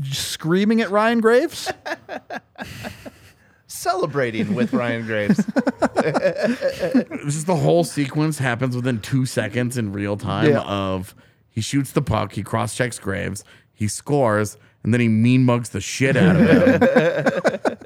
screaming 0.04 0.82
at 0.82 0.89
Ryan 0.89 1.20
Graves. 1.20 1.72
Celebrating 3.68 4.56
with 4.56 4.74
Ryan 4.74 5.06
Graves. 5.06 5.45
This 5.95 7.36
is 7.36 7.45
the 7.45 7.56
whole 7.56 7.84
sequence 7.84 8.39
happens 8.39 8.76
within 8.76 9.00
two 9.02 9.26
seconds 9.26 9.78
in 9.78 9.91
real 9.91 10.16
time 10.18 10.50
Yeah. 10.50 10.62
of 10.62 11.14
he 11.52 11.62
shoots 11.62 11.91
the 11.91 12.02
puck, 12.02 12.34
he 12.34 12.41
cross 12.43 12.76
checks 12.76 12.97
Graves, 12.97 13.43
he 13.80 13.88
scores, 13.88 14.58
and 14.84 14.94
then 14.94 15.00
he 15.00 15.08
mean 15.08 15.46
mugs 15.46 15.70
the 15.70 15.80
shit 15.80 16.18
out 16.18 16.36
of 16.36 16.42
him. 16.50 17.78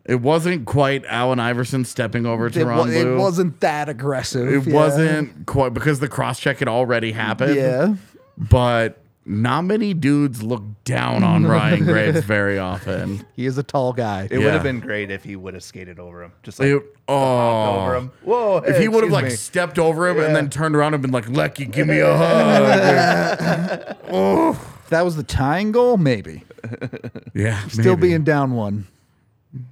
it 0.04 0.20
wasn't 0.20 0.64
quite 0.64 1.04
Allen 1.06 1.40
Iverson 1.40 1.84
stepping 1.84 2.24
over 2.24 2.48
to 2.50 2.60
It, 2.60 2.64
Ron 2.64 2.92
it 2.92 3.16
wasn't 3.16 3.58
that 3.58 3.88
aggressive. 3.88 4.46
It 4.46 4.70
yeah. 4.70 4.74
wasn't 4.74 5.46
quite 5.46 5.74
because 5.74 5.98
the 5.98 6.06
cross 6.06 6.38
check 6.38 6.60
had 6.60 6.68
already 6.68 7.10
happened. 7.10 7.56
Yeah. 7.56 7.96
But 8.38 8.96
not 9.26 9.62
many 9.62 9.94
dudes 9.94 10.42
look 10.42 10.62
down 10.84 11.22
on 11.24 11.46
Ryan 11.46 11.84
Graves 11.84 12.20
very 12.24 12.58
often. 12.58 13.24
He 13.34 13.46
is 13.46 13.56
a 13.58 13.62
tall 13.62 13.92
guy. 13.92 14.28
It 14.30 14.38
would 14.38 14.52
have 14.52 14.62
been 14.62 14.80
great 14.80 15.10
if 15.10 15.24
he 15.24 15.34
would 15.36 15.54
have 15.54 15.62
skated 15.62 15.98
over 15.98 16.22
him. 16.22 16.32
Just 16.42 16.60
like 16.60 16.68
It- 16.68 16.82
oh, 17.08 17.80
over 17.80 17.96
him. 17.96 18.12
Whoa. 18.22 18.58
If 18.58 18.76
hey, 18.76 18.82
he 18.82 18.88
would 18.88 19.04
have 19.04 19.12
excuse 19.12 19.12
like 19.12 19.24
me. 19.24 19.30
stepped 19.36 19.78
over 19.78 20.08
him 20.08 20.18
and 20.18 20.28
Yeah. 20.28 20.32
then 20.34 20.50
turned 20.50 20.76
around 20.76 20.94
and 20.94 21.02
been 21.02 21.12
like, 21.12 21.28
"Lecky, 21.28 21.64
give 21.66 21.86
me 21.86 22.00
a 22.00 22.16
hug." 22.16 23.96
If 24.84 24.90
that 24.90 25.04
was 25.04 25.16
the 25.16 25.22
tying 25.22 25.72
goal, 25.72 25.96
maybe. 25.96 26.44
yeah, 27.34 27.66
Still 27.68 27.96
maybe. 27.96 28.08
being 28.08 28.22
down 28.24 28.52
one. 28.52 28.86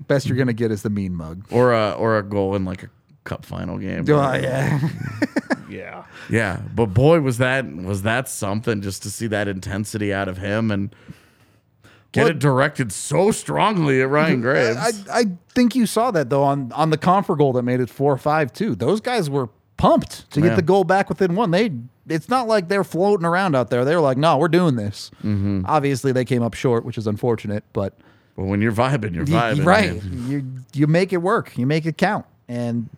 Best 0.08 0.26
you're 0.26 0.36
going 0.36 0.46
to 0.46 0.52
get 0.54 0.70
is 0.70 0.82
the 0.82 0.90
mean 0.90 1.14
mug. 1.14 1.44
or 1.50 1.72
a 1.74 1.92
or 1.92 2.16
a 2.16 2.22
goal 2.22 2.54
in 2.56 2.64
like 2.64 2.82
a 2.82 2.88
cup 3.24 3.44
final 3.44 3.76
game. 3.78 4.04
Oh, 4.08 4.32
yeah. 4.34 4.80
Yeah. 5.72 6.04
Yeah, 6.30 6.60
but 6.74 6.86
boy, 6.86 7.20
was 7.20 7.38
that 7.38 7.66
was 7.74 8.02
that 8.02 8.28
something 8.28 8.80
just 8.82 9.02
to 9.04 9.10
see 9.10 9.26
that 9.28 9.48
intensity 9.48 10.12
out 10.12 10.28
of 10.28 10.38
him 10.38 10.70
and 10.70 10.94
get 12.12 12.22
Well- 12.22 12.30
it 12.30 12.38
directed 12.38 12.92
so 12.92 13.30
strongly 13.30 14.02
at 14.02 14.08
Ryan 14.08 14.40
Graves. 14.40 14.76
I, 14.76 15.20
I 15.20 15.24
think 15.54 15.74
you 15.74 15.86
saw 15.86 16.10
that 16.10 16.30
though 16.30 16.42
on 16.44 16.70
on 16.72 16.90
the 16.90 16.98
Compher 16.98 17.36
goal 17.36 17.52
that 17.54 17.62
made 17.62 17.80
it 17.80 17.88
four 17.90 18.16
five 18.18 18.52
too. 18.52 18.74
Those 18.74 19.00
guys 19.00 19.30
were 19.30 19.48
pumped 19.78 20.30
to 20.32 20.40
Yeah. 20.40 20.48
get 20.48 20.56
the 20.56 20.62
goal 20.62 20.84
back 20.84 21.08
within 21.08 21.34
one. 21.34 21.50
They 21.50 21.72
it's 22.08 22.28
not 22.28 22.48
like 22.48 22.68
they're 22.68 22.84
floating 22.84 23.24
around 23.24 23.54
out 23.54 23.70
there. 23.70 23.84
They're 23.84 24.00
like, 24.00 24.18
no, 24.18 24.36
we're 24.36 24.48
doing 24.48 24.74
this. 24.74 25.10
Mm-hmm. 25.18 25.62
Obviously, 25.66 26.10
they 26.10 26.24
came 26.24 26.42
up 26.42 26.52
short, 26.54 26.84
which 26.84 26.98
is 26.98 27.06
unfortunate, 27.06 27.64
but 27.72 27.96
but 28.36 28.44
when 28.44 28.60
you're 28.62 28.72
vibing, 28.72 29.14
you're 29.14 29.24
vibing, 29.26 29.64
right, 29.64 30.02
man. 30.04 30.26
you 30.28 30.44
you 30.72 30.86
make 30.86 31.12
it 31.12 31.18
work. 31.18 31.56
You 31.56 31.66
make 31.66 31.86
it 31.86 31.96
count. 31.98 32.26
And 32.48 32.88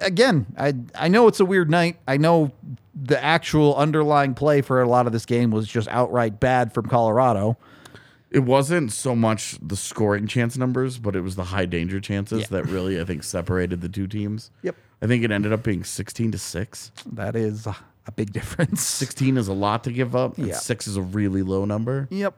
again, 0.00 0.46
I 0.58 0.74
I 0.94 1.08
know 1.08 1.28
it's 1.28 1.40
a 1.40 1.44
weird 1.44 1.70
night. 1.70 1.96
I 2.08 2.16
know 2.16 2.52
the 2.94 3.22
actual 3.22 3.74
underlying 3.76 4.34
play 4.34 4.60
for 4.62 4.80
a 4.80 4.88
lot 4.88 5.06
of 5.06 5.12
this 5.12 5.26
game 5.26 5.50
was 5.50 5.66
just 5.68 5.88
outright 5.88 6.40
bad 6.40 6.72
from 6.72 6.86
Colorado. 6.86 7.56
It 8.30 8.40
wasn't 8.40 8.92
so 8.92 9.14
much 9.14 9.56
the 9.62 9.76
scoring 9.76 10.26
chance 10.26 10.56
numbers, 10.56 10.98
but 10.98 11.14
it 11.14 11.20
was 11.20 11.36
the 11.36 11.44
high 11.44 11.66
danger 11.66 12.00
chances 12.00 12.40
Yeah. 12.42 12.46
that 12.50 12.66
really 12.66 13.00
I 13.00 13.04
think 13.04 13.22
separated 13.22 13.80
the 13.80 13.88
two 13.88 14.06
teams. 14.06 14.50
Yep. 14.62 14.76
I 15.02 15.06
think 15.06 15.22
it 15.22 15.30
ended 15.30 15.52
up 15.52 15.62
being 15.62 15.84
16 15.84 16.32
to 16.32 16.38
6. 16.38 16.92
That 17.12 17.36
is 17.36 17.66
a 17.66 17.76
big 18.16 18.32
difference. 18.32 18.80
16 18.86 19.36
is 19.36 19.48
a 19.48 19.52
lot 19.52 19.84
to 19.84 19.92
give 19.92 20.16
up, 20.16 20.36
and 20.38 20.48
Yeah. 20.48 20.54
6 20.56 20.86
is 20.88 20.96
a 20.96 21.02
really 21.02 21.42
low 21.42 21.64
number. 21.64 22.08
Yep. 22.10 22.34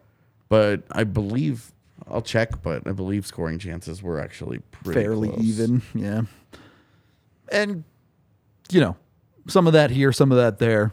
But 0.48 0.82
I 0.90 1.04
believe 1.04 1.72
I'll 2.11 2.22
check, 2.22 2.62
but 2.62 2.86
I 2.86 2.92
believe 2.92 3.26
scoring 3.26 3.59
chances 3.59 4.02
were 4.02 4.20
actually 4.20 4.59
pretty 4.70 5.00
fairly 5.00 5.28
close. 5.28 5.42
even. 5.44 5.82
Yeah. 5.94 6.22
And, 7.51 7.84
you 8.70 8.80
know, 8.80 8.97
some 9.49 9.66
of 9.66 9.72
that 9.72 9.90
here, 9.90 10.12
some 10.12 10.32
of 10.32 10.38
that 10.38 10.59
there. 10.59 10.92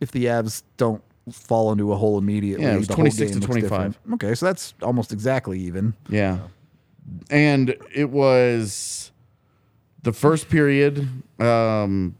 If 0.00 0.10
the 0.12 0.26
Avs 0.26 0.62
don't 0.76 1.02
fall 1.32 1.72
into 1.72 1.92
a 1.92 1.96
hole 1.96 2.18
immediately, 2.18 2.64
Yeah, 2.64 2.74
it 2.74 2.78
was 2.78 2.88
26 2.88 3.32
to 3.32 3.40
25. 3.40 3.98
Okay, 4.14 4.34
so 4.34 4.46
that's 4.46 4.74
almost 4.82 5.12
exactly 5.12 5.58
even. 5.60 5.94
Yeah. 6.08 6.38
And 7.30 7.74
it 7.94 8.10
was 8.10 9.10
the 10.02 10.12
first 10.12 10.48
period 10.48 11.08
um, 11.40 12.14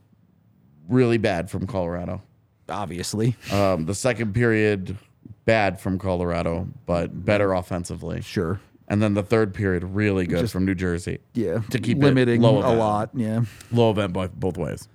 really 0.89 1.19
bad 1.19 1.51
from 1.51 1.67
Colorado. 1.67 2.23
Obviously. 2.69 3.37
Um, 3.53 3.87
the 3.87 3.95
second 3.95 4.33
period 4.35 4.97
bad 5.45 5.79
from 5.79 5.99
Colorado, 5.99 6.67
but 6.87 7.25
better 7.25 7.53
offensively. 7.53 8.21
Sure. 8.23 8.61
And 8.89 9.03
then 9.03 9.15
the 9.15 9.23
third 9.23 9.53
period 9.53 9.83
really 9.83 10.27
good 10.27 10.41
Just- 10.41 10.53
from 10.53 10.65
New 10.65 10.75
Jersey. 10.75 11.19
Yeah. 11.35 11.59
To 11.71 11.79
keep 11.81 11.99
it 11.99 12.03
limiting 12.05 12.41
low 12.41 12.59
a 12.59 12.75
lot. 12.75 13.11
Yeah. 13.15 13.43
Low 13.73 13.91
event 13.91 14.13
both, 14.13 14.33
both 14.35 14.57
ways. 14.57 14.89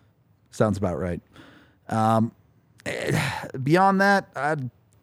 Sounds 0.52 0.78
about 0.78 0.98
right. 1.00 1.22
Um, 1.90 2.32
eh, 2.86 3.48
beyond 3.64 4.00
that, 4.02 4.30
uh, 4.36 4.56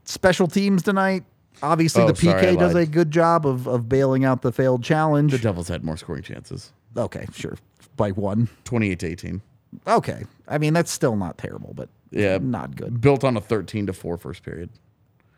special 0.05 0.47
teams 0.47 0.83
tonight. 0.83 1.25
Obviously, 1.63 2.03
Oh, 2.03 2.07
the 2.07 2.13
PK 2.15 2.41
sorry, 2.41 2.57
does 2.57 2.75
a 2.75 2.87
good 2.87 3.11
job 3.11 3.47
of, 3.47 3.67
of 3.67 3.89
bailing 3.89 4.25
out 4.25 4.43
the 4.43 4.53
failed 4.53 4.83
challenge. 4.85 5.33
The 5.33 5.39
Devils 5.39 5.69
had 5.69 5.85
more 5.85 5.97
scoring 5.97 6.23
chances. 6.23 6.73
okay, 6.97 7.27
sure. 7.35 7.57
By 7.97 8.11
one. 8.13 8.49
28 8.65 8.99
to 9.01 9.07
18. 9.07 9.43
Okay. 9.87 10.25
I 10.47 10.57
mean, 10.59 10.73
that's 10.73 10.91
still 10.91 11.17
not 11.17 11.37
terrible, 11.37 11.73
but 11.75 11.89
Yeah. 12.11 12.39
not 12.41 12.75
good. 12.77 13.01
Built 13.01 13.23
on 13.25 13.37
a 13.37 13.41
13 13.41 13.87
to 13.87 13.93
4 13.93 14.17
first 14.17 14.43
period. 14.45 14.71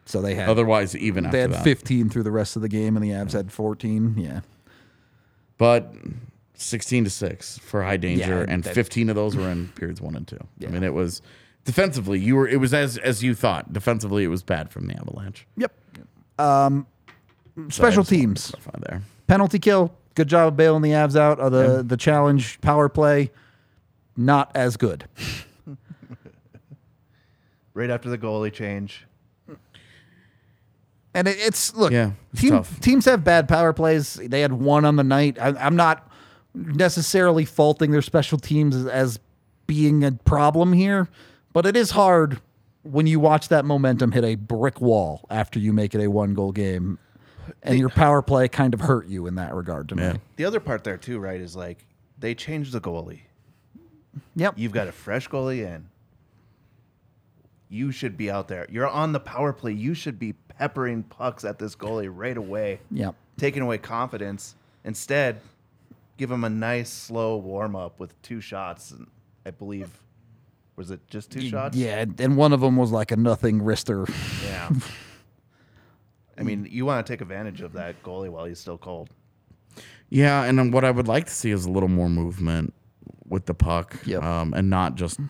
So 0.07 0.21
they 0.23 0.35
had 0.35 0.49
Otherwise, 0.49 0.97
even 0.97 1.27
after 1.27 1.37
they 1.37 1.43
had 1.43 1.53
that. 1.53 1.63
15 1.65 2.09
through 2.11 2.25
the 2.25 2.31
rest 2.33 2.57
of 2.57 2.63
the 2.63 2.69
game, 2.69 2.97
and 2.97 3.05
the 3.05 3.11
Avs 3.11 3.33
had 3.33 3.53
14. 3.53 4.15
Yeah. 4.19 4.41
but 5.59 5.95
16 6.55 7.05
to 7.05 7.11
6 7.11 7.59
for 7.59 7.83
high 7.83 7.97
danger 7.97 8.45
Yeah, 8.47 8.53
and 8.53 8.63
that- 8.65 8.75
15 8.75 9.09
of 9.09 9.17
those 9.17 9.37
were 9.37 9.49
in 9.49 9.69
periods 9.69 10.01
1 10.01 10.15
and 10.17 10.27
2 10.29 10.37
Yeah. 10.59 10.69
i 10.69 10.71
mean 10.73 10.83
it 10.83 10.93
was 10.93 11.23
defensively 11.65 12.19
you 12.19 12.37
were 12.37 12.47
it 12.49 12.57
was 12.59 12.75
as 12.75 12.99
as 12.99 13.23
you 13.23 13.35
thought 13.35 13.73
defensively 13.73 14.25
it 14.25 14.29
was 14.29 14.43
bad 14.43 14.71
from 14.71 14.87
the 14.87 14.95
avalanche 14.97 15.47
Yep. 15.57 15.73
Um, 16.39 16.87
special 17.69 17.71
So 17.71 17.85
I 17.85 17.91
just 17.91 17.97
wanted 17.97 18.05
to 18.09 18.15
teams, 18.17 18.51
clarify 18.51 18.79
there 18.91 19.03
penalty 19.27 19.59
kill. 19.59 19.93
Good 20.17 20.29
job 20.29 20.49
of 20.49 20.57
bailing 20.57 20.83
the 20.83 20.91
Avs 20.91 21.17
out. 21.17 21.39
of 21.41 21.53
the 21.53 21.83
the 21.83 21.97
challenge 21.97 22.61
power 22.61 22.89
play, 22.91 23.31
not 24.17 24.51
as 24.55 24.77
good. 24.77 25.07
Right 27.73 27.89
after 27.91 28.11
the 28.11 28.19
goalie 28.19 28.53
change. 28.53 29.07
And 31.15 31.27
it, 31.27 31.39
it's 31.41 31.75
look, 31.75 31.93
Yeah, 31.93 32.13
it's 32.33 32.41
team, 32.43 32.51
tough. 32.51 32.81
teams 32.81 33.05
have 33.07 33.25
bad 33.25 33.49
power 33.49 33.73
plays. 33.73 34.15
They 34.15 34.41
had 34.41 34.53
one 34.53 34.85
on 34.85 34.97
the 34.97 35.05
night. 35.05 35.39
I, 35.41 35.49
I'm 35.59 35.77
not 35.77 36.09
necessarily 36.55 37.45
faulting 37.45 37.91
their 37.91 38.03
special 38.03 38.39
teams 38.39 38.77
as, 38.77 38.87
as 38.87 39.21
being 39.67 40.05
a 40.05 40.13
problem 40.13 40.73
here, 40.73 41.09
but 41.53 41.67
it 41.67 41.77
is 41.77 41.93
hard 41.93 42.41
when 42.83 43.07
you 43.07 43.21
watch 43.21 43.49
that 43.49 43.65
momentum 43.65 44.13
hit 44.13 44.25
a 44.25 44.35
brick 44.37 44.81
wall 44.81 45.25
after 45.31 45.59
you 45.59 45.73
make 45.73 45.95
it 45.95 46.01
a 46.03 46.09
one 46.09 46.35
goal 46.35 46.51
game, 46.53 46.99
and 47.63 47.79
your 47.79 47.89
power 47.89 48.23
play 48.23 48.49
kind 48.49 48.73
of 48.75 48.81
hurt 48.81 49.07
you 49.07 49.27
in 49.27 49.35
that 49.35 49.55
regard 49.55 49.89
to 49.91 49.97
yeah 49.97 50.15
me. 50.15 50.21
The 50.37 50.45
other 50.45 50.61
part 50.61 50.83
there 50.85 50.97
too, 50.97 51.19
right, 51.19 51.41
is 51.41 51.55
like 51.55 51.85
they 52.19 52.35
changed 52.35 52.73
the 52.73 52.81
goalie. 52.81 53.21
Yep. 54.37 54.55
You've 54.57 54.73
got 54.73 54.89
a 54.89 54.93
fresh 54.93 55.29
goalie 55.29 55.65
in. 55.67 55.89
You 57.69 57.93
should 57.93 58.17
be 58.17 58.31
out 58.31 58.49
there. 58.49 58.67
You're 58.71 58.89
on 58.89 59.13
the 59.13 59.21
power 59.21 59.53
play. 59.53 59.73
You 59.73 59.95
should 59.95 60.19
be 60.19 60.35
peppering 60.61 61.03
pucks 61.05 61.43
at 61.47 61.59
this 61.59 61.75
goalie 61.75 62.11
right 62.15 62.37
away, 62.37 62.81
Yep. 62.91 63.15
taking 63.39 63.63
away 63.63 63.79
confidence. 63.79 64.55
Instead, 64.85 65.41
give 66.19 66.31
him 66.31 66.45
a 66.45 66.51
nice 66.51 66.91
slow 66.91 67.39
warm 67.39 67.75
up 67.75 67.99
with 67.99 68.21
two 68.21 68.43
shots. 68.43 68.91
And 68.91 69.07
I 69.47 69.53
believe, 69.53 69.89
was 70.77 70.91
it 70.91 71.01
just 71.09 71.31
two 71.31 71.41
shots? 71.41 71.75
Yeah, 71.79 72.05
and 72.19 72.37
one 72.37 72.53
of 72.53 72.61
them 72.61 72.77
was 72.77 72.93
like 72.93 73.11
a 73.11 73.17
nothing 73.17 73.61
wrister. 73.63 74.07
Yeah. 74.45 74.69
I 76.39 76.43
mean, 76.43 76.69
you 76.71 76.85
want 76.87 77.07
to 77.07 77.11
take 77.13 77.23
advantage 77.23 77.63
of 77.63 77.73
that 77.75 78.03
goalie 78.03 78.29
while 78.31 78.45
he's 78.45 78.59
still 78.59 78.79
cold. 78.79 79.09
yeah 80.11 80.43
and 80.45 80.59
then 80.59 80.73
what 80.73 80.85
i 80.85 80.91
would 80.91 81.07
like 81.07 81.25
to 81.27 81.33
see 81.33 81.51
is 81.53 81.65
a 81.65 81.71
little 81.71 81.89
more 81.89 82.09
movement 82.11 82.75
with 83.29 83.47
the 83.47 83.55
puck 83.55 83.97
Yep. 84.05 84.23
um, 84.25 84.53
and 84.55 84.69
not 84.69 84.97
just 84.97 85.21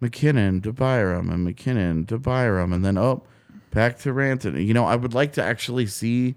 MacKinnon 0.00 0.62
to 0.62 0.72
byram 0.72 1.28
and 1.28 1.44
MacKinnon 1.44 2.06
to 2.06 2.18
byram 2.18 2.72
and 2.72 2.82
then 2.84 2.96
oh 2.96 3.22
back 3.70 3.98
to 4.00 4.12
Rantanen 4.12 4.64
you 4.66 4.74
know 4.74 4.84
i 4.84 4.96
would 4.96 5.14
like 5.14 5.32
to 5.34 5.42
actually 5.42 5.86
see 5.86 6.34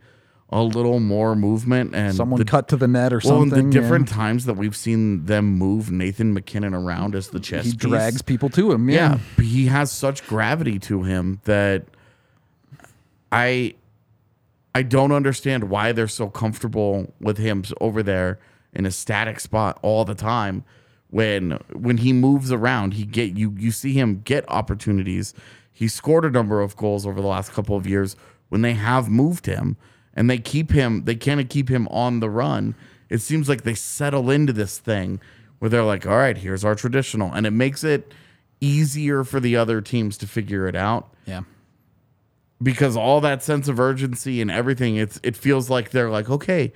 a 0.50 0.62
little 0.62 1.00
more 1.00 1.36
movement 1.36 1.96
and 1.96 2.14
Someone 2.16 2.38
the- 2.38 2.46
cut 2.46 2.68
to 2.68 2.78
the 2.78 2.88
net 2.88 3.12
or 3.12 3.20
Well, 3.24 3.42
and 3.42 3.50
something. 3.52 3.70
the 3.72 3.76
yeah. 3.76 3.82
different 3.82 4.08
times 4.08 4.46
that 4.46 4.54
we've 4.56 4.76
seen 4.76 5.26
them 5.26 5.46
move 5.58 5.90
Nathan 5.90 6.32
MacKinnon 6.34 6.76
around 6.76 7.16
as 7.16 7.30
the 7.30 7.40
chess 7.40 7.66
he 7.66 7.72
piece. 7.72 7.80
drags 7.80 8.22
people 8.22 8.50
to 8.50 8.72
him. 8.72 8.88
Yeah, 8.88 9.18
Yeah. 9.40 9.44
he 9.44 9.66
has 9.66 9.92
such 9.92 10.28
gravity 10.28 10.78
to 10.80 11.02
him 11.02 11.40
that 11.46 11.86
I 13.32 13.74
I 14.76 14.84
don't 14.84 15.12
understand 15.12 15.66
why 15.66 15.92
they're 15.92 16.08
so 16.08 16.30
comfortable 16.30 17.12
with 17.20 17.38
him 17.38 17.64
over 17.80 18.02
there 18.04 18.40
in 18.74 18.86
a 18.86 18.92
static 18.92 19.40
spot 19.40 19.78
all 19.82 20.06
the 20.06 20.16
time. 20.16 20.64
When 21.10 21.60
when 21.74 21.98
he 21.98 22.12
moves 22.14 22.52
around, 22.52 22.94
he 22.94 23.06
get 23.06 23.36
you 23.38 23.56
you 23.58 23.72
see 23.72 23.94
him 23.94 24.22
get 24.24 24.46
opportunities. 24.50 25.34
He 25.74 25.88
scored 25.88 26.24
a 26.26 26.30
number 26.30 26.62
of 26.62 26.78
goals 26.78 27.06
over 27.06 27.20
the 27.20 27.28
last 27.28 27.52
couple 27.52 27.76
of 27.76 27.86
years 27.88 28.16
when 28.50 28.62
they 28.62 28.74
have 28.74 29.10
moved 29.10 29.48
him 29.48 29.76
and 30.14 30.30
they 30.30 30.38
keep 30.38 30.72
him 30.72 31.06
they 31.06 31.16
kind 31.16 31.40
of 31.42 31.50
keep 31.50 31.68
him 31.70 31.88
on 31.90 32.20
the 32.20 32.30
run. 32.30 32.76
It 33.10 33.20
seems 33.20 33.50
like 33.50 33.64
they 33.64 33.74
settle 33.74 34.30
into 34.30 34.54
this 34.54 34.78
thing 34.78 35.20
where 35.60 35.70
they're 35.70 35.84
like, 35.84 36.06
"All 36.06 36.18
right, 36.18 36.38
here's 36.38 36.64
our 36.64 36.76
traditional." 36.76 37.32
And 37.34 37.46
it 37.48 37.52
makes 37.52 37.84
it 37.84 38.14
easier 38.62 39.24
for 39.24 39.40
the 39.40 39.56
other 39.56 39.82
teams 39.82 40.18
to 40.20 40.28
figure 40.28 40.68
it 40.68 40.76
out 40.76 41.14
Yeah. 41.26 41.42
because 42.62 42.96
all 42.96 43.20
that 43.22 43.44
sense 43.44 43.68
of 43.68 43.80
urgency 43.80 44.40
and 44.42 44.50
everything 44.50 44.96
it's 44.96 45.20
it 45.24 45.36
feels 45.36 45.70
like 45.70 45.90
they're 45.92 46.10
like 46.10 46.30
okay 46.30 46.72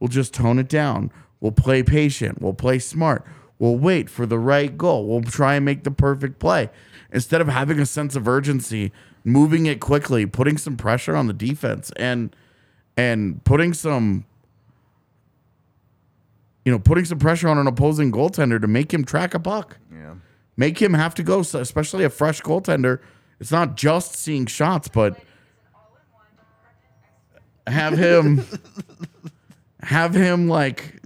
we'll 0.00 0.08
just 0.08 0.32
tone 0.32 0.58
it 0.58 0.68
down 0.68 1.10
we'll 1.40 1.52
play 1.52 1.82
patient 1.82 2.40
we'll 2.40 2.54
play 2.54 2.78
smart 2.78 3.22
we'll 3.58 3.76
wait 3.76 4.08
for 4.08 4.24
the 4.24 4.38
right 4.38 4.78
goal 4.78 5.06
we'll 5.06 5.22
try 5.22 5.56
and 5.56 5.64
make 5.64 5.84
the 5.84 5.90
perfect 5.90 6.38
play 6.38 6.70
instead 7.16 7.40
of 7.40 7.48
having 7.48 7.80
a 7.80 7.86
sense 7.86 8.14
of 8.14 8.28
urgency 8.28 8.92
moving 9.24 9.66
it 9.66 9.80
quickly 9.80 10.24
putting 10.26 10.56
some 10.56 10.76
pressure 10.76 11.16
on 11.16 11.26
the 11.26 11.32
defense 11.32 11.90
and 11.96 12.36
and 12.96 13.42
putting 13.44 13.72
some 13.74 14.24
you 16.64 16.70
know 16.70 16.78
putting 16.78 17.04
some 17.04 17.18
pressure 17.18 17.48
on 17.48 17.58
an 17.58 17.66
opposing 17.66 18.12
goaltender 18.12 18.60
to 18.60 18.66
make 18.68 18.92
him 18.94 19.04
track 19.04 19.34
a 19.34 19.40
puck 19.40 19.78
Yeah. 19.92 20.14
make 20.56 20.80
him 20.80 20.94
have 20.94 21.14
to 21.16 21.22
go, 21.22 21.40
especially 21.40 22.04
a 22.04 22.10
fresh 22.10 22.40
goaltender. 22.42 23.00
It's 23.40 23.50
not 23.52 23.76
just 23.76 24.14
seeing 24.16 24.46
shots, 24.46 24.88
but 24.88 25.18
have 27.66 27.98
him 27.98 28.44
have 29.82 30.14
him 30.14 30.48
like 30.48 31.00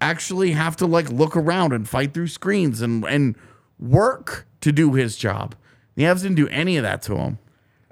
actually 0.00 0.52
have 0.52 0.76
to 0.76 0.86
like 0.86 1.10
look 1.10 1.36
around 1.36 1.72
and 1.72 1.88
fight 1.88 2.12
through 2.14 2.26
screens 2.28 2.80
and 2.82 3.04
and 3.04 3.36
work 3.78 4.46
to 4.60 4.72
do 4.72 4.94
his 4.94 5.16
job. 5.16 5.54
The 5.94 6.04
Avs 6.04 6.22
didn't 6.22 6.36
do 6.36 6.48
any 6.48 6.76
of 6.76 6.82
that 6.82 7.02
to 7.02 7.16
him. 7.16 7.38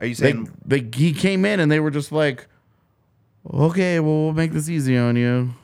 Are 0.01 0.07
you 0.07 0.15
saying 0.15 0.51
they 0.65 0.89
he 0.95 1.13
came 1.13 1.45
in 1.45 1.61
and 1.61 1.71
they 1.71 1.81
were 1.81 1.91
just 1.91 2.13
like, 2.13 2.47
okay, 3.53 4.01
well 4.01 4.25
we'll 4.25 4.33
make 4.33 4.53
this 4.53 4.69
easy 4.69 4.97
on 4.97 5.17
you. 5.17 5.55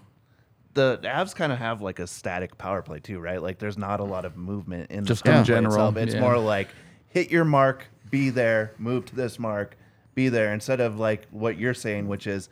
the 0.74 0.98
Avs 1.02 1.34
kind 1.34 1.52
of 1.52 1.58
have 1.58 1.82
like 1.82 1.98
a 1.98 2.06
static 2.06 2.56
power 2.58 2.82
play 2.82 2.98
too, 2.98 3.20
right? 3.20 3.42
Like 3.42 3.58
there's 3.58 3.78
not 3.78 4.00
a 4.00 4.04
lot 4.04 4.24
of 4.24 4.36
movement 4.36 4.90
in 4.90 5.04
Just 5.04 5.24
the 5.24 5.36
in 5.38 5.44
general, 5.44 5.74
itself. 5.74 5.96
It's 5.96 6.14
yeah. 6.14 6.20
more 6.20 6.38
like 6.38 6.68
hit 7.08 7.30
your 7.30 7.44
mark, 7.44 7.86
be 8.10 8.30
there, 8.30 8.72
move 8.78 9.04
to 9.06 9.14
this 9.16 9.38
mark, 9.38 9.76
be 10.14 10.28
there, 10.28 10.52
instead 10.54 10.80
of 10.80 10.98
like 10.98 11.26
what 11.30 11.58
you're 11.58 11.74
saying, 11.74 12.08
which 12.08 12.26
is 12.26 12.48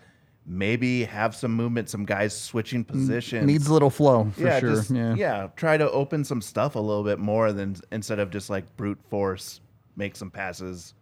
maybe 0.46 1.04
have 1.04 1.34
some 1.34 1.52
movement, 1.54 1.88
some 1.88 2.04
guys 2.04 2.38
switching 2.38 2.84
positions. 2.84 3.46
Needs 3.46 3.68
a 3.68 3.72
little 3.72 3.90
flow 3.90 4.30
for 4.34 4.40
yeah, 4.42 4.58
sure. 4.60 4.74
just- 4.74 4.90
yeah. 4.90 5.14
yeah, 5.14 5.48
try 5.56 5.76
to 5.76 5.90
open 5.90 6.24
some 6.24 6.40
stuff 6.40 6.74
a 6.74 6.80
little 6.80 7.04
bit 7.04 7.18
more 7.18 7.52
than 7.52 7.76
instead 7.92 8.18
of 8.18 8.30
just 8.30 8.50
like 8.50 8.76
brute 8.76 8.98
force, 9.08 9.60
make 9.96 10.16
some 10.16 10.30
passes, 10.30 10.94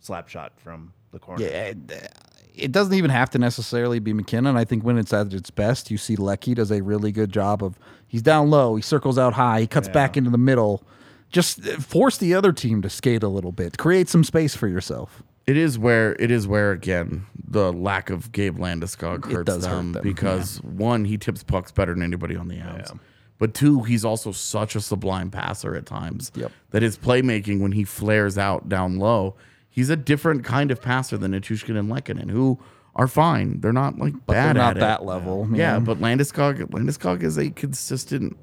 slap 0.00 0.28
shot 0.28 0.52
from 0.56 0.92
the 1.12 1.18
corner. 1.18 1.42
Yeah, 1.44 1.48
it- 1.48 2.12
it 2.54 2.72
doesn't 2.72 2.94
even 2.94 3.10
have 3.10 3.30
to 3.30 3.38
necessarily 3.38 4.00
be 4.00 4.12
MacKinnon. 4.12 4.56
I 4.56 4.64
think 4.64 4.82
when 4.82 4.98
it's 4.98 5.12
at 5.12 5.32
its 5.32 5.48
best, 5.48 5.92
you 5.92 5.96
see 5.96 6.16
Lecky 6.16 6.54
does 6.54 6.72
a 6.72 6.82
really 6.82 7.12
good 7.12 7.30
job 7.32 7.62
of 7.62 7.78
he's 8.08 8.20
down 8.22 8.50
low, 8.50 8.74
he 8.74 8.82
circles 8.82 9.16
out 9.16 9.34
high, 9.34 9.60
he 9.60 9.66
cuts 9.68 9.88
back 9.88 10.16
into 10.16 10.30
the 10.30 10.38
middle. 10.38 10.82
Just 11.30 11.64
uh, 11.64 11.76
force 11.78 12.16
the 12.18 12.34
other 12.34 12.52
team 12.52 12.82
to 12.82 12.90
skate 12.90 13.22
a 13.22 13.28
little 13.28 13.52
bit, 13.52 13.78
create 13.78 14.08
some 14.08 14.24
space 14.24 14.56
for 14.56 14.66
yourself. 14.66 15.22
It 15.48 15.56
is 15.56 15.78
where 15.78 16.14
it 16.20 16.30
is 16.30 16.46
where 16.46 16.72
again 16.72 17.24
the 17.50 17.72
lack 17.72 18.10
of 18.10 18.30
Gabe 18.32 18.58
Landeskog 18.58 19.24
hurts 19.32 19.46
does 19.46 19.64
hurt 19.66 19.76
them, 19.76 19.92
them, 19.92 20.02
because 20.02 20.58
one 20.62 21.04
he 21.06 21.16
tips 21.16 21.42
pucks 21.42 21.72
better 21.72 21.94
than 21.94 22.02
anybody 22.02 22.36
on 22.36 22.48
the 22.48 22.56
Avs, 22.56 22.96
but 23.38 23.54
two 23.54 23.82
he's 23.82 24.04
also 24.04 24.30
such 24.30 24.76
a 24.76 24.80
sublime 24.82 25.30
passer 25.30 25.74
at 25.74 25.86
times 25.86 26.30
Yep. 26.34 26.52
that 26.70 26.82
his 26.82 26.98
playmaking 26.98 27.60
when 27.60 27.72
he 27.72 27.84
flares 27.84 28.36
out 28.36 28.68
down 28.68 28.98
low, 28.98 29.36
he's 29.70 29.88
a 29.88 29.96
different 29.96 30.44
kind 30.44 30.70
of 30.70 30.82
passer 30.82 31.16
than 31.16 31.32
Nichushkin 31.32 31.78
and 31.78 31.90
Lehkonen, 31.90 32.30
who 32.30 32.58
are 32.94 33.08
fine. 33.08 33.60
They're 33.60 33.72
not 33.72 33.98
like 33.98 34.12
But 34.26 34.34
bad 34.34 34.56
they're 34.56 34.62
not 34.64 34.76
at 34.76 34.80
that 34.80 35.00
it. 35.00 35.04
level. 35.06 35.48
Yeah, 35.54 35.78
but 35.78 35.98
Landeskog 35.98 36.58
Landeskog 36.72 37.22
is 37.22 37.38
a 37.38 37.48
consistent 37.50 38.36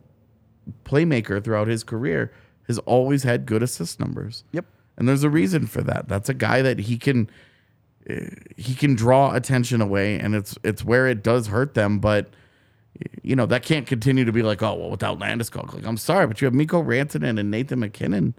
playmaker 0.83 1.43
throughout 1.43 1.67
his 1.67 1.83
career. 1.83 2.31
Has 2.67 2.79
always 2.79 3.21
had 3.21 3.45
good 3.45 3.61
assist 3.61 3.99
numbers. 3.99 4.43
Yep. 4.51 4.65
And 4.97 5.07
there's 5.07 5.23
a 5.23 5.29
reason 5.29 5.67
for 5.67 5.81
that. 5.81 6.07
That's 6.07 6.29
a 6.29 6.33
guy 6.33 6.61
that 6.61 6.79
he 6.79 6.97
can 6.97 7.29
he 8.55 8.75
can 8.75 8.93
draw 8.93 9.33
attention 9.33 9.81
away 9.81 10.19
and 10.19 10.35
it's 10.35 10.57
it's 10.63 10.83
where 10.85 11.07
it 11.07 11.23
does 11.23 11.47
hurt 11.47 11.73
them, 11.73 11.99
but 11.99 12.29
you 13.23 13.35
know, 13.35 13.45
that 13.47 13.63
can't 13.63 13.85
continue 13.87 14.25
to 14.25 14.31
be 14.31 14.41
like, 14.41 14.63
oh, 14.63 14.75
well, 14.75 14.89
without 14.89 15.19
Landeskog. 15.19 15.73
Like, 15.73 15.85
I'm 15.85 15.97
sorry, 15.97 16.27
but 16.27 16.39
you 16.39 16.45
have 16.45 16.53
Mikko 16.53 16.83
Rantanen 16.83 17.39
and 17.39 17.51
Nathan 17.51 17.79
MacKinnon. 17.79 18.35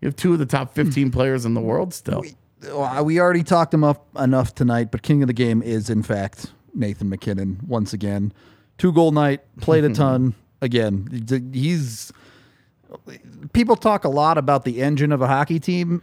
You 0.00 0.06
have 0.06 0.16
two 0.16 0.32
of 0.32 0.38
the 0.38 0.46
top 0.46 0.74
15 0.74 1.10
players 1.10 1.44
in 1.44 1.54
the 1.54 1.60
world 1.60 1.92
still. 1.92 2.24
Well, 2.62 3.04
we 3.04 3.20
already 3.20 3.42
talked 3.42 3.74
him 3.74 3.82
up 3.82 4.06
enough 4.16 4.54
tonight, 4.54 4.90
but 4.90 5.02
king 5.02 5.22
of 5.22 5.26
the 5.26 5.32
game 5.32 5.62
is 5.62 5.90
in 5.90 6.02
fact 6.02 6.52
Nathan 6.74 7.08
MacKinnon 7.08 7.60
once 7.66 7.92
again. 7.92 8.32
Two 8.78 8.92
goal 8.92 9.10
night, 9.10 9.40
played 9.60 9.84
a 9.84 9.90
ton. 9.94 10.34
Again, 10.60 11.50
he's 11.52 12.12
people 13.52 13.76
talk 13.76 14.04
a 14.04 14.08
lot 14.08 14.38
about 14.38 14.64
the 14.64 14.80
engine 14.82 15.12
of 15.12 15.20
a 15.22 15.26
hockey 15.26 15.58
team. 15.60 16.02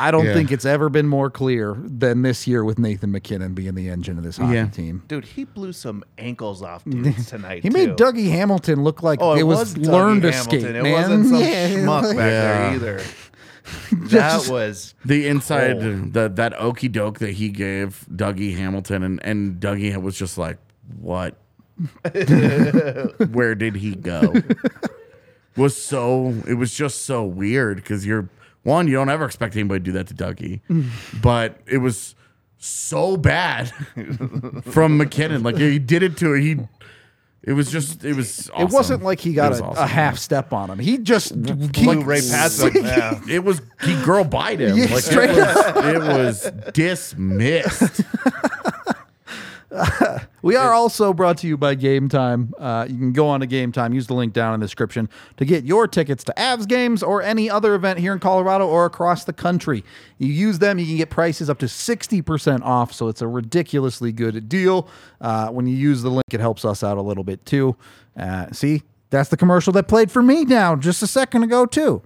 I 0.00 0.10
don't 0.10 0.26
Yeah. 0.26 0.34
think 0.34 0.50
it's 0.50 0.64
ever 0.64 0.88
been 0.88 1.06
more 1.06 1.30
clear 1.30 1.76
than 1.78 2.22
this 2.22 2.48
year 2.48 2.64
with 2.64 2.80
Nathan 2.80 3.12
MacKinnon 3.12 3.54
being 3.54 3.76
the 3.76 3.88
engine 3.88 4.18
of 4.18 4.24
this 4.24 4.38
hockey 4.38 4.54
Yeah. 4.54 4.66
team. 4.66 5.02
Dude, 5.06 5.24
he 5.24 5.44
blew 5.44 5.72
some 5.72 6.02
ankles 6.18 6.62
off 6.62 6.84
dudes 6.88 7.26
tonight. 7.30 7.62
He 7.62 7.70
made 7.70 7.96
too. 7.96 8.04
Dougie 8.04 8.28
Hamilton 8.30 8.82
look 8.82 9.04
like 9.04 9.20
Oh, 9.22 9.34
it, 9.36 9.44
was, 9.44 9.74
Dougie 9.74 9.86
learned 9.86 10.22
to 10.22 10.32
Hamilton. 10.32 10.60
skate. 10.60 10.74
It 10.76 10.82
man. 10.82 10.92
wasn't 10.92 11.26
some 11.26 11.38
Yeah, 11.40 11.68
schmuck 11.70 12.02
back 12.02 12.16
Yeah. 12.16 12.16
there 12.16 12.74
either. 12.74 13.00
that 14.08 14.48
was 14.48 14.94
The 15.04 15.28
inside, 15.28 15.80
Cold. 15.80 16.12
the, 16.12 16.28
that 16.34 16.60
okey 16.60 16.88
doke 16.88 17.20
that 17.20 17.30
he 17.30 17.48
gave 17.50 18.04
Dougie 18.12 18.56
Hamilton, 18.56 19.04
and, 19.04 19.20
and 19.24 19.60
Dougie 19.60 19.96
was 20.02 20.18
just 20.18 20.36
like, 20.36 20.58
what? 21.00 21.36
Where 23.32 23.54
did 23.54 23.76
he 23.76 23.94
go? 23.94 24.34
Was 25.56 25.76
so, 25.76 26.34
it 26.48 26.54
was 26.54 26.74
just 26.74 27.04
so 27.04 27.24
weird 27.24 27.76
because 27.76 28.04
you're, 28.04 28.28
one, 28.64 28.88
you 28.88 28.94
don't 28.94 29.08
ever 29.08 29.24
expect 29.24 29.54
anybody 29.54 29.80
to 29.80 29.84
do 29.84 29.92
that 29.92 30.08
to 30.08 30.14
Dougie, 30.14 30.60
but 31.22 31.60
it 31.66 31.78
was 31.78 32.14
so 32.58 33.16
bad 33.16 33.70
from 34.62 34.96
MacKinnon. 34.96 35.42
Like 35.42 35.56
he 35.56 35.78
did 35.78 36.02
it 36.02 36.16
to 36.18 36.30
her. 36.30 36.36
he. 36.36 36.56
It 37.46 37.52
was 37.52 37.70
just, 37.70 38.06
it 38.06 38.16
was. 38.16 38.50
It 38.58 38.70
wasn't 38.70 39.02
like 39.02 39.20
he 39.20 39.34
got 39.34 39.50
was 39.50 39.60
a, 39.60 39.64
a 39.64 39.86
half 39.86 40.16
step 40.16 40.54
on 40.54 40.70
him. 40.70 40.78
He 40.78 40.96
just 40.96 41.40
blew 41.42 41.98
he, 41.98 42.02
right 42.02 42.22
past 42.30 42.62
him. 42.62 42.84
Yeah. 42.84 43.20
It 43.28 43.44
was 43.44 43.60
he 43.82 44.02
girl 44.02 44.24
bite 44.24 44.60
him. 44.60 44.78
Yeah, 44.78 44.86
like 44.86 45.04
straight 45.04 45.28
it 45.28 45.36
was, 45.36 46.46
it 46.46 46.54
was 46.54 46.72
dismissed. 46.72 48.00
We 50.42 50.56
are 50.56 50.74
also 50.74 51.14
brought 51.14 51.38
to 51.38 51.46
you 51.46 51.56
by 51.56 51.74
Game 51.74 52.10
Time. 52.10 52.52
Uh, 52.58 52.86
you 52.86 52.98
can 52.98 53.12
go 53.14 53.28
on 53.28 53.40
to 53.40 53.46
Game 53.46 53.72
Time, 53.72 53.94
use 53.94 54.06
the 54.06 54.12
link 54.12 54.34
down 54.34 54.52
in 54.52 54.60
the 54.60 54.66
description 54.66 55.08
to 55.38 55.46
get 55.46 55.64
your 55.64 55.88
tickets 55.88 56.22
to 56.24 56.34
Avs 56.36 56.68
games 56.68 57.02
or 57.02 57.22
any 57.22 57.48
other 57.48 57.74
event 57.74 57.98
here 57.98 58.12
in 58.12 58.18
Colorado 58.18 58.68
or 58.68 58.84
across 58.84 59.24
the 59.24 59.32
country. 59.32 59.82
You 60.18 60.28
use 60.28 60.58
them, 60.58 60.78
you 60.78 60.84
can 60.84 60.98
get 60.98 61.08
prices 61.08 61.48
up 61.48 61.58
to 61.60 61.66
60% 61.66 62.60
off, 62.60 62.92
so 62.92 63.08
it's 63.08 63.22
a 63.22 63.26
ridiculously 63.26 64.12
good 64.12 64.50
deal. 64.50 64.86
Uh, 65.18 65.48
when 65.48 65.66
you 65.66 65.74
use 65.74 66.02
the 66.02 66.10
link, 66.10 66.24
it 66.30 66.40
helps 66.40 66.66
us 66.66 66.84
out 66.84 66.98
a 66.98 67.02
little 67.02 67.24
bit 67.24 67.46
too. 67.46 67.74
Uh, 68.14 68.52
see, 68.52 68.82
that's 69.08 69.30
the 69.30 69.38
commercial 69.38 69.72
that 69.72 69.88
played 69.88 70.10
for 70.10 70.22
me 70.22 70.44
now 70.44 70.76
just 70.76 71.02
a 71.02 71.06
second 71.06 71.42
ago, 71.42 71.64
too. 71.64 72.02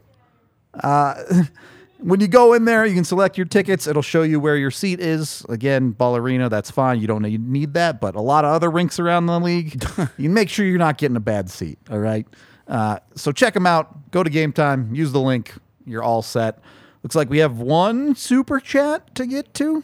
When 2.01 2.21
you 2.21 2.29
go 2.29 2.55
in 2.55 2.65
there, 2.65 2.87
you 2.87 2.95
can 2.95 3.05
select 3.05 3.37
your 3.37 3.47
tickets. 3.47 3.87
It'll 3.87 4.03
show 4.03 4.23
you 4.23 4.39
where 4.39 4.57
your 4.57 4.71
seat 4.71 5.01
is. 5.01 5.45
Again, 5.49 5.91
ball 5.91 6.17
arena, 6.17 6.49
that's 6.49 6.71
fine. 6.71 7.01
You 7.01 7.09
don't 7.09 7.23
need, 7.23 7.47
need 7.47 7.75
that, 7.75 8.01
but 8.01 8.15
a 8.15 8.21
lot 8.21 8.45
of 8.45 8.53
other 8.53 8.71
rinks 8.71 9.01
around 9.01 9.27
the 9.27 9.41
league, 9.41 9.83
you 10.17 10.31
make 10.31 10.49
sure 10.49 10.65
you're 10.65 10.79
not 10.79 10.99
getting 10.99 11.17
a 11.17 11.21
bad 11.21 11.51
seat. 11.51 11.79
All 11.91 11.99
right. 11.99 12.27
Uh, 12.69 12.99
so 13.15 13.33
check 13.33 13.55
them 13.55 13.67
out. 13.67 14.11
Go 14.11 14.23
to 14.23 14.31
game 14.31 14.53
time. 14.53 14.95
Use 14.95 15.13
the 15.13 15.21
link. 15.21 15.55
You're 15.87 16.03
all 16.03 16.23
set. 16.23 16.61
Looks 17.03 17.17
like 17.17 17.31
we 17.31 17.39
have 17.39 17.59
one 17.59 18.15
super 18.15 18.61
chat 18.61 19.15
to 19.15 19.27
get 19.27 19.55
to. 19.55 19.83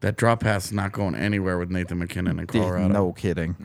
That 0.00 0.16
drop 0.16 0.40
pass 0.40 0.66
is 0.66 0.72
not 0.72 0.92
going 0.92 1.14
anywhere 1.14 1.58
with 1.58 1.70
Nathan 1.70 1.98
MacKinnon 1.98 2.38
in 2.38 2.46
Colorado. 2.46 2.88
No 2.88 3.12
kidding. 3.12 3.56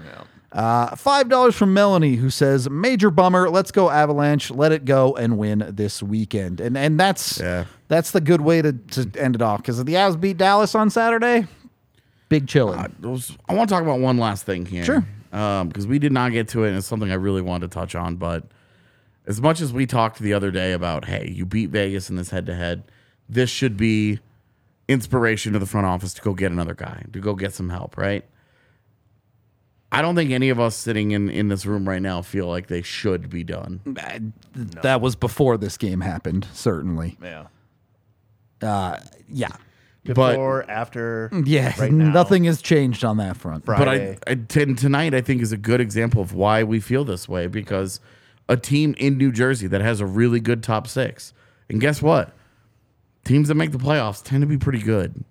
Uh, 0.51 0.95
Five 0.97 1.29
dollars 1.29 1.55
from 1.55 1.73
Melanie, 1.73 2.15
who 2.15 2.29
says, 2.29 2.69
"Major 2.69 3.09
bummer. 3.09 3.49
Let's 3.49 3.71
go 3.71 3.89
Avalanche. 3.89 4.51
Let 4.51 4.71
it 4.73 4.83
go 4.83 5.15
and 5.15 5.37
win 5.37 5.63
this 5.69 6.03
weekend." 6.03 6.59
And 6.59 6.77
and 6.77 6.99
that's 6.99 7.39
Yeah. 7.39 7.65
that's 7.87 8.11
the 8.11 8.19
good 8.19 8.41
way 8.41 8.61
to, 8.61 8.73
to 8.73 9.09
end 9.17 9.35
it 9.35 9.41
off 9.41 9.59
because 9.61 9.81
the 9.83 9.93
Avs 9.93 10.19
beat 10.19 10.37
Dallas 10.37 10.75
on 10.75 10.89
Saturday. 10.89 11.47
Big 12.27 12.47
chilling. 12.47 12.79
Uh, 12.79 12.87
those- 12.99 13.37
I 13.47 13.53
want 13.53 13.69
to 13.69 13.73
talk 13.75 13.83
about 13.83 13.99
one 13.99 14.17
last 14.17 14.45
thing 14.45 14.65
here. 14.65 14.83
Sure. 14.83 15.05
Because 15.31 15.87
we 15.87 15.99
did 15.99 16.11
not 16.11 16.33
get 16.33 16.49
to 16.49 16.65
it, 16.65 16.69
and 16.69 16.77
it's 16.77 16.87
something 16.87 17.11
I 17.11 17.15
really 17.15 17.41
wanted 17.41 17.71
to 17.71 17.73
touch 17.73 17.95
on. 17.95 18.17
But 18.17 18.43
as 19.25 19.39
much 19.41 19.61
as 19.61 19.71
we 19.71 19.85
talked 19.85 20.19
the 20.19 20.33
other 20.33 20.51
day 20.51 20.73
about, 20.73 21.05
hey, 21.05 21.29
you 21.33 21.45
beat 21.45 21.69
Vegas 21.69 22.09
in 22.09 22.17
this 22.17 22.29
head 22.31 22.45
to 22.47 22.55
head, 22.55 22.83
this 23.29 23.49
should 23.49 23.77
be 23.77 24.19
inspiration 24.89 25.53
to 25.53 25.59
the 25.59 25.65
front 25.65 25.87
office 25.87 26.13
to 26.15 26.21
go 26.21 26.33
get 26.33 26.51
another 26.51 26.73
guy, 26.73 27.05
to 27.13 27.19
go 27.21 27.33
get 27.35 27.53
some 27.53 27.69
help, 27.69 27.95
right? 27.97 28.25
I 29.91 30.01
don't 30.01 30.15
think 30.15 30.31
any 30.31 30.49
of 30.49 30.59
us 30.59 30.75
sitting 30.75 31.11
in, 31.11 31.29
in 31.29 31.49
this 31.49 31.65
room 31.65 31.87
right 31.87 32.01
now 32.01 32.21
feel 32.21 32.47
like 32.47 32.67
they 32.67 32.81
should 32.81 33.29
be 33.29 33.43
done. 33.43 33.81
That 34.83 35.01
was 35.01 35.15
before 35.15 35.57
this 35.57 35.77
game 35.77 35.99
happened. 36.01 36.47
Certainly. 36.53 37.17
Yeah. 37.21 37.47
Uh, 38.61 38.97
yeah. 39.27 39.49
Before, 40.03 40.63
after, 40.69 41.29
Yeah. 41.45 41.73
right 41.79 41.91
now. 41.91 42.11
Nothing 42.11 42.45
has 42.45 42.61
changed 42.61 43.03
on 43.03 43.17
that 43.17 43.37
front. 43.37 43.65
Friday. 43.65 44.17
But 44.25 44.29
I, 44.29 44.31
I 44.31 44.35
t- 44.65 44.73
tonight 44.75 45.13
I 45.13 45.21
think 45.21 45.41
is 45.41 45.51
a 45.51 45.57
good 45.57 45.79
example 45.81 46.21
of 46.21 46.33
why 46.33 46.63
we 46.63 46.79
feel 46.79 47.03
this 47.03 47.27
way 47.29 47.47
because 47.47 47.99
a 48.49 48.57
team 48.57 48.95
in 48.97 49.17
New 49.17 49.31
Jersey 49.31 49.67
that 49.67 49.81
has 49.81 49.99
a 49.99 50.05
really 50.05 50.39
good 50.39 50.63
top 50.63 50.87
six, 50.87 51.33
and 51.69 51.79
guess 51.79 52.01
what? 52.01 52.33
Teams 53.25 53.47
that 53.49 53.55
make 53.55 53.71
the 53.71 53.77
playoffs 53.77 54.23
tend 54.23 54.41
to 54.41 54.47
be 54.47 54.57
pretty 54.57 54.79
good. 54.81 55.23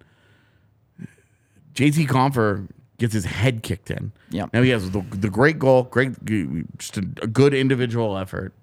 JT 1.75 2.07
Compher 2.07 2.69
gets 3.01 3.15
his 3.15 3.25
head 3.25 3.63
kicked 3.65 3.91
in. 3.91 4.13
Yeah. 4.31 4.47
Now 4.53 4.63
he 4.63 4.69
has 4.71 4.91
the, 4.93 5.01
the 5.11 5.31
great 5.31 5.59
goal, 5.59 5.85
great, 5.85 6.13
just 6.79 6.97
a, 6.99 7.01
a 7.23 7.27
good 7.27 7.53
individual 7.55 8.17
effort, 8.17 8.55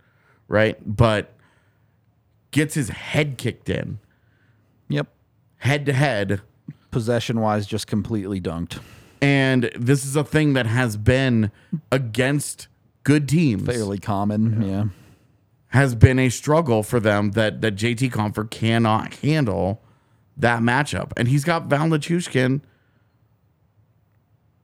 right? 0.48 0.78
But 0.86 1.34
gets 2.52 2.76
his 2.76 2.90
head 2.90 3.38
kicked 3.38 3.68
in, 3.70 4.00
Yep. 4.90 5.08
head 5.58 5.86
to 5.88 5.94
head. 5.94 6.42
Possession 6.92 7.42
wise, 7.42 7.68
just 7.68 7.86
completely 7.88 8.40
dunked. 8.40 8.80
And 9.22 9.70
this 9.76 10.06
is 10.06 10.16
a 10.16 10.24
thing 10.24 10.54
that 10.54 10.66
has 10.68 10.96
been 10.96 11.52
against 11.92 12.68
good 13.04 13.28
teams. 13.28 13.66
Fairly 13.66 13.98
common. 13.98 14.62
Yeah. 14.62 14.86
Has 15.70 15.96
been 15.96 16.18
a 16.20 16.30
struggle 16.30 16.82
for 16.84 17.00
them 17.00 17.32
that 17.32 17.62
that 17.62 17.76
JT 17.76 18.12
Compher 18.12 18.50
cannot 18.50 19.16
handle 19.16 19.82
that 20.38 20.62
matchup. 20.62 21.12
And 21.18 21.28
he's 21.28 21.44
got 21.44 21.66
Val 21.66 21.88
Nichushkin 21.88 22.62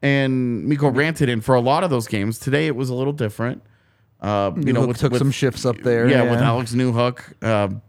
and 0.03 0.65
Mikko 0.65 0.91
Rantanen 0.91 1.41
for 1.41 1.55
a 1.55 1.61
lot 1.61 1.83
of 1.83 1.89
those 1.89 2.07
games. 2.07 2.37
Today 2.37 2.67
it 2.67 2.75
was 2.75 2.89
a 2.89 2.93
little 2.93 3.13
different. 3.13 3.63
Uh, 4.21 4.51
you 4.57 4.71
know, 4.73 4.85
Newhook 4.87 4.97
took 4.97 5.15
some 5.15 5.31
shifts 5.31 5.65
up 5.65 5.77
there, 5.81 6.07
Yeah, 6.09 6.29
with. 6.29 6.39
Alex 6.41 6.73
Newhook. 6.73 7.41
Um, 7.43 7.81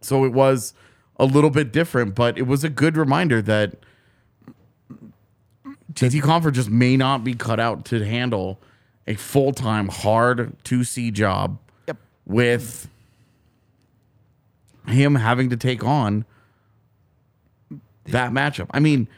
so 0.00 0.24
it 0.24 0.32
was 0.32 0.74
a 1.16 1.24
little 1.24 1.50
bit 1.50 1.72
different, 1.72 2.14
but 2.14 2.36
it 2.36 2.46
was 2.46 2.62
a 2.64 2.68
good 2.68 2.96
reminder 2.96 3.40
that 3.42 3.74
JT 5.92 6.20
Compher 6.22 6.52
just 6.52 6.70
may 6.70 6.96
not 6.96 7.24
be 7.24 7.34
cut 7.34 7.58
out 7.60 7.84
to 7.86 8.04
handle 8.04 8.60
a 9.06 9.14
full 9.14 9.52
time 9.52 9.88
hard 9.88 10.56
2C 10.64 11.12
job 11.12 11.58
Yep. 11.88 11.96
with 12.26 12.88
him 14.86 15.16
having 15.16 15.50
to 15.50 15.56
take 15.56 15.84
on 15.84 16.24
that 18.06 18.32
matchup. 18.32 18.68
I 18.70 18.80
mean, 18.80 19.08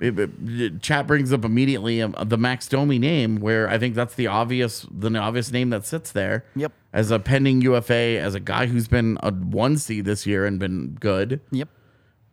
it, 0.00 0.18
it- 0.18 0.82
chat 0.82 1.06
brings 1.06 1.32
up 1.32 1.44
immediately 1.44 2.00
um, 2.02 2.14
the 2.24 2.38
Max 2.38 2.66
Domi 2.68 2.98
name, 2.98 3.36
where 3.40 3.68
I 3.68 3.78
think 3.78 3.94
that's 3.94 4.14
the 4.14 4.26
obvious, 4.26 4.86
the 4.90 5.14
obvious 5.18 5.52
name 5.52 5.70
that 5.70 5.84
sits 5.86 6.12
there. 6.12 6.44
Yep. 6.56 6.72
As 6.92 7.10
a 7.10 7.18
pending 7.18 7.60
UFA, 7.62 8.18
as 8.18 8.34
a 8.34 8.40
guy 8.40 8.66
who's 8.66 8.88
been 8.88 9.18
a 9.22 9.30
one 9.32 9.76
C 9.76 10.00
this 10.00 10.26
year 10.26 10.46
and 10.46 10.58
been 10.58 10.96
good. 11.00 11.40
Yep. 11.52 11.68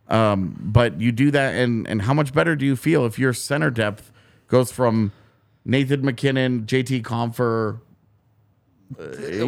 But 0.10 1.00
you 1.02 1.12
do 1.12 1.32
that, 1.32 1.56
and 1.56 1.88
and 1.88 2.02
how 2.04 2.14
much 2.14 2.34
better 2.34 2.56
do 2.56 2.66
you 2.66 2.76
feel 2.76 3.06
if 3.06 3.20
your 3.20 3.34
center 3.34 3.70
depth 3.70 4.12
goes 4.48 4.72
from 4.72 5.12
Nathan 5.66 6.04
MacKinnon, 6.04 6.66
JT 6.66 7.04
Compher? 7.04 7.82
uh, 8.98 9.04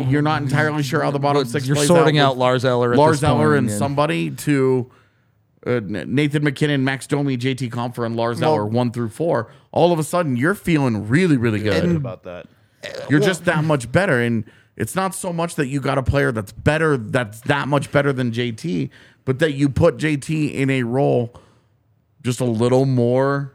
you're 0.09 0.22
not 0.22 0.41
entirely 0.41 0.84
sure 0.84 1.01
how 1.01 1.11
the 1.11 1.20
bottom 1.20 1.45
six. 1.45 1.65
You're 1.65 1.76
plays 1.76 1.88
sorting 1.88 2.17
out 2.17 2.32
out 2.32 2.38
Lars 2.38 2.65
Eller. 2.65 2.91
At 2.93 2.97
Lars 2.99 3.22
this 3.22 3.30
Eller 3.30 3.53
point, 3.55 3.70
and 3.70 3.72
somebody 3.72 4.32
to 4.32 4.91
uh, 5.66 5.82
Nathan 5.84 6.43
MacKinnon, 6.43 6.84
Max 6.84 7.05
Domi, 7.07 7.38
JT 7.38 7.70
Compher, 7.72 8.05
and 8.05 8.16
Lars 8.16 8.39
Well- 8.39 8.53
Eller 8.53 8.66
one 8.66 8.91
through 8.91 9.10
four. 9.10 9.51
All 9.72 9.91
of 9.91 9.99
a 9.99 10.03
sudden, 10.03 10.36
you're 10.36 10.55
feeling 10.55 11.07
really, 11.07 11.38
really 11.38 11.60
good. 11.60 11.82
Good 11.84 11.95
about 11.95 12.24
that. 12.24 12.47
You're 13.10 13.20
just 13.20 13.43
that 13.45 13.64
much 13.66 13.91
better, 13.91 14.22
and 14.22 14.45
it's 14.78 14.95
not 14.95 15.14
so 15.14 15.34
much 15.34 15.55
that 15.55 15.68
you 15.68 15.82
got 15.82 15.97
a 15.97 16.03
player 16.03 16.32
that's 16.32 16.53
better, 16.53 16.95
that's 16.97 17.41
that 17.41 17.68
much 17.68 17.91
better 17.91 18.14
than 18.14 18.32
JT, 18.32 18.89
but 19.26 19.39
that 19.39 19.51
you 19.53 19.68
put 19.68 19.97
JT 19.97 20.53
in 20.53 20.70
a 20.70 20.84
role 20.84 21.34
just 22.24 22.39
a 22.39 22.45
little 22.45 22.86
more. 22.86 23.53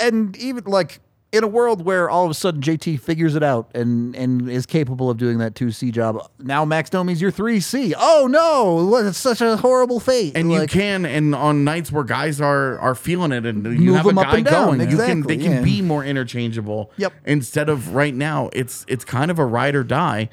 and 0.00 0.34
even 0.38 0.64
like 0.64 1.00
in 1.36 1.44
a 1.44 1.48
world 1.48 1.84
where 1.84 2.08
all 2.08 2.24
of 2.24 2.30
a 2.30 2.34
sudden 2.34 2.60
JT 2.60 3.00
figures 3.00 3.34
it 3.34 3.42
out 3.42 3.70
and 3.74 4.14
and 4.16 4.50
is 4.50 4.66
capable 4.66 5.10
of 5.10 5.16
doing 5.16 5.38
that 5.38 5.54
2C 5.54 5.92
job, 5.92 6.28
now 6.38 6.64
Max 6.64 6.90
Domi's 6.90 7.20
your 7.20 7.32
3C. 7.32 7.94
Oh 7.96 8.26
no, 8.30 8.96
it's 8.96 9.18
such 9.18 9.40
a 9.40 9.56
horrible 9.56 10.00
fate. 10.00 10.36
And 10.36 10.52
you 10.52 10.66
can, 10.66 11.04
and 11.04 11.34
on 11.34 11.64
nights 11.64 11.92
where 11.92 12.04
guys 12.04 12.40
are 12.40 12.78
are 12.78 12.94
feeling 12.94 13.32
it, 13.32 13.46
and 13.46 13.80
you 13.80 13.94
have 13.94 14.06
a 14.06 14.12
guy 14.12 14.36
and 14.36 14.44
down, 14.44 14.78
going, 14.78 14.90
you 14.90 14.96
can 14.96 15.22
they 15.22 15.36
can 15.36 15.52
yeah. 15.52 15.62
be 15.62 15.82
more 15.82 16.04
interchangeable. 16.04 16.90
Yep. 16.96 17.12
Instead 17.24 17.68
of 17.68 17.94
right 17.94 18.14
now, 18.14 18.50
it's 18.52 18.84
it's 18.88 19.04
kind 19.04 19.30
of 19.30 19.38
a 19.38 19.46
ride 19.46 19.74
or 19.74 19.84
die 19.84 20.28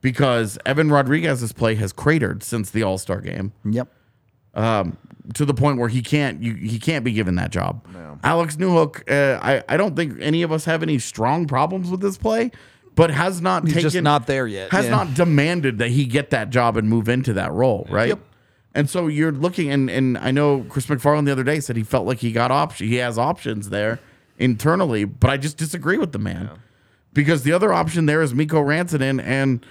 because 0.00 0.58
Evan 0.64 0.90
Rodrigues's 0.90 1.52
play 1.52 1.74
has 1.76 1.92
cratered 1.92 2.42
since 2.42 2.70
the 2.70 2.82
All 2.82 2.98
Star 2.98 3.20
game. 3.20 3.52
Yep. 3.64 3.88
To 5.34 5.44
the 5.44 5.54
point 5.54 5.78
where 5.78 5.88
he 5.88 6.02
can't 6.02 6.40
you, 6.40 6.54
he 6.54 6.78
can't 6.78 7.04
be 7.04 7.12
given 7.12 7.34
that 7.34 7.50
job. 7.50 7.84
Alex 8.22 8.56
Newhook, 8.56 9.02
uh, 9.10 9.38
I 9.42 9.62
I 9.68 9.76
don't 9.76 9.96
think 9.96 10.18
any 10.20 10.42
of 10.42 10.52
us 10.52 10.64
have 10.64 10.82
any 10.82 10.98
strong 10.98 11.46
problems 11.46 11.90
with 11.90 12.00
this 12.00 12.16
play, 12.16 12.52
but 12.94 13.10
has 13.10 13.40
not 13.40 13.64
He's 13.64 13.74
taken 13.74 13.90
just 13.90 14.02
not 14.02 14.26
there 14.26 14.46
yet, 14.46 14.70
Has 14.70 14.84
yeah. 14.84 14.92
not 14.92 15.14
demanded 15.14 15.78
that 15.78 15.88
he 15.88 16.06
get 16.06 16.30
that 16.30 16.50
job 16.50 16.76
and 16.76 16.88
move 16.88 17.08
into 17.08 17.32
that 17.34 17.52
role, 17.52 17.86
right? 17.90 18.08
Yep. 18.10 18.20
And 18.74 18.88
so 18.88 19.08
you're 19.08 19.32
looking, 19.32 19.70
and 19.70 19.90
and 19.90 20.16
I 20.18 20.30
know 20.30 20.64
Chris 20.68 20.86
MacFarland 20.86 21.24
the 21.26 21.32
other 21.32 21.44
day 21.44 21.60
said 21.60 21.76
he 21.76 21.82
felt 21.82 22.06
like 22.06 22.18
he 22.18 22.30
got 22.30 22.50
option, 22.50 22.86
he 22.86 22.96
has 22.96 23.18
options 23.18 23.70
there 23.70 23.98
internally, 24.38 25.04
but 25.04 25.28
I 25.28 25.38
just 25.38 25.56
disagree 25.56 25.98
with 25.98 26.12
the 26.12 26.18
man 26.18 26.50
because 27.12 27.42
the 27.42 27.52
other 27.52 27.72
option 27.72 28.06
there 28.06 28.22
is 28.22 28.34
Mikko 28.34 28.62
Rantanen, 28.62 29.20
and 29.22 29.64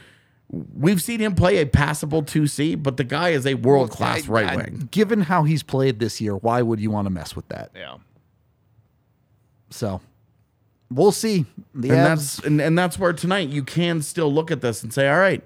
we've 0.49 1.01
seen 1.01 1.19
him 1.19 1.35
play 1.35 1.57
a 1.61 1.65
passable 1.65 2.21
two 2.23 2.47
C, 2.47 2.75
but 2.75 2.97
the 2.97 3.03
guy 3.03 3.29
is 3.29 3.45
a 3.45 3.55
world 3.55 3.89
class 3.91 4.27
I- 4.27 4.31
right 4.31 4.47
I- 4.49 4.55
wing. 4.55 4.87
Given 4.91 5.21
how 5.21 5.43
he's 5.43 5.63
played 5.63 5.99
this 5.99 6.21
year, 6.21 6.35
why 6.35 6.61
would 6.61 6.79
you 6.79 6.91
want 6.91 7.05
to 7.07 7.09
mess 7.09 7.35
with 7.35 7.47
that? 7.49 7.71
Yeah. 7.75 7.97
So 9.69 10.01
we'll 10.89 11.11
see. 11.11 11.45
The 11.73 11.89
and 11.89 11.97
Avs- 11.97 12.05
that's 12.07 12.39
and, 12.39 12.61
and 12.61 12.77
that's 12.77 12.97
where 12.99 13.13
tonight 13.13 13.49
you 13.49 13.63
can 13.63 14.01
still 14.01 14.31
look 14.33 14.51
at 14.51 14.61
this 14.61 14.83
and 14.83 14.93
say, 14.93 15.09
all 15.09 15.17
right, 15.19 15.43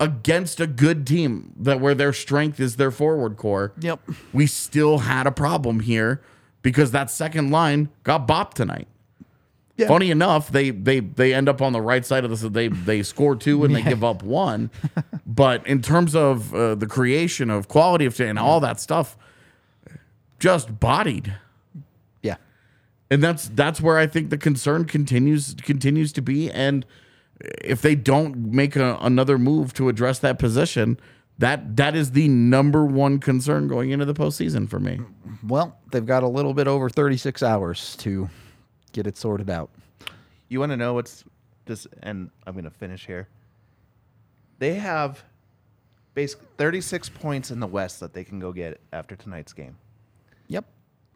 against 0.00 0.60
a 0.60 0.66
good 0.66 1.06
team 1.06 1.52
that 1.58 1.80
where 1.80 1.94
their 1.94 2.12
strength 2.12 2.60
is 2.60 2.76
their 2.76 2.90
forward 2.90 3.36
core, 3.36 3.72
Yep. 3.80 4.00
we 4.32 4.46
still 4.46 4.98
had 4.98 5.26
a 5.26 5.32
problem 5.32 5.80
here 5.80 6.20
because 6.62 6.92
that 6.92 7.10
second 7.10 7.50
line 7.50 7.88
got 8.04 8.26
bopped 8.26 8.54
tonight. 8.54 8.88
Yeah. 9.78 9.86
Funny 9.86 10.10
enough, 10.10 10.50
they 10.50 10.70
they 10.70 10.98
they 10.98 11.32
end 11.32 11.48
up 11.48 11.62
on 11.62 11.72
the 11.72 11.80
right 11.80 12.04
side 12.04 12.24
of 12.24 12.30
this. 12.30 12.40
They 12.40 12.66
they 12.66 13.04
score 13.04 13.36
two 13.36 13.62
and 13.62 13.72
they 13.72 13.82
give 13.82 14.02
up 14.02 14.24
one, 14.24 14.72
but 15.26 15.64
in 15.68 15.82
terms 15.82 16.16
of 16.16 16.52
uh, 16.52 16.74
the 16.74 16.88
creation 16.88 17.48
of 17.48 17.68
quality 17.68 18.04
of 18.04 18.20
and 18.20 18.40
all 18.40 18.58
that 18.58 18.80
stuff, 18.80 19.16
just 20.40 20.80
bodied 20.80 21.32
yeah. 22.22 22.36
and 23.08 23.22
that's 23.22 23.48
that's 23.50 23.80
where 23.80 23.98
I 23.98 24.08
think 24.08 24.30
the 24.30 24.38
concern 24.38 24.84
continues 24.84 25.54
continues 25.54 26.12
to 26.14 26.22
be. 26.22 26.50
And 26.50 26.84
if 27.40 27.80
they 27.80 27.94
don't 27.94 28.52
make 28.52 28.74
a, 28.74 28.98
another 29.00 29.38
move 29.38 29.72
to 29.74 29.88
address 29.88 30.18
that 30.18 30.40
position, 30.40 30.98
that 31.38 31.76
that 31.76 31.94
is 31.94 32.10
the 32.10 32.26
number 32.26 32.84
one 32.84 33.20
concern 33.20 33.68
going 33.68 33.90
into 33.90 34.04
the 34.04 34.14
postseason 34.14 34.68
for 34.68 34.80
me. 34.80 34.98
Well, 35.46 35.78
they've 35.92 36.04
got 36.04 36.24
a 36.24 36.28
little 36.28 36.52
bit 36.52 36.66
over 36.66 36.88
36 36.90 37.44
hours 37.44 37.94
to 37.96 38.28
get 38.98 39.06
it 39.06 39.16
sorted 39.16 39.48
out. 39.48 39.70
You 40.48 40.58
want 40.58 40.72
to 40.72 40.76
know 40.76 40.94
what's 40.94 41.22
this? 41.66 41.86
And 42.02 42.30
I'm 42.46 42.54
going 42.54 42.64
to 42.64 42.70
finish 42.70 43.06
here. 43.06 43.28
They 44.58 44.74
have 44.74 45.22
basically 46.14 46.48
36 46.56 47.08
points 47.10 47.52
in 47.52 47.60
the 47.60 47.66
West 47.68 48.00
that 48.00 48.12
they 48.12 48.24
can 48.24 48.40
go 48.40 48.50
get 48.52 48.80
after 48.92 49.14
tonight's 49.14 49.52
game. 49.52 49.76
Yep. 50.48 50.64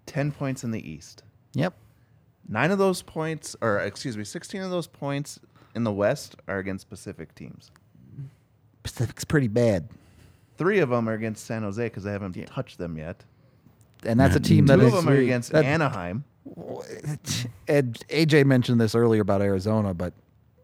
10 0.07 0.31
points 0.31 0.63
in 0.63 0.71
the 0.71 0.89
East. 0.89 1.25
Yep. 1.55 1.75
Nine 2.49 2.71
of 2.71 2.79
those 2.79 3.03
points, 3.03 3.57
or 3.61 3.79
excuse 3.81 4.17
me, 4.17 4.23
16 4.23 4.63
of 4.63 4.71
those 4.71 4.87
points 4.87 5.41
in 5.75 5.83
the 5.83 5.93
West 5.93 6.37
are 6.47 6.59
against 6.59 6.89
Pacific 6.89 7.35
teams. 7.35 7.73
Pacific's 8.85 9.25
pretty 9.25 9.49
bad. 9.49 9.89
Three 10.57 10.79
of 10.79 10.91
them 10.91 11.09
are 11.09 11.15
against 11.15 11.47
San 11.47 11.63
Jose 11.63 11.83
because 11.85 12.07
I 12.07 12.13
haven't 12.13 12.35
touched 12.47 12.79
them 12.79 12.97
yet. 12.97 13.25
And 14.05 14.21
that's 14.21 14.37
a 14.37 14.41
team 14.51 14.67
that 14.67 14.77
Two 14.77 14.83
is 14.87 14.95
of 14.95 15.05
them 15.05 15.13
are 15.13 15.17
against 15.17 15.51
that- 15.51 15.65
Anaheim. 15.65 16.25
Ed, 17.69 17.95
AJ 18.09 18.47
mentioned 18.47 18.81
this 18.81 18.95
earlier 18.95 19.23
about 19.23 19.43
Arizona, 19.43 19.95
but 19.95 20.13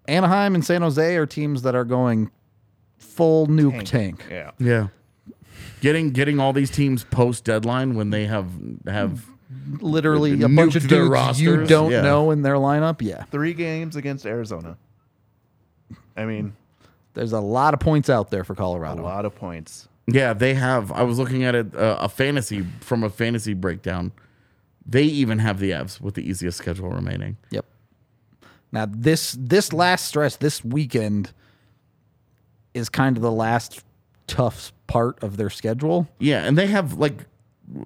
Anaheim 0.07 0.55
and 0.55 0.65
San 0.65 0.83
Jose 0.83 1.17
are 1.17 1.27
teams 1.27 1.63
that 1.63 1.75
are 1.75 1.85
going 1.85 2.31
full 2.99 3.47
nuke 3.47 3.85
tank. 3.85 4.25
Yeah. 4.31 4.51
Yeah, 4.59 4.89
getting 5.81 6.11
getting 6.11 6.41
all 6.41 6.53
these 6.53 6.71
teams 6.71 7.05
post 7.05 7.45
deadline 7.45 7.95
when 7.95 8.11
they 8.11 8.27
have 8.27 8.51
have 8.87 9.25
Literally 9.81 10.43
a 10.43 10.49
bunch 10.49 10.77
of 10.77 10.89
their 10.89 11.09
dudes 11.09 11.41
you 11.41 11.65
don't 11.65 11.91
yeah. 11.91 12.03
know 12.03 12.31
in 12.31 12.43
their 12.43 12.57
lineup. 12.57 13.01
Yeah. 13.01 13.25
Three 13.25 13.55
games 13.55 13.97
against 13.97 14.27
Arizona. 14.27 14.77
I 16.17 16.27
mean, 16.27 16.55
There's 17.15 17.33
a 17.33 17.41
lot 17.41 17.73
of 17.73 17.81
points 17.81 18.11
out 18.11 18.31
there 18.31 18.45
for 18.45 18.55
Colorado. 18.55 19.01
a 19.01 19.05
lot 19.05 19.25
of 19.25 19.35
points. 19.35 19.89
yeah 20.07 20.35
they 20.35 20.53
have. 20.53 20.93
I 20.93 21.03
was 21.03 21.19
looking 21.19 21.45
at 21.45 21.55
it 21.55 21.75
uh, 21.75 21.97
a 22.01 22.09
fantasy 22.11 22.67
from 22.81 23.05
a 23.05 23.09
fantasy 23.11 23.55
breakdown. 23.55 24.13
They 24.87 25.03
even 25.05 25.39
have 25.41 25.59
the 25.59 25.71
Evs 25.73 26.01
with 26.01 26.15
the 26.15 26.29
easiest 26.29 26.59
schedule 26.59 26.91
remaining. 26.91 27.37
Yep. 27.51 27.65
Now 28.73 28.87
this 28.89 29.37
this 29.39 29.73
last 29.73 30.07
stretch 30.07 30.39
this 30.39 30.65
weekend 30.65 31.33
is 32.75 32.89
kind 32.89 33.17
of 33.17 33.23
the 33.23 33.33
last 33.33 33.83
tough 34.27 34.73
part 34.87 35.23
of 35.23 35.37
their 35.37 35.51
schedule. 35.51 36.09
Yeah, 36.19 36.45
and 36.45 36.57
they 36.57 36.67
have 36.67 36.95
like 36.99 37.27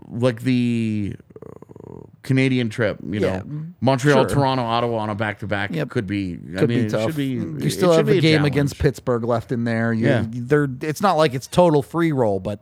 like 0.08 0.42
the 0.42 1.14
uh, 1.44 2.00
Canadian 2.22 2.68
trip, 2.68 2.98
you 3.04 3.20
Yeah, 3.20 3.38
know, 3.38 3.64
Montreal, 3.80 4.28
sure. 4.28 4.36
Toronto, 4.36 4.62
Ottawa 4.62 4.98
on 4.98 5.10
a 5.10 5.14
back 5.14 5.40
to 5.40 5.46
back 5.48 5.72
could 5.88 6.06
be. 6.06 6.38
I 6.54 6.60
Could 6.60 6.68
mean, 6.68 6.78
be 6.80 6.86
it 6.86 6.90
tough. 6.90 7.06
should 7.08 7.16
be. 7.16 7.26
you 7.30 7.70
still 7.70 7.92
have 7.92 8.08
a 8.08 8.20
game 8.20 8.38
challenge. 8.38 8.46
against 8.46 8.78
Pittsburgh 8.78 9.24
left 9.24 9.50
in 9.50 9.64
there. 9.64 9.92
You, 9.92 10.06
Yeah. 10.06 10.24
they're 10.28 10.68
it's 10.82 11.00
not 11.00 11.14
like 11.14 11.34
it's 11.34 11.48
total 11.48 11.82
free 11.82 12.12
roll, 12.12 12.38
but 12.38 12.60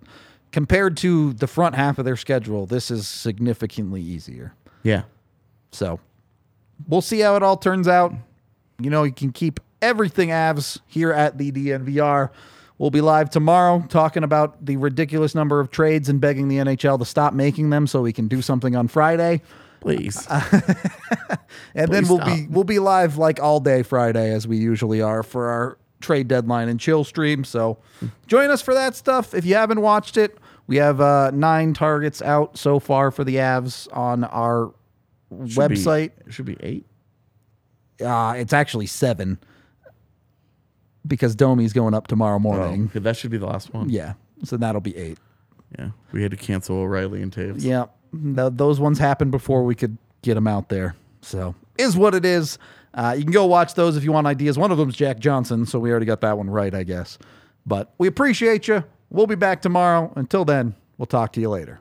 compared 0.53 0.97
to 0.99 1.33
the 1.35 1.47
front 1.47 1.75
half 1.75 1.99
of 1.99 2.05
their 2.05 2.17
schedule, 2.17 2.67
this 2.67 2.91
is 2.91 3.07
significantly 3.09 4.01
easier. 4.03 4.55
Yeah, 4.83 5.03
So 5.73 6.01
we'll 6.89 7.03
see 7.03 7.21
how 7.21 7.37
it 7.37 7.43
all 7.43 7.57
turns 7.57 7.87
out. 7.87 8.13
You 8.81 8.89
know, 8.91 9.03
you 9.05 9.13
can 9.13 9.31
keep 9.33 9.61
everything 9.83 10.31
Avs 10.31 10.79
here 10.87 11.13
at 11.13 11.37
the 11.39 11.53
DNVR. 11.53 12.31
We'll 12.79 12.91
be 12.91 13.03
live 13.03 13.29
tomorrow 13.29 13.85
talking 13.91 14.25
about 14.25 14.65
the 14.65 14.77
ridiculous 14.79 15.35
number 15.35 15.61
of 15.61 15.71
trades 15.71 16.09
and 16.09 16.19
begging 16.19 16.49
the 16.49 16.57
NHL 16.57 16.99
to 16.99 17.05
stop 17.05 17.35
making 17.35 17.69
them 17.69 17.87
so 17.87 18.01
we 18.01 18.13
can 18.13 18.27
do 18.27 18.41
something 18.41 18.75
on 18.75 18.89
Friday. 18.89 19.43
please. 19.81 20.27
And 21.75 21.93
then 21.93 22.07
we'll 22.09 22.19
stop. 22.19 22.27
be 22.37 22.47
we'll 22.49 22.65
be 22.65 22.79
live 22.79 23.17
like 23.17 23.41
all 23.41 23.61
day 23.61 23.83
Friday 23.83 24.33
as 24.33 24.47
we 24.47 24.57
usually 24.57 25.01
are 25.01 25.23
for 25.23 25.49
our 25.49 25.79
trade 26.01 26.29
deadline 26.29 26.69
and 26.69 26.81
chill 26.81 27.05
stream. 27.05 27.45
So 27.45 27.79
join 28.27 28.51
us 28.51 28.63
for 28.63 28.75
that 28.75 28.97
stuff. 28.97 29.35
If 29.35 29.45
you 29.45 29.55
haven't 29.55 29.81
watched 29.81 30.17
it, 30.17 30.39
we 30.67 30.77
have 30.77 31.01
uh, 31.01 31.31
nine 31.33 31.75
targets 31.75 32.23
out 32.23 32.57
so 32.57 32.79
far 32.79 33.11
for 33.11 33.25
the 33.25 33.37
Avs 33.37 33.89
on 33.97 34.25
our 34.25 34.73
Should 35.31 35.49
be- 35.49 35.55
website. 35.77 36.11
it 36.27 36.33
should 36.33 36.47
be 36.47 36.57
eight. 36.61 36.87
Uh, 38.05 38.35
it's 38.37 38.53
actually 38.53 38.87
seven 38.87 39.39
because 41.07 41.35
Domi's 41.35 41.73
going 41.73 41.95
up 41.95 42.07
tomorrow 42.07 42.39
morning. 42.39 42.87
Okay, 42.87 42.99
that 43.01 43.17
should 43.17 43.31
be 43.31 43.39
the 43.39 43.47
last 43.47 43.73
one. 43.75 43.89
Yeah, 43.91 44.15
so 44.45 44.57
that'll 44.57 44.81
be 44.81 44.97
eight. 44.97 45.19
yeah. 45.79 45.91
We 46.13 46.23
had 46.23 46.31
to 46.31 46.37
cancel 46.37 46.77
O'Reilly 46.79 47.23
and 47.23 47.33
Taves. 47.33 47.63
Yeah, 47.63 47.87
th- 48.13 48.53
those 48.55 48.81
ones 48.81 48.99
happened 48.99 49.31
before 49.33 49.65
we 49.65 49.75
could 49.75 49.99
get 50.23 50.35
them 50.35 50.47
out 50.47 50.69
there. 50.69 50.95
So 51.23 51.55
is 51.79 51.97
what 51.97 52.15
it 52.15 52.25
is. 52.25 52.59
Uh, 52.93 53.15
you 53.17 53.23
can 53.23 53.33
go 53.33 53.47
watch 53.47 53.75
those 53.75 53.97
if 53.97 54.05
you 54.05 54.13
want 54.13 54.27
ideas. 54.27 54.59
One 54.59 54.71
of 54.73 54.79
them's 54.79 54.97
Jack 54.97 55.19
Johnson, 55.19 55.67
so 55.67 55.79
we 55.79 55.91
already 55.91 56.07
got 56.07 56.21
that 56.23 56.37
one 56.37 56.51
right, 56.51 56.75
I 56.75 56.83
guess. 56.83 57.19
But 57.67 57.93
we 57.99 58.09
appreciate 58.09 58.67
you. 58.69 58.85
We'll 59.11 59.27
be 59.27 59.35
back 59.37 59.63
tomorrow. 59.63 60.13
Until 60.17 60.45
then, 60.45 60.75
we'll 60.99 61.07
talk 61.07 61.33
to 61.35 61.41
you 61.41 61.51
later. 61.51 61.81